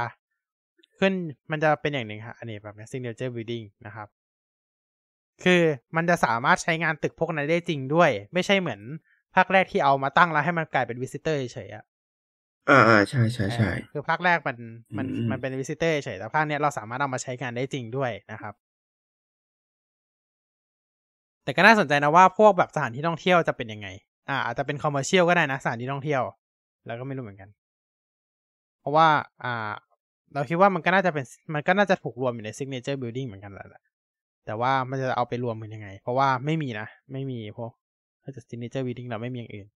[1.00, 1.14] ขึ้น
[1.52, 4.08] มันจะเป็นอย่างหนึ่งครับอันนี้แบบนี้ signature building นะครับ
[5.44, 5.62] คือ
[5.96, 8.82] มันจะสามารถใช้งานตึกพวกนั้นได้จริงด้วย ไม่ใช่เหมือน
[9.36, 11.84] ภาคแรกที่เอามาตั้งแล้วให้มันกลายเป็น visitor เฉยๆอะ
[12.70, 14.58] อ่าอ่าใช่ใช่ใช่เออคือภาคแรกมัน
[14.98, 18.54] มันอืมมันเป็น visitor เฉยๆแต่ภาคเนี้ยเราสามารถเอามาใช้งานได้จริงด้วยนะครับ
[21.44, 23.88] แต่ก็น่าสนใจนะว่าพวกแบบสถานที่ท่องเที่ยวจะเป็นยังไง
[24.30, 26.24] อ่า อาจจะเป็น commercial ก็ได้นะสถานที่ท่องเที่ยว
[26.86, 27.50] แล้วก็ไม่รู้เหมือนกัน
[28.82, 29.08] เพราะว่า
[29.44, 29.72] อ่า
[30.34, 33.82] เราคิดว่ามันก็น่าจะเป็นมันก็น่าจะถูกรวมอยู่ใน signature building เหมือนกันแหละ
[34.46, 37.72] แต่ว่ามันจะเอาไปรวมมันยังไง เพราะว่าไม่มีนะ ไม่มีพวก
[38.24, 39.68] ถ้าจะ signature building เราไม่มีอย่างอื่น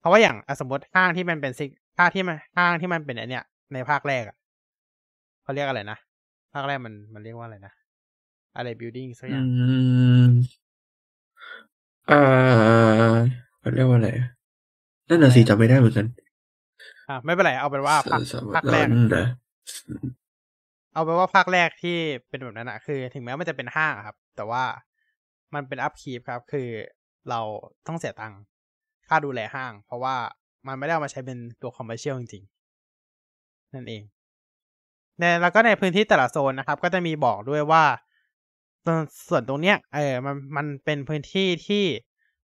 [0.00, 4.36] เพราะว่าอย่างอะสมมติห้างที่มันเป็นซิกห้างที่มันห้างที่มันเป็นไอเนี้ย ในภาคแรกอะ
[5.42, 5.98] เขาเรียกอะไรนะ
[6.54, 7.72] ภาคแรกมันมันเรียกว่าอะไรนะ
[8.56, 9.46] อะไร building สักออืย่าง
[10.26, 10.28] ม
[12.10, 12.20] อ่า
[13.58, 14.10] เขาเรียกว่าอะไร
[15.08, 16.06] นั่นน่ะสิจำไม่ได้เหมือนกัน
[17.08, 19.26] อ่าไม่เป็นไรเอาเป็นว่าภาคสมภาคแรกนั้นนะ
[20.98, 21.96] เอาเป็นว่าภาคแรกที่
[22.28, 24.64] เป็นแบบนั้นอะคือ ถึงแม้มันจะเป็นห้างครับ แต่ว่า
[25.54, 26.68] มันเป็น upkeep ครับ คือ
[27.30, 27.40] เรา
[27.86, 28.40] ต้องเสียตังค์
[29.08, 30.16] ค่าดูแลห้าง เพราะว่า
[30.66, 34.02] มันไม่ได้เอามาใช้เป็นตัว commercial จริงๆ นั่นเอง
[35.18, 37.84] ในแล้วก็ในพื้นที่แต่ละโซนนะครับ ก็จะมีบอกด้วยว่า
[39.28, 41.84] ส่วนตรงเนี้ยเออมันมันเป็นพื้นที่ที่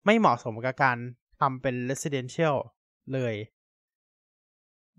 [0.05, 0.97] ไม่เหมาะสมกับการ
[1.41, 2.57] ทำเป็น residential
[3.15, 3.35] เลย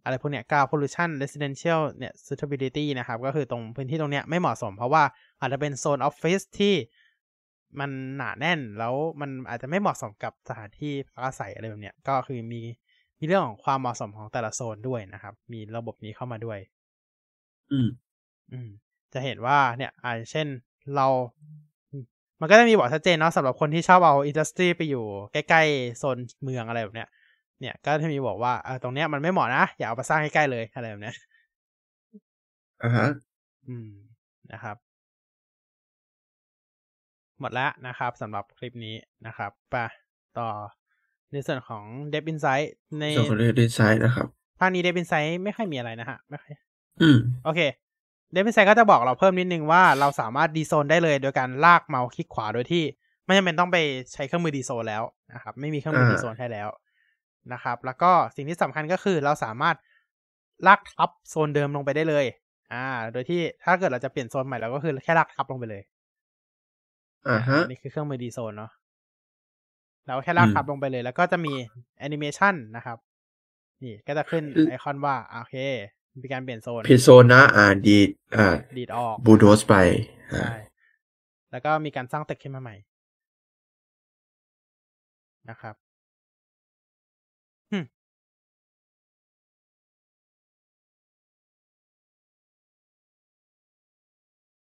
[0.06, 5.04] อะไรพวกเนี้ยกาว pollution residential เนี่ย suitability นะครับ ก็คือตรงพื้นที่ตรงเนี้ยไม่เหมาะสม เพราะว่า
[5.40, 6.76] อาจจะเป็นโซนออฟฟิศที่
[7.80, 12.62] มันหนาแน่นแล้วมันอาจจะไม่เหมาะสมกับสถานที่พักอาศัยอะไรแบบเนี้ยก็คือมี
[13.20, 16.60] มีเรื่องของความเหมาะสมของแต่ละโซนด้วยนะครับ มีระบบนี้เข้ามาด้วย
[17.72, 17.88] อืม
[18.52, 18.70] อืม
[19.14, 20.48] จะเห็นว่าเนี่ยอาเช่น
[20.96, 21.08] เรา
[21.92, 22.04] อืม
[22.42, 27.10] มันก็จะมีบอกชัดเจนเนาะสำหรับคนที่ชอบเอาอินดัสทรีไปอยู่ใกล้ ๆ โซนเมืองอะไรแบบเนี้ย
[27.60, 31.16] เนี่ยก็จะมีบอกว่าเออตรงเนี้ยมันไม่เหมาะนะ อย่าเอาไปสร้างใกล้ๆเลยอะไรแบบเนี้ย
[32.84, 33.06] อ่าฮะ
[33.68, 33.90] อืม
[34.52, 34.78] นะครับ
[37.40, 38.96] หมดแล้วนะครับสำหรับคลิปนี้
[39.28, 39.76] นะครับไป
[40.38, 40.50] ต่อ
[41.32, 41.84] ในส่วนของ
[42.14, 42.68] d e v Insight
[43.00, 44.28] ในส่วนของเรื่องดีไซน์นะครับ
[44.60, 46.54] ภาคนี้ d e v Insight ไม่ค่อยมีอะไรนะฮะไม่ค่อย
[47.02, 47.60] อืมโอเค
[48.36, 52.84] d e v Insight ก็จะบอกเราเพิ่มนิดนึงว่าเราสามารถดีโซนได้เลยโดยการลากเมาส์คลิกขวาโดยที่
[53.26, 53.78] ไม่จำเป็นต้องไป
[54.14, 55.04] ใช้เครื่องมือดีโซนแล้ว
[55.34, 56.68] นะครับ ไม่มีเครื่องมืออ่าดีโซนให้แล้ว
[57.54, 59.76] นะครับ แล้วก็สิ่งที่สำคัญก็คือเราสามารถ
[60.68, 62.26] ลากทับโซนเดิมลงไปได้เลย
[62.74, 65.84] อ่า โดยที่ถ้าเกิดเราจะเปลี่ยนโซนใหม่เราก็คือแค่ลากทับลงไปเลย
[67.30, 68.72] อ่าฮะอันนี่คือเครื่องมือดีโซนเนาะ
[70.06, 71.54] เราแค่ลากอืมทับลงไปเลย แล้วก็จะมี
[72.00, 72.98] แอนิเมชันนะครับ
[73.84, 75.56] นี่ก็จะขึ้นอืมไอคอนว่าอะโอเค
[76.22, 78.48] มีการเปลี่ยนโซนผิดโซนนะ อ่า ดีด อ่า
[78.78, 79.76] ดีดออก บูโดสไป
[80.34, 80.58] อ่าใช่
[81.52, 82.76] แล้วก็มีการสร้างตึกขึ้นมาใหม่
[85.50, 85.76] นะครับ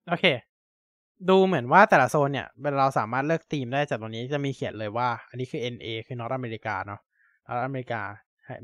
[0.09, 0.27] โอเค
[1.29, 2.47] ดูเหมือนว่าแต่ละโซนเนี่ย
[2.79, 7.01] เราสามารถเลือกธีมได้จากตรงนี้จะมีเขียนเลยว่า อันนี้คือ NA คือ North America เนาะ
[7.47, 8.01] North America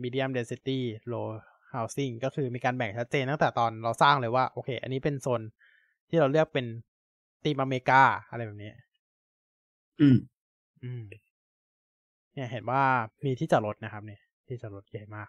[0.02, 0.78] Medium Density
[1.12, 1.28] Low
[1.74, 5.42] Housing ก็คือมีการแบ่งชัดเจนตั้งแต่ตอนเราสร้างเลยว่า โอเค อันนี้เป็นโซน
[6.08, 6.66] ที่เราเลือกเป็น
[7.44, 8.70] ธีมอเมริกาอะไรแบบนี้
[10.00, 10.16] อืม
[10.82, 11.02] อืม
[12.34, 12.82] เนี่ยเห็นว่า
[13.24, 15.28] มีที่จอดรถนะครับ เนี่ย ที่จอดรถใหญ่มาก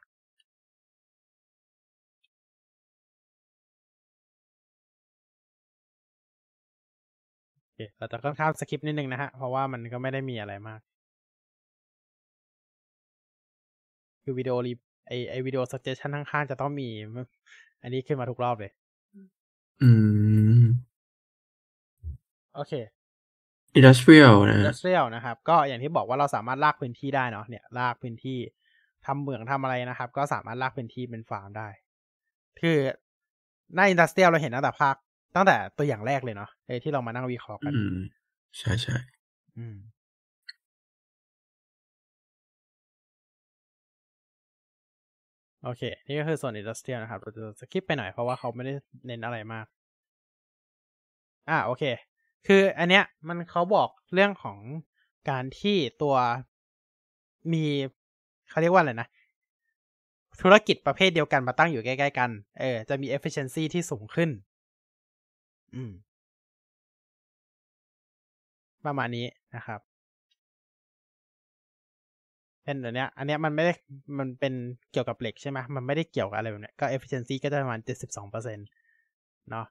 [7.82, 10.80] โอเคเราจะค่อนข้างสคิปนิดนึงนะฮะ เพราะว่ามันก็ไม่ได้มีอะไรมาก
[14.24, 14.74] คือวิดีโอรี
[15.08, 16.90] ไอไอวิดีโอ suggestion ข้างๆจะต้องมี
[17.82, 18.72] อันนี้ขึ้นมาทุกรอบเลย
[19.82, 19.90] อื
[20.62, 20.64] ม
[22.56, 22.74] โอเค
[23.76, 28.38] industrial นะ industrial นะครับ ก็อย่างที่บอกว่าเราสามารถลากพื้นที่ได้เนาะเนี่ย ลากพื้นที่
[29.06, 31.68] ทำเหมืองทำอะไรนะครับ ก็สามารถลากพื้นที่เป็นฟาร์มได้
[32.62, 32.78] คือ
[33.76, 34.96] หน้า industrial เราเห็นตั้งแต่ภาค
[35.36, 37.98] ตั้งแต่ตัวอย่างแรกเลยเนาะเออที่เรามานั่งวิเคราะห์กัน อืม
[38.58, 38.98] ใช่ใช่
[39.58, 39.78] อืม
[45.64, 48.74] โอเค นี่ก็คือส่วน industrial นะครับ เราจะสคิปไปหน่อยเพราะว่าเขาไม่ได้
[49.08, 49.66] เน้นอะไรมาก
[51.50, 51.84] อ่าโอเค
[52.48, 54.58] คืออันเนี้ยมันเขาบอกเรื่องของ
[55.30, 56.16] การที่ตัว
[57.54, 57.64] มี
[58.50, 59.08] เขาเรียกว่าอะไรนะ
[60.42, 62.30] ธุรกิจประเภทเดียวกันมาตั้งอยู่ใกล้ ๆ กัน
[62.60, 64.30] เออ จะมี efficiency ที่สูงขึ้น
[65.76, 65.92] อืม
[68.86, 69.26] ประมาณนี้
[69.56, 69.82] นะครับ
[72.64, 73.74] เป็นแบบเนี้ย อันเนี้ยมันไม่ได้
[74.20, 74.54] มันเป็น
[74.92, 78.64] เกี่ยวกับเหล็กใช่ไหมมันไม่ได้เกี่ยวกับอะไรแบบเนี้ย ก็ efficiency ก็จะประมาณเจ็ดสิบสองเปอร์เซ็นต
[79.50, 79.66] เนาะ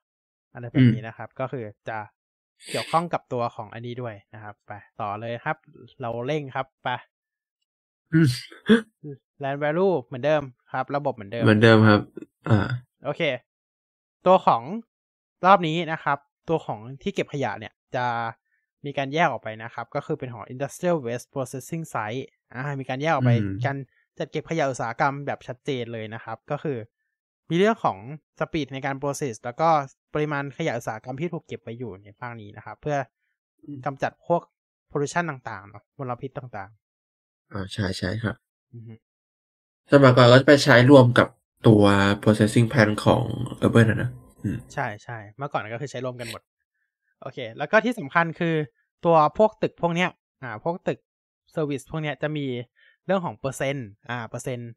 [0.54, 1.98] อะไรแบบนี้นะครับ ก็คือจะ
[2.70, 5.56] เกี่ยวข้องกับตัวของอันนี้ด้วยนะครับ ไป ต่อเลยครับ
[6.00, 6.88] เราเร่งครับ ไป
[8.12, 12.00] อืม land value เหมือนเดิมครับ ระบบเหมือนเดิม เหมือนเดิมครับ
[12.48, 12.58] อ่า
[13.04, 13.22] โอเค
[14.26, 14.62] ตัวของ
[15.46, 16.18] รอบนี้นะครับ
[16.48, 18.06] ตัวของที่เก็บขยะเนี่ย จะ
[18.84, 22.22] มีการแยกออกไปนะครับ ก็คือเป็นของ industrial waste processing site
[22.54, 23.76] อ่ามีการแยกออกไปอืมการ
[24.18, 26.78] จัดเก็บขยะอุตสาหกรรมแบบชัดเจนเลยนะครับ ก็คือ
[27.50, 27.98] มีเรื่องของ
[28.38, 29.68] สปีดในการ process แล้วก็
[30.14, 32.96] ปริมาณขยะอุตสาหกรรมที่ถูกเก็บไว้อยู่ในภาคนี้นะครับ เพื่อ
[33.86, 34.42] กำจัดพวก
[34.90, 36.70] pollution ต่างๆเนาะมลพิษต่าง
[37.52, 38.94] อ่าใช่ใช่ครับๆอือฮึ
[39.90, 41.28] สมัยก่อนก็จะไปใช้รวมกับ
[41.66, 41.82] ตัว
[42.22, 43.22] processing plant ของ
[43.64, 44.29] Urban อะนะอืม
[44.74, 46.42] ใช่ใช่เมื่อก่อนก็คือใช้รวมกันหมด
[47.20, 48.54] โอเค แล้วก็ที่สำคัญคือ
[49.04, 50.10] ตัวพวกตึกพวกเนี้ย
[50.42, 50.98] อ่า พวกตึก
[51.52, 52.46] service พวกเนี้ยจะมี
[53.06, 54.70] เรื่องของเปอร์เซ็นต์อ่าเปอร์เซ็นต์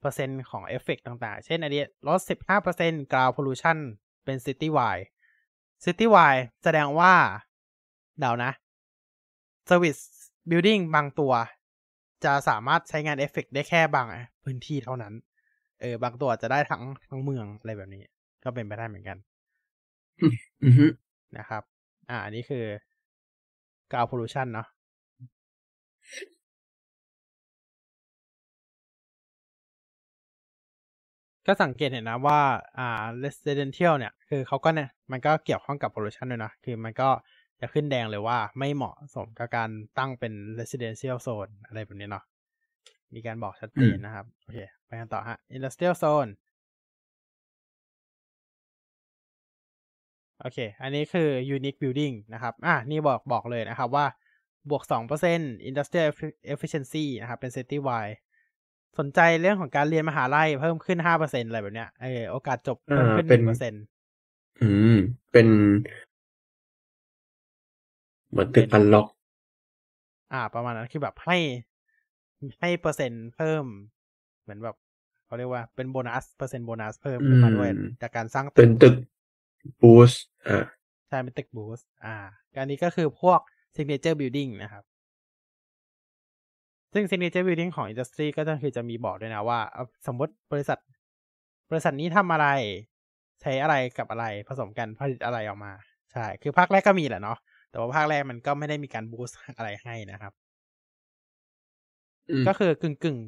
[0.00, 3.78] เปอร์เซ็นต์ของเอฟเฟกต่างๆ เช่นอันนี้ลดสิบห้าเปอร์เซ็นต์ ground pollution
[4.24, 5.04] เป็น city wide
[5.84, 7.12] city wide แสดงว่า
[8.20, 8.52] เดานะ
[9.68, 10.02] service
[10.50, 11.32] building บางตัว
[12.24, 14.06] จะสามารถใช้งานเอฟเฟกได้แค่บาง
[14.44, 15.14] พื้นที่เท่านั้น
[15.80, 18.04] เออบางตัวจะได้ทั้งทั้งเมืองอะไรแบบนี้
[18.44, 19.16] ก็เป็นไปได้เหมือนกัน
[20.64, 20.86] อือฮึ
[21.38, 21.62] นะครับ
[22.10, 22.64] อ่า อันนี้คือ
[23.90, 24.66] ground pollution เนาะ
[31.46, 32.40] ก็สังเกตเห็นนะว่า
[32.78, 37.08] อ่า residential เนี่ย คือเขาก็เนี่ย มันก็เกี่ยวข้องกับ pollution ด้วยนะ คือมันก็
[37.60, 42.24] จะขึ้นแดงเลยว่าไม่เหมาะสมกับการตั้งเป็น residential zone อะไรแบบนี้เนาะ
[43.14, 46.30] มีการบอกชัดเจนนะครับ โอเค ไปกันต่อฮะ industrial zone
[50.40, 54.06] โอเค อันนี้คือ unique building นะครับ อะ นี่บอกบอกเลยนะครับว่า
[54.70, 54.82] บวก
[55.26, 56.10] 2% industrial
[56.54, 58.16] efficiency นะครับ เป็น city wide
[58.98, 64.96] สนใจเรื่องของการเรียนมหาลัยเพิ่มขึ้น 5%อะไรแบบเนี้ย เออ โอกาสจบเพิ่มขึ้นเป็น1%อืม
[65.32, 65.46] เป็น
[68.30, 69.06] เหมือนตึกอันล็อก
[70.32, 71.38] อ่า ประมาณนั้น คือแบบให้
[72.60, 73.64] ให้เปอร์เซ็นต์เพิ่ม
[74.42, 74.76] เหมือนแบบ
[75.26, 78.94] เขาเรียกว่าเป็นโบนัส เปอร์เซ็นต์โบนัสเพิ่มขึ้นมาด้วยอืมจากการสร้างเป็นตึก
[79.80, 80.12] บูส
[80.48, 80.58] อ่า
[81.08, 82.16] ใช่เป็นตึกบูสต์อ่า
[82.60, 83.40] อันนี้ก็คือพวก
[83.76, 84.84] signature building นะครับ
[86.92, 90.78] ซึ่ง signature building ของ industry ก็จะคือจะมีบอกด้วยนะว่าเอาสมมติบริษัท
[91.70, 92.46] บริษัทนี้ทำอะไร
[93.42, 95.72] ใช้อะไรกับอะไรผสมกันผลิตอะไรออกมา
[96.12, 97.38] ใช่ คือภาคแรกก็มีแหละเนาะ
[97.70, 100.32] แต่ว่าภาคแรกมันก็ไม่ได้มีการบูสต์อะไรให้นะครับ
[102.30, 103.18] อืมก็คือกึ่งกึ่ง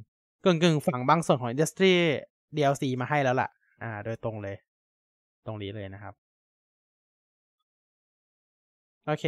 [0.45, 1.93] กึ่งกึ่งฝั่งบางส่วนของ industry
[2.57, 3.49] DLC มาให้แล้วล่ะ
[3.83, 4.57] อ่า โดยตรงเลย
[5.47, 6.15] ตรงนี้เลยนะครับ
[9.07, 9.25] โอเค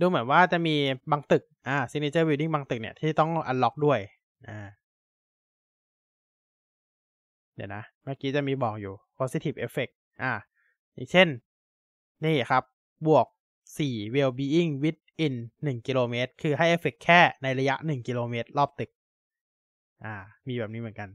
[0.00, 0.74] ดูเหมือนว่าจะมี
[1.10, 3.98] บางตึก อ่า signature building บางตึกเนี่ยที่ต้อง unlock ด้วย
[4.48, 4.68] อ่า
[7.56, 9.92] เดี๋ยวนะ เมื่อกี้จะมีบอกอยู่ positive effect
[10.22, 10.32] อ่า
[10.94, 11.28] อย่างเช่น
[12.24, 12.62] นี่ครับ
[13.06, 13.26] บวก
[13.76, 15.34] 4 well being within
[15.64, 18.90] 1 กิโลเมตร คือให้เอฟเฟกแค่ในระยะ 1 กิโลเมตร รอบตึก
[20.04, 20.14] อ่า
[20.48, 21.08] มีแบบนี้เหมือนกัน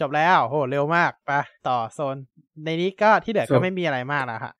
[0.00, 1.30] จบแล้วโหเร็วมากไป
[1.68, 2.16] ต่อโซน
[2.64, 4.54] ในนี้ก็ที่เหลือครัก็บไม่มีอะไรมากแล้วฮะ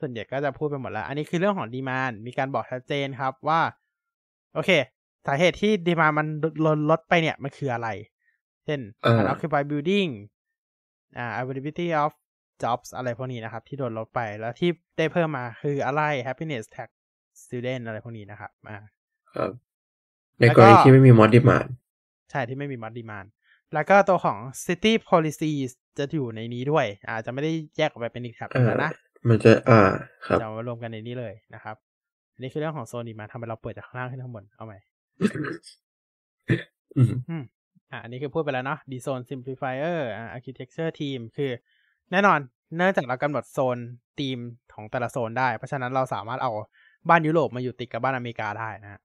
[0.00, 3.60] ส่วนใหญ่ก็จะพูดไปหมดแล้ว อันนี้คือเรื่องของดีมานมีการบอกชัดเจนครับว่า
[4.54, 4.70] โอเค
[5.26, 6.26] สาเหตุที่ดีมานมัน
[6.64, 7.88] ลดลดไปเนี่ยมันคืออะไร
[8.64, 10.10] เช่นอ่า occupy building
[11.18, 12.12] อ่า availability of
[12.62, 16.88] jobs อะไรพวกนี้นะครับ ที่โดนลดไปแล้วที่ได้เพิ่มมาคืออะไร happiness tax
[17.42, 18.76] student อะไรพวกนี้นะครับอ่า
[19.34, 19.50] ครับ
[20.40, 21.66] ในกรณีที่ไม่มีมอดดิมาน
[22.30, 23.24] ใช่ที่ไม่มีมัดดีมาน
[23.74, 28.92] แล้วก็ตัวของ city policies จะอยู่ในนี้ด้วย อาจจะไม่ได้แยกออกไปเป็นอีกแท็บหนึ่งแล้วนะ
[29.28, 29.80] มันจะอ่า
[30.26, 31.76] ครับจะเอามารวมกันในนี้เลยนะครับ
[32.34, 34.78] อันนี้คือเรื่องของ zone demand ทำไมเราเปิดจากข้างล่างขึ้นข้างบนเอาใหม่
[36.96, 37.42] อืมอืม
[37.90, 41.50] อะอันนี้คือพูดไปแล้วเนาะ d zone simplifier อ่า architecture theme คือ
[42.12, 42.38] แน่นอน
[42.76, 43.78] เนื่องจากเรากำหนดโซน
[44.20, 44.38] ทีม
[44.74, 46.52] ของแต่ละโซนได้ เพราะฉะนั้นเราสามารถเอา
[47.08, 49.00] บ้านยุโรปมาอยู่ติดกับบ้านอเมริกาได้นะฮะ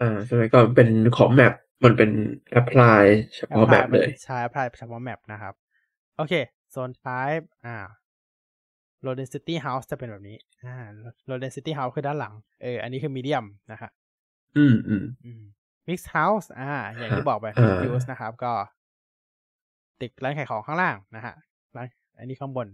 [0.00, 1.52] อ่าสมัยก่อนเป็นของ map
[1.84, 2.10] มันเป็น
[2.52, 3.02] apply
[3.36, 5.54] เฉพาะ map เลยใช้ apply เฉพาะ map นะครับ
[6.16, 6.34] โอเค
[6.70, 7.76] โซน type อ่า
[9.04, 10.76] low density house จะเป็นแบบนี้อ่า
[11.28, 13.90] low density house คือด้านหลัง เออ อันนี้คือ medium นะครับ
[14.56, 15.42] อืมอืมอืม
[15.88, 18.52] mixed house อ่า อย่างที่บอกไปอ่า mixed use นะครับ ก็
[20.00, 21.34] ตึกร้านขายของข้างล่างนะฮะ
[21.76, 21.86] ร้าน
[22.18, 22.66] อันนี้ข้างบน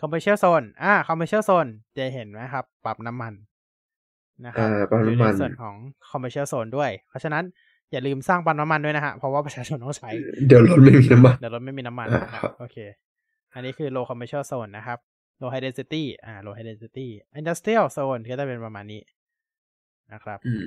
[0.00, 3.34] commercial zone อ่า commercial zone จะเห็นไหมครับ ปรับน้ำมัน
[4.46, 5.74] นะครับอ่าปั๊มอยู่น้ำในมันส่วนของ
[6.10, 7.44] commercial zone ด้วย เพราะฉะนั้น
[7.92, 10.10] อย่าลืมสร้างปั๊มน้ำมันด้วยนะฮะ เพราะว่าประชาชนต้องใช้
[10.46, 12.76] เดี๋ยวรถไม่มีน้ำมัน เดี๋ยวรถไม่มีน้ำมันอ่านะคครัรับบโอเค
[13.52, 14.98] อันนี้คือ low commercial zone นะครับ
[15.40, 17.06] low high density อ่า low high density
[17.38, 19.02] industrial zone ก็จะเป็นประมาณนี้
[20.12, 20.66] นะครับอืม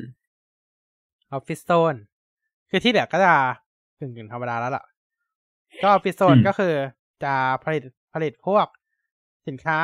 [1.38, 2.00] office zone
[2.70, 3.34] คือที่เหลือก็จะ
[4.00, 4.84] กึ่งกึ่งๆธรรมดาแล้วล่ะ
[5.84, 6.74] ก็ office zone อืมก็คือ
[7.24, 7.34] จะ
[7.64, 7.84] ผลิต
[8.14, 8.68] ผลิตพวก
[9.48, 9.80] สินค้า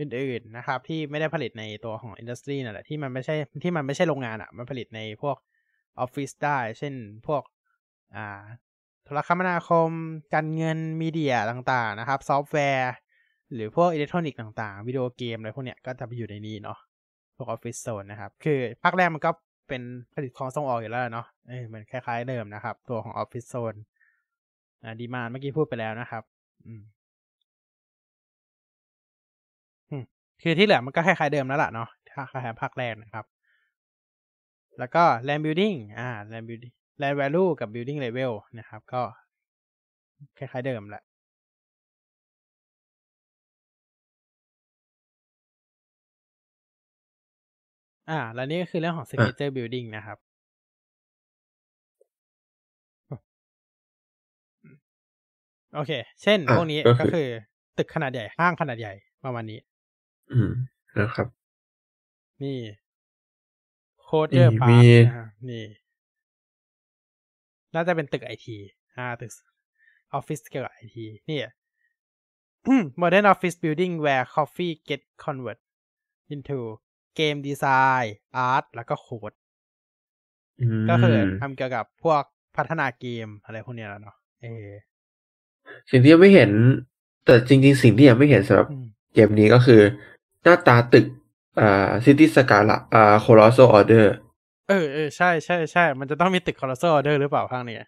[0.00, 5.36] อื่นๆนะครับ ที่ไม่ได้ผลิตในตัวของอินดัสทรีนั่นแหละที่มันไม่ใช่ที่มันไม่ใช่โรงงานอะ่ะ มันผลิตในพวก
[6.00, 6.94] ออฟฟิศได้ เช่น
[7.26, 7.42] พวก
[8.16, 8.42] อ่า
[9.04, 9.90] โทรคมนาคม
[10.34, 12.92] การเงิน media ต่างๆนะครับ ซอฟต์แวร์
[13.54, 16.78] หรือพวกอิเล็กทรอนิกส์ต่างๆ วิดีโอเกมอะไรพวกเนี้ยก็จะไปอยู่ในนี้เนาะ
[17.36, 19.30] พวก office zone นะครับ คือภาคแรกมันก็
[19.68, 19.82] เป็น
[20.14, 23.74] ผลิตของส่งออกอยู่แล้วเนาะเออมันคล้ายๆเดิมนะครับ ตัวของ office zone
[24.82, 26.22] อ่า demand เมื่อกี้พูดไปแล้วนะครับ
[26.66, 26.82] อืม
[30.42, 33.24] คือที่เหลือมันก็คล้ายๆเดิมแล้วล่ะเนาะถ้าคล้ายๆภาคแรกนะครับ
[34.78, 39.02] แล้วก็ land building อ่า land building land value กับ building level นะครับ ก็
[40.38, 41.02] คล้ายๆเดิมแหละ
[48.10, 50.18] อ่า แล้วนี่ก็คือเรื่องของ signature building นะครับ
[55.74, 55.92] โอเค
[56.22, 57.26] เช่นอะพวกนี้ก็ก็คือคือ
[57.78, 58.92] ตึกขนาดใหญ่ ห้างขนาดใหญ่
[59.24, 59.58] ประมาณนี้
[60.32, 60.50] อืม
[60.98, 61.28] นะครับ
[62.42, 62.56] นี่
[64.06, 65.64] โคเจอร์นี่พามีร์นะครับนี่
[67.74, 68.56] น่าจะเป็นตึกไอที
[68.96, 69.32] อ่าตึก
[70.14, 71.38] ออฟฟิศเกี่ยวกับไอทีนี่
[73.02, 75.58] modern office building where coffee get convert
[76.34, 76.58] into
[77.18, 78.06] game design
[78.48, 79.32] art แล้วก็โค้ด
[80.60, 82.22] อืมก็คือทำเกี่ยวกับพวก
[82.56, 84.68] พัฒนาเกมอะไรพวกเนี้ยแล้วเนาะเออ
[85.90, 86.50] สิ่งที่ยังไม่เห็น
[87.24, 89.80] แต่จริง ๆ สิ่งที่ยังไม่เห็นสำหรับอืมเกมนี้ก็คือ
[90.42, 91.06] หน้าตาตึก
[91.60, 94.14] อ่า Cities Skylines อ่า Colossal Order
[94.68, 97.84] เออเออใช่ใช่ใช่ มันจะต้องมีตึก Colossal Order หรือเปล่าข้างเนี้ย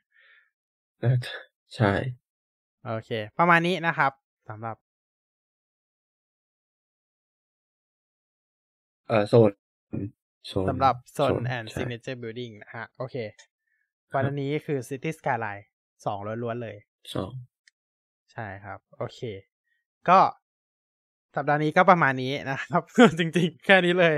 [1.77, 1.93] ใช่
[2.87, 4.13] โอเค ประมาณนี้นะครับ
[4.49, 4.77] สำหรับ
[9.09, 9.51] เอ่อโซน
[10.47, 13.17] โซนสำหรับ Zone โซน and ใช่ Signature Building นะฮะ โอเค
[14.15, 15.65] วันนี้คือ City Skyline
[16.05, 16.77] สองล้วนๆเลย
[17.15, 17.31] สอง
[18.33, 19.21] ใช่ครับ โอเค
[20.09, 20.19] ก็
[21.39, 22.83] สัปดาห์นี้ก็ประมาณนี้นะครับ
[23.19, 24.17] จริง ๆ แค่นี้เลย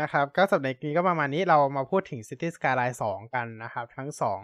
[0.00, 4.40] นะครับ ก็สัปดาห์นี้ก็ประมาณนี้เรามาพูดถึง City Skyline สองกันนะครับ ทั้งสอง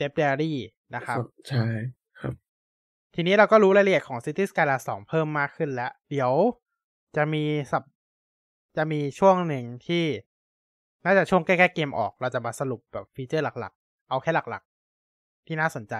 [0.00, 0.54] d e p Diary
[0.94, 1.18] นะครับ
[1.48, 1.64] ใช่
[2.20, 2.34] ครับ
[3.14, 6.32] ทีนี้เราก็รู้รายละเอียดของ City Skyline 2 เพิ่มมากขึ้นแล้ว เดี๋ยว
[7.16, 7.84] จะมีสับ
[8.76, 10.04] จะมีช่วงหนึ่งที่
[11.04, 15.94] น่าจะช่วงใกล้ๆเกมออก เราจะมาสรุปแบบฟีเจอร์หลักๆ เอาแค่หลักๆ ที่น่าสนใจ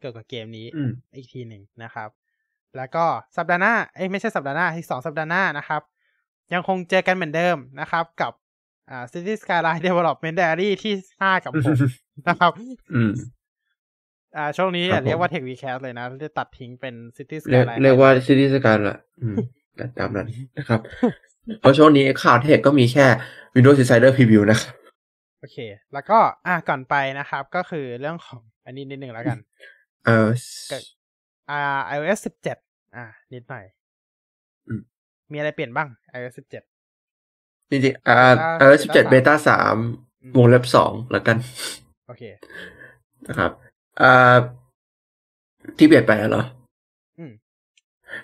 [0.00, 2.08] เกี่ยวกับเกมนี้อืมอีกทีหนึ่งนะครับ
[2.76, 3.04] แล้วก็
[3.36, 5.82] สัปดาห์หน้าเอ้ยไม่ใช่สัปดาห์หน้าที่สองสัปดาห์หน้านะครับ
[6.52, 8.32] ยังคงเจอกันเหมือนเดิมนะครับ กับ
[8.90, 11.76] อ่า City Skyline Development Diary ที่ห้ากับผม
[12.28, 12.52] นะครับ
[12.94, 13.12] อืม
[14.36, 19.36] อ่าช่วงนี้ครับอย่าเรียกว่าผม Tech Recast เลยนะจะตัดทิ้งเป็น City เรียก Skyline เรียกว่าซิตี้สกาละอืม
[19.76, 20.28] แต่ตามนั้น
[20.58, 20.80] นะครับ
[21.60, 23.06] เพราะช่วงนี้ข่าวเทคก็มีแค่
[23.54, 24.74] Windows Insider Preview นะครับ
[25.40, 25.58] โอเค
[25.92, 29.38] แล้วก็อะก่อนไปนะครับ ก็คือเรื่องของอันนี้นิดนึงแล้วกัน
[30.06, 30.28] เอ่อ
[30.70, 30.76] ก็
[31.50, 31.60] อ่า
[31.94, 32.18] iOS
[32.56, 33.64] 17อ่า นิดหน่อย
[34.68, 34.80] อืม
[35.32, 39.76] มีอะไรเปลี่ยนบ้าง iOS 17จริงๆอ่า Beta เออสิบเจ็ดเบต้าสาม
[40.22, 41.36] อืมวงเล็บสองแล้วกัน
[42.06, 42.22] โอเค
[43.28, 43.50] นะครับ
[44.00, 44.36] อ่า
[45.78, 46.44] ที่เปลี่ยนไปเหรอ
[47.18, 47.32] อืม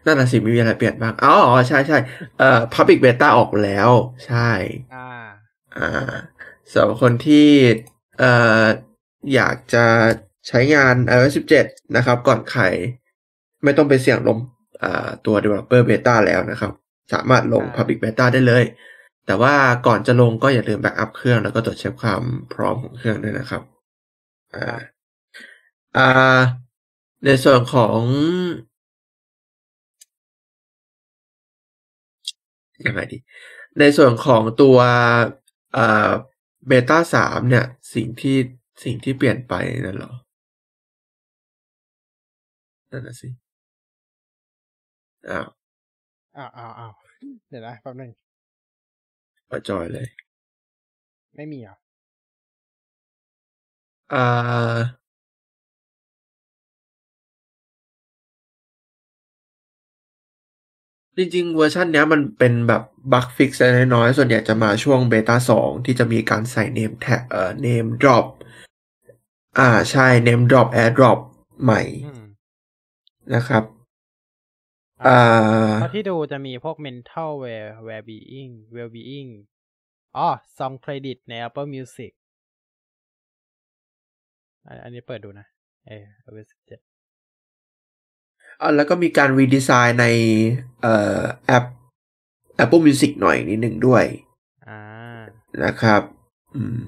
[0.04, 1.98] นั่นน่ะสิมีอะไรเปลี่ยนบ้างอ๋ออ๋อ ใช่ใช่
[2.38, 3.90] เอ่อ Public Beta ออกแล้ว
[4.26, 4.50] ใช่
[4.94, 5.08] อ่า
[5.76, 6.12] อ่า
[6.70, 7.48] สำหรับคนที่
[8.18, 8.30] เอ่
[8.60, 8.64] อ
[9.34, 9.84] อยากจะ
[10.48, 11.34] ใช้งาน iOS
[11.64, 12.64] 17 นะครับ ก่อนใคร
[13.64, 14.38] ไม่ต้องไปเสี่ยงลง
[14.82, 16.72] อ่าตัว Developer Beta แล้วนะครับ
[17.12, 18.64] สามารถลงอ่า Public Beta ได้เลย
[19.26, 19.54] แต่ว่า
[19.86, 22.22] ก่อนจะลงก็อย่าลืมแบ็กอัพเครื่อง แล้วก็ตรวจเช็คความ
[22.54, 23.62] พร้อมของเครื่องด้วยนะครับ
[24.54, 24.80] อ่า
[25.96, 26.40] อ่า
[27.24, 28.00] ในส่วนของ
[32.86, 33.18] ยังไงดี
[33.78, 34.78] ในส่วนของตัว
[35.76, 36.10] อ่า
[36.66, 38.36] เบต้าสามเนี่ย สิ่งที่
[38.84, 39.54] สิ่งที่เปลี่ยนไป
[39.86, 40.12] นั่นเหรอ
[42.92, 43.28] นั่นน่ะสิ
[45.28, 45.46] อ้าว
[46.36, 46.92] อ้าวอ้าวอ้าว
[47.48, 48.10] เดี๋ยวนะแป๊บนึง
[49.50, 50.06] ปจอยเลย
[51.36, 51.76] ไม่มีเหรอะ
[54.12, 54.18] อ่า
[61.16, 62.82] จริงๆ เวอร์ชันเนี้ยมันเป็นแบบ
[63.12, 63.60] bug fix
[63.94, 68.26] น้อยๆ ส่วนใหญ่จะมาช่วง beta สองที่จะมีการใส่ name tag เอ่อ NameDrop
[69.58, 71.18] อ่าใช่ NameDrop AirDrop
[71.62, 72.24] ใหม่อืม
[73.34, 73.73] นะครับอ่า
[75.76, 79.30] เพราะที่ดูจะมีพวก mental well well being well being
[80.16, 80.28] อ๋อ
[80.58, 82.12] song credit ใน Apple Music
[84.66, 85.46] อันอันนี้เปิดดูนะ
[85.86, 86.80] เออ iOS 17
[88.60, 90.06] อ่าแล้วก็มีการ redesign ใน
[90.82, 91.64] เอ่อแอป
[92.64, 94.04] Apple Music หน่อยนิดหนึ่งด้วย
[94.66, 94.78] อ่า
[95.64, 96.02] นะครับ
[96.54, 96.80] อืม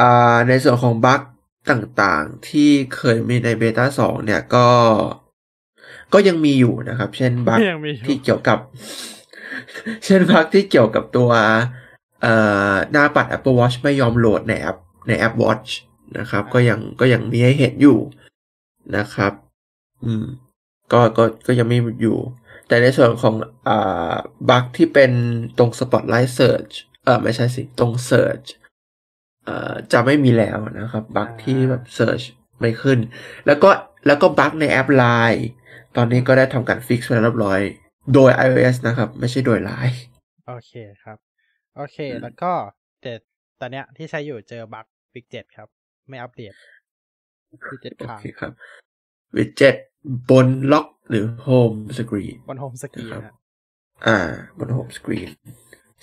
[0.00, 1.20] อ่า ในส่วนของบั๊ก
[1.70, 4.68] ต่างๆ ที่เคยมีในเบต้าสองเนี่ยก็
[6.12, 8.58] ก็ยังมีอยู่นะครับ เช่นบั๊กยังมีอยู่ที่เกี่ยวกับ
[10.04, 11.30] เช่นบั๊กที่เกี่ยวกับตัว
[12.22, 12.34] เอ่
[12.72, 14.76] อหน้าปัด Apple Watch ไม่ยอมโหลดในแอป
[15.08, 15.68] ในแอป Watch
[16.18, 17.98] นะครับ ก็ยังก็ยังมีให้เห็นอยู่
[18.96, 19.32] นะครับ
[20.04, 20.24] อืม
[20.92, 22.18] ก็ก็ก็ยังมีอยู่
[22.68, 23.34] แต่ในส่วนของ
[23.68, 24.14] อ่า
[24.50, 25.12] บั๊กที่เป็น
[25.58, 26.74] ตรง Spotlight Search
[27.04, 28.46] เออไม่ใช่สิ ตรง Search
[29.44, 32.24] เอ่อจะไม่มีแล้วนะครับบั๊กที่แบบ Search
[32.60, 32.98] ไม่ขึ้น
[33.46, 33.70] แล้วก็
[34.06, 35.42] แล้วก็บั๊กในแอป Line
[35.96, 37.60] ตอนนี้ก็ได้ทำการ fix ไปแล้วเรียบร้อย
[38.14, 39.96] โดย iOS นะครับ ไม่ใช่โดย Line
[40.46, 41.18] โอเคครับ
[41.76, 42.52] โอเคอืมแล้วก็
[43.02, 43.12] แต่
[43.60, 45.68] ตอนเนี้ยที่ใช้อยู่เจอบั๊ก widget ครับ
[46.08, 46.54] ไม่อัปเดต
[47.70, 48.52] ฟิกเจ็ดโอค้างเคครับ
[49.36, 49.74] วิดเจ็ต
[50.30, 53.34] บนล็อกหรือ Home Screen บนโฮมสกรีนครับฮะ
[54.06, 54.18] อ่า
[54.58, 55.30] บน Home Screen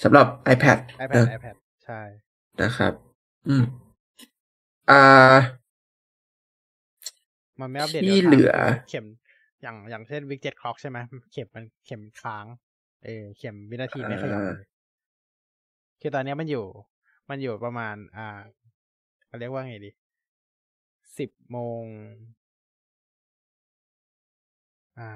[0.04, 1.56] สำหรับ iPad iPad นะ iPad
[1.86, 2.02] ใช่
[2.62, 2.94] นะครับ
[3.48, 3.64] อืม
[4.92, 5.36] อ่า
[7.60, 8.54] มันไม่อัปเดตที่ดี๋ยวเหลือ
[8.90, 9.06] เข็ม
[9.64, 10.98] อย่างอย่างเช่นวิกเจ็ตคล็อกใช่ไหม
[11.32, 12.46] เข็มมันเข็มค้าง
[13.04, 14.68] เออเข็มวินาทีไม่ขยับเลย
[16.02, 16.66] คือตอนเนี้ยมันอยู่
[17.30, 18.28] มันอยู่ประมาณ อ่า
[19.26, 19.92] เขาเรียกว่าไงดี
[21.18, 21.84] สิบโมง
[25.00, 25.10] อ่า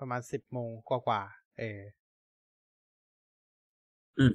[0.00, 1.80] ประมาณสิบโมงกว่าๆเออ
[4.18, 4.32] อืม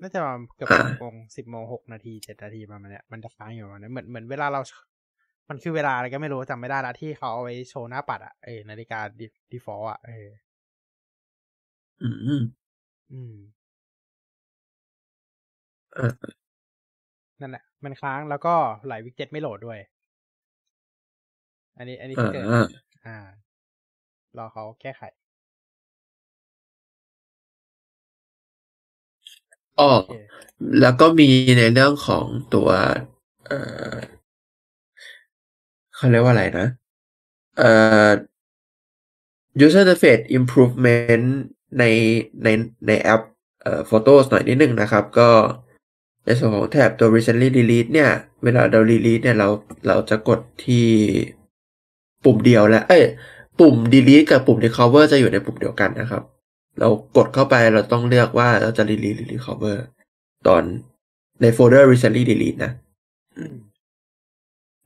[0.00, 4.60] น่าจะประมาณเกือบอ่าสิบโมงสิบโมงหกนาทีเจ็ดนาทีประมาณเนี้ยมันจะค้างอยู่ประมาณนี้เหมือนเหมือนเวลาเรา
[5.48, 9.00] มันคือเวลาอะไรก็ไม่รู้จำไม่ได้ละที่เขาเอาไว้โชว์หน้าปัดอะเออนาฬิกา
[9.52, 10.28] default อะเออ
[12.00, 12.08] อื
[12.40, 12.42] ม
[13.12, 13.34] อืม
[15.94, 16.30] เออ
[17.40, 18.54] นั่นแหละ มันค้างแล้วก็
[18.88, 19.78] หลายวิกเจ็ตไม่โหลดด้วย
[21.76, 22.48] อันนี้ อันนี้อ่าที่เกิด
[23.06, 23.16] อ่า
[24.36, 25.02] รอเขาแก้ไข
[29.78, 30.08] อ๋อโอเค
[30.80, 32.68] แล้วก็มีในเรื่องของตัว
[33.46, 33.58] เอ่
[33.92, 33.94] อ
[36.00, 36.66] เขาเรียกว่าอะไรนะ
[37.58, 37.70] เอ่
[38.08, 38.10] อ
[39.64, 41.26] user interface improvement
[41.78, 41.84] ใน
[42.44, 42.48] ใน
[42.86, 43.22] ในแอป
[43.62, 45.30] เอ่อ Photos หน่อยนิดนึงนะครับ ก็
[46.24, 48.10] ในส่วนของแท็บตัว recently delete เนี่ย
[48.44, 49.48] เวลาเรา delete เนี่ยเรา
[49.86, 50.86] เราจะกดที่
[52.24, 53.04] ปุ่มเดียวแล้ว เอ้ย
[53.60, 56.22] ปุ่ม delete กับปุ่ม recover จะอยู่ในปุ่มเดียวกันนะครับ
[56.78, 59.76] เรากดเข้าไปเราต้องเลือกว่าเราจะ delete หรือ recover
[60.46, 60.62] ตอน
[61.42, 62.72] ในโฟลเดอร์ recently delete นะ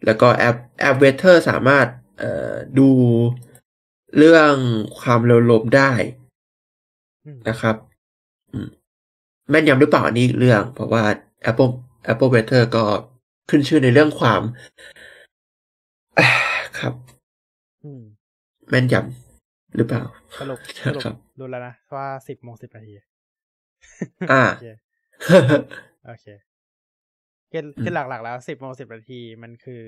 [0.05, 1.86] แล้วก็แอป Apple Weather สามารถ
[2.18, 2.89] เอ่อดู
[4.18, 4.55] เรื่อง
[5.01, 5.90] ความเร็วลมได้
[7.24, 7.76] อืมนะครับ
[8.52, 8.68] อืม
[9.51, 11.02] แม่นยำหรือเปล่าอันนี้อีกเรื่อง เพราะว่า
[11.51, 11.72] Apple
[12.12, 12.85] Apple Weather ก็
[13.51, 14.43] ขึ้นชื่อในเรื่องความ
[16.18, 16.28] อ่า
[16.78, 16.94] ครับ
[17.85, 18.02] อืม
[18.68, 20.02] แม่นยำหรือเปล่า
[20.40, 22.94] สรุปสรุปครับรู้แล้วนะว่าสิบโมงสิบนาที
[24.32, 24.66] อ่าโอเค
[26.06, 29.82] โอเคคืออืมคือหลักๆแล้วสิบโมงสิบนาทีมันคือ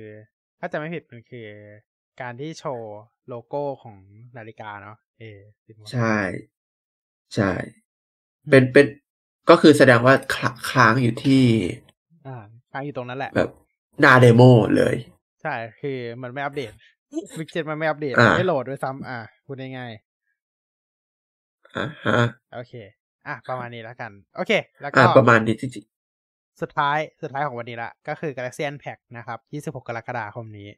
[0.60, 1.46] ถ้าจะไม่ผิดมันคือ
[2.20, 2.94] การที่โชว์
[3.28, 3.96] โลโก้ของ
[4.36, 5.22] นาฬิกาเนาะเอ
[5.66, 6.16] สิบโมงใช่
[7.34, 7.50] ใช่
[8.50, 8.86] เป็นเป็น
[9.50, 11.44] ก็คือแสดงว่าคลค้างอยู่ที่
[12.26, 12.36] อ่า
[12.72, 13.50] ค้างอยู่ตรงนั้นแหละ แบบ
[14.00, 14.42] หน้า demo
[14.76, 14.94] เลย
[15.42, 16.72] ใช่ คือมันไม่อัปเดต
[17.38, 19.92] วิกเจ็ตมันไม่อัปเดตอ่าไม่โหลดด้วยซ้ำอ่าพูดง่าย
[21.74, 22.72] อ่าฮะๆโอเค
[23.26, 24.52] อะประมาณนี้แล้วกัน โอเค
[24.82, 25.84] แล้วก็อ่าประมาณนี้จริง
[26.60, 29.38] สุดท้ายสุดท้ายของวันนี้ละ ก็คือ Galaxy Unpacked นะครับ
[29.76, 30.68] 26 กรกฎาคมนี้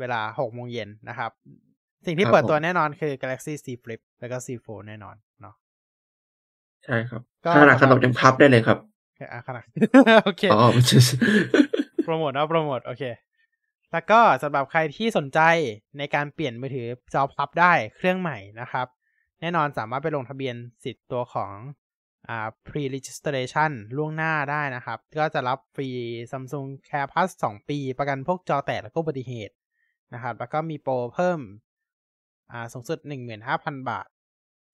[0.00, 1.30] เวลา 6 โมงเย็นนะครับ
[2.06, 8.78] สิ่งที่เปิดตัวแน่นอนคือ Galaxy Z Flip แล้วก็ Z Fold แน่นอนเนาะๆใช่ครับก็ขนาดขนมยังพับได้เลยครับ
[9.32, 9.64] อะขนาด
[10.24, 10.98] โอเคอ๋อมันจะ
[12.04, 13.04] โปรโมทนะโปรโมท โอเค
[13.92, 15.40] แล้วก็สำหรับใครที่สนใจ
[15.98, 18.86] ในการเปลี่ยนมือถือจอพับได้เครื่องใหม่นะครับ
[19.40, 21.52] แน่นอนสามารถไปลงทะเบียนสิทธิ์ตัวของ
[22.28, 25.88] อ่า pre registration ล่วงหน้าได้นะครับ ก็จะรับฟรี
[26.30, 29.54] Samsung Care Plus 2 ปี ประกันพวกจอแตกแล้วก็อุบัติเหตุ
[30.14, 31.40] นะครับ แล้วก็มีโปรเพิ่ม
[32.52, 32.98] อ่าสูงสุด
[33.44, 34.06] 15,000 บาท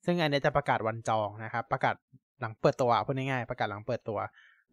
[0.04, 1.94] ซึ่งอันนี้จะประกาศวันจองนะครับ ประกาศ
[2.40, 4.18] หลังเปิดตัวพูดง่ายๆ ประกาศหลังเปิดตัว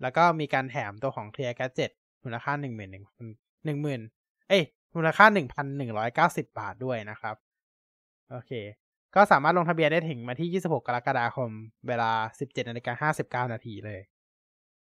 [0.02, 1.92] แล้วก็มีการแถมตัวของ Clear Gadget
[2.24, 4.02] มูลค่าหนึ่งหมื่นหนึ่งหมื่น
[4.50, 4.64] เอ้ย
[4.96, 7.36] มูลค่าหนึ่งพันหนึ่งร้อยเก้าสิบาทด้วยนะครับ
[8.32, 8.52] โอเค
[9.16, 11.50] ก็สามารถลงทะเบียนได้ถึงมาที่ 26 กรกฎาคม
[11.88, 13.12] เวลา 17นาฬิกา
[13.48, 14.02] 59 นาทีเลย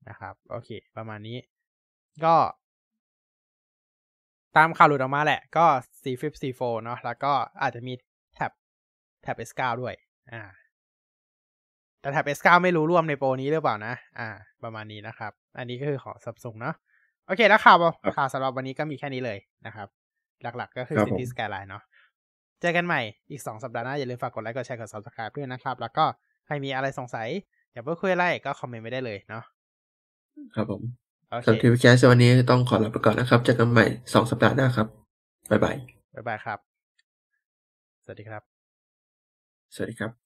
[0.08, 1.38] นะครับ โอเค ประมาณนี้
[2.24, 2.34] ก็
[4.56, 5.64] ตามข่าวหลุดออกมาแหละ ก็
[6.02, 7.32] C Flip C Fold เนาะแล้วก็
[7.62, 7.92] อาจจะมี
[8.34, 8.52] แท็บ
[9.22, 9.94] แท็บ S9 ด้วย
[10.32, 10.42] อ่า
[12.00, 14.28] แต่แท็บ S9 ไม่รู้ร่วมในโปรนี้หรือเปล่านะ อ่า
[14.64, 16.74] ประมาณนี้นะครับ อันนี้ก็คือของ Samsung เนาะ
[17.26, 17.76] โอเค แล้วข่าว
[18.16, 19.88] ข่าวสำหรับวันนี้ก็มีแค่นี้เลยนะครับ
[20.42, 23.00] หลักๆ ก็คือครับผม City Skyline เนาะเจอกันใหม่
[23.30, 26.04] อีก 2 สัปดาห์หน้า อย่าลืมฝากกดไลค์กดแชร์กด subscribe ด้วยนะครับ แล้วก็
[26.46, 27.28] ใครมีอะไรสงสัย
[27.72, 29.44] อยากพูดคุยอะไรก็คอมเมนต์ไว้ได้เลยเนาะ
[30.54, 30.82] ครับผม
[31.30, 34.86] โอเคสำหรับทีวีแคสวันนี้ต้องขอลาไปก่อนนะครับ เจอกันใหม่สองสัปดาห์หน้าครับ
[35.50, 35.76] บ๊ายบาย
[36.14, 36.58] บ๊ายบายครับ
[38.04, 38.42] สวัสดีครับ
[39.74, 40.23] สวัสดีครับ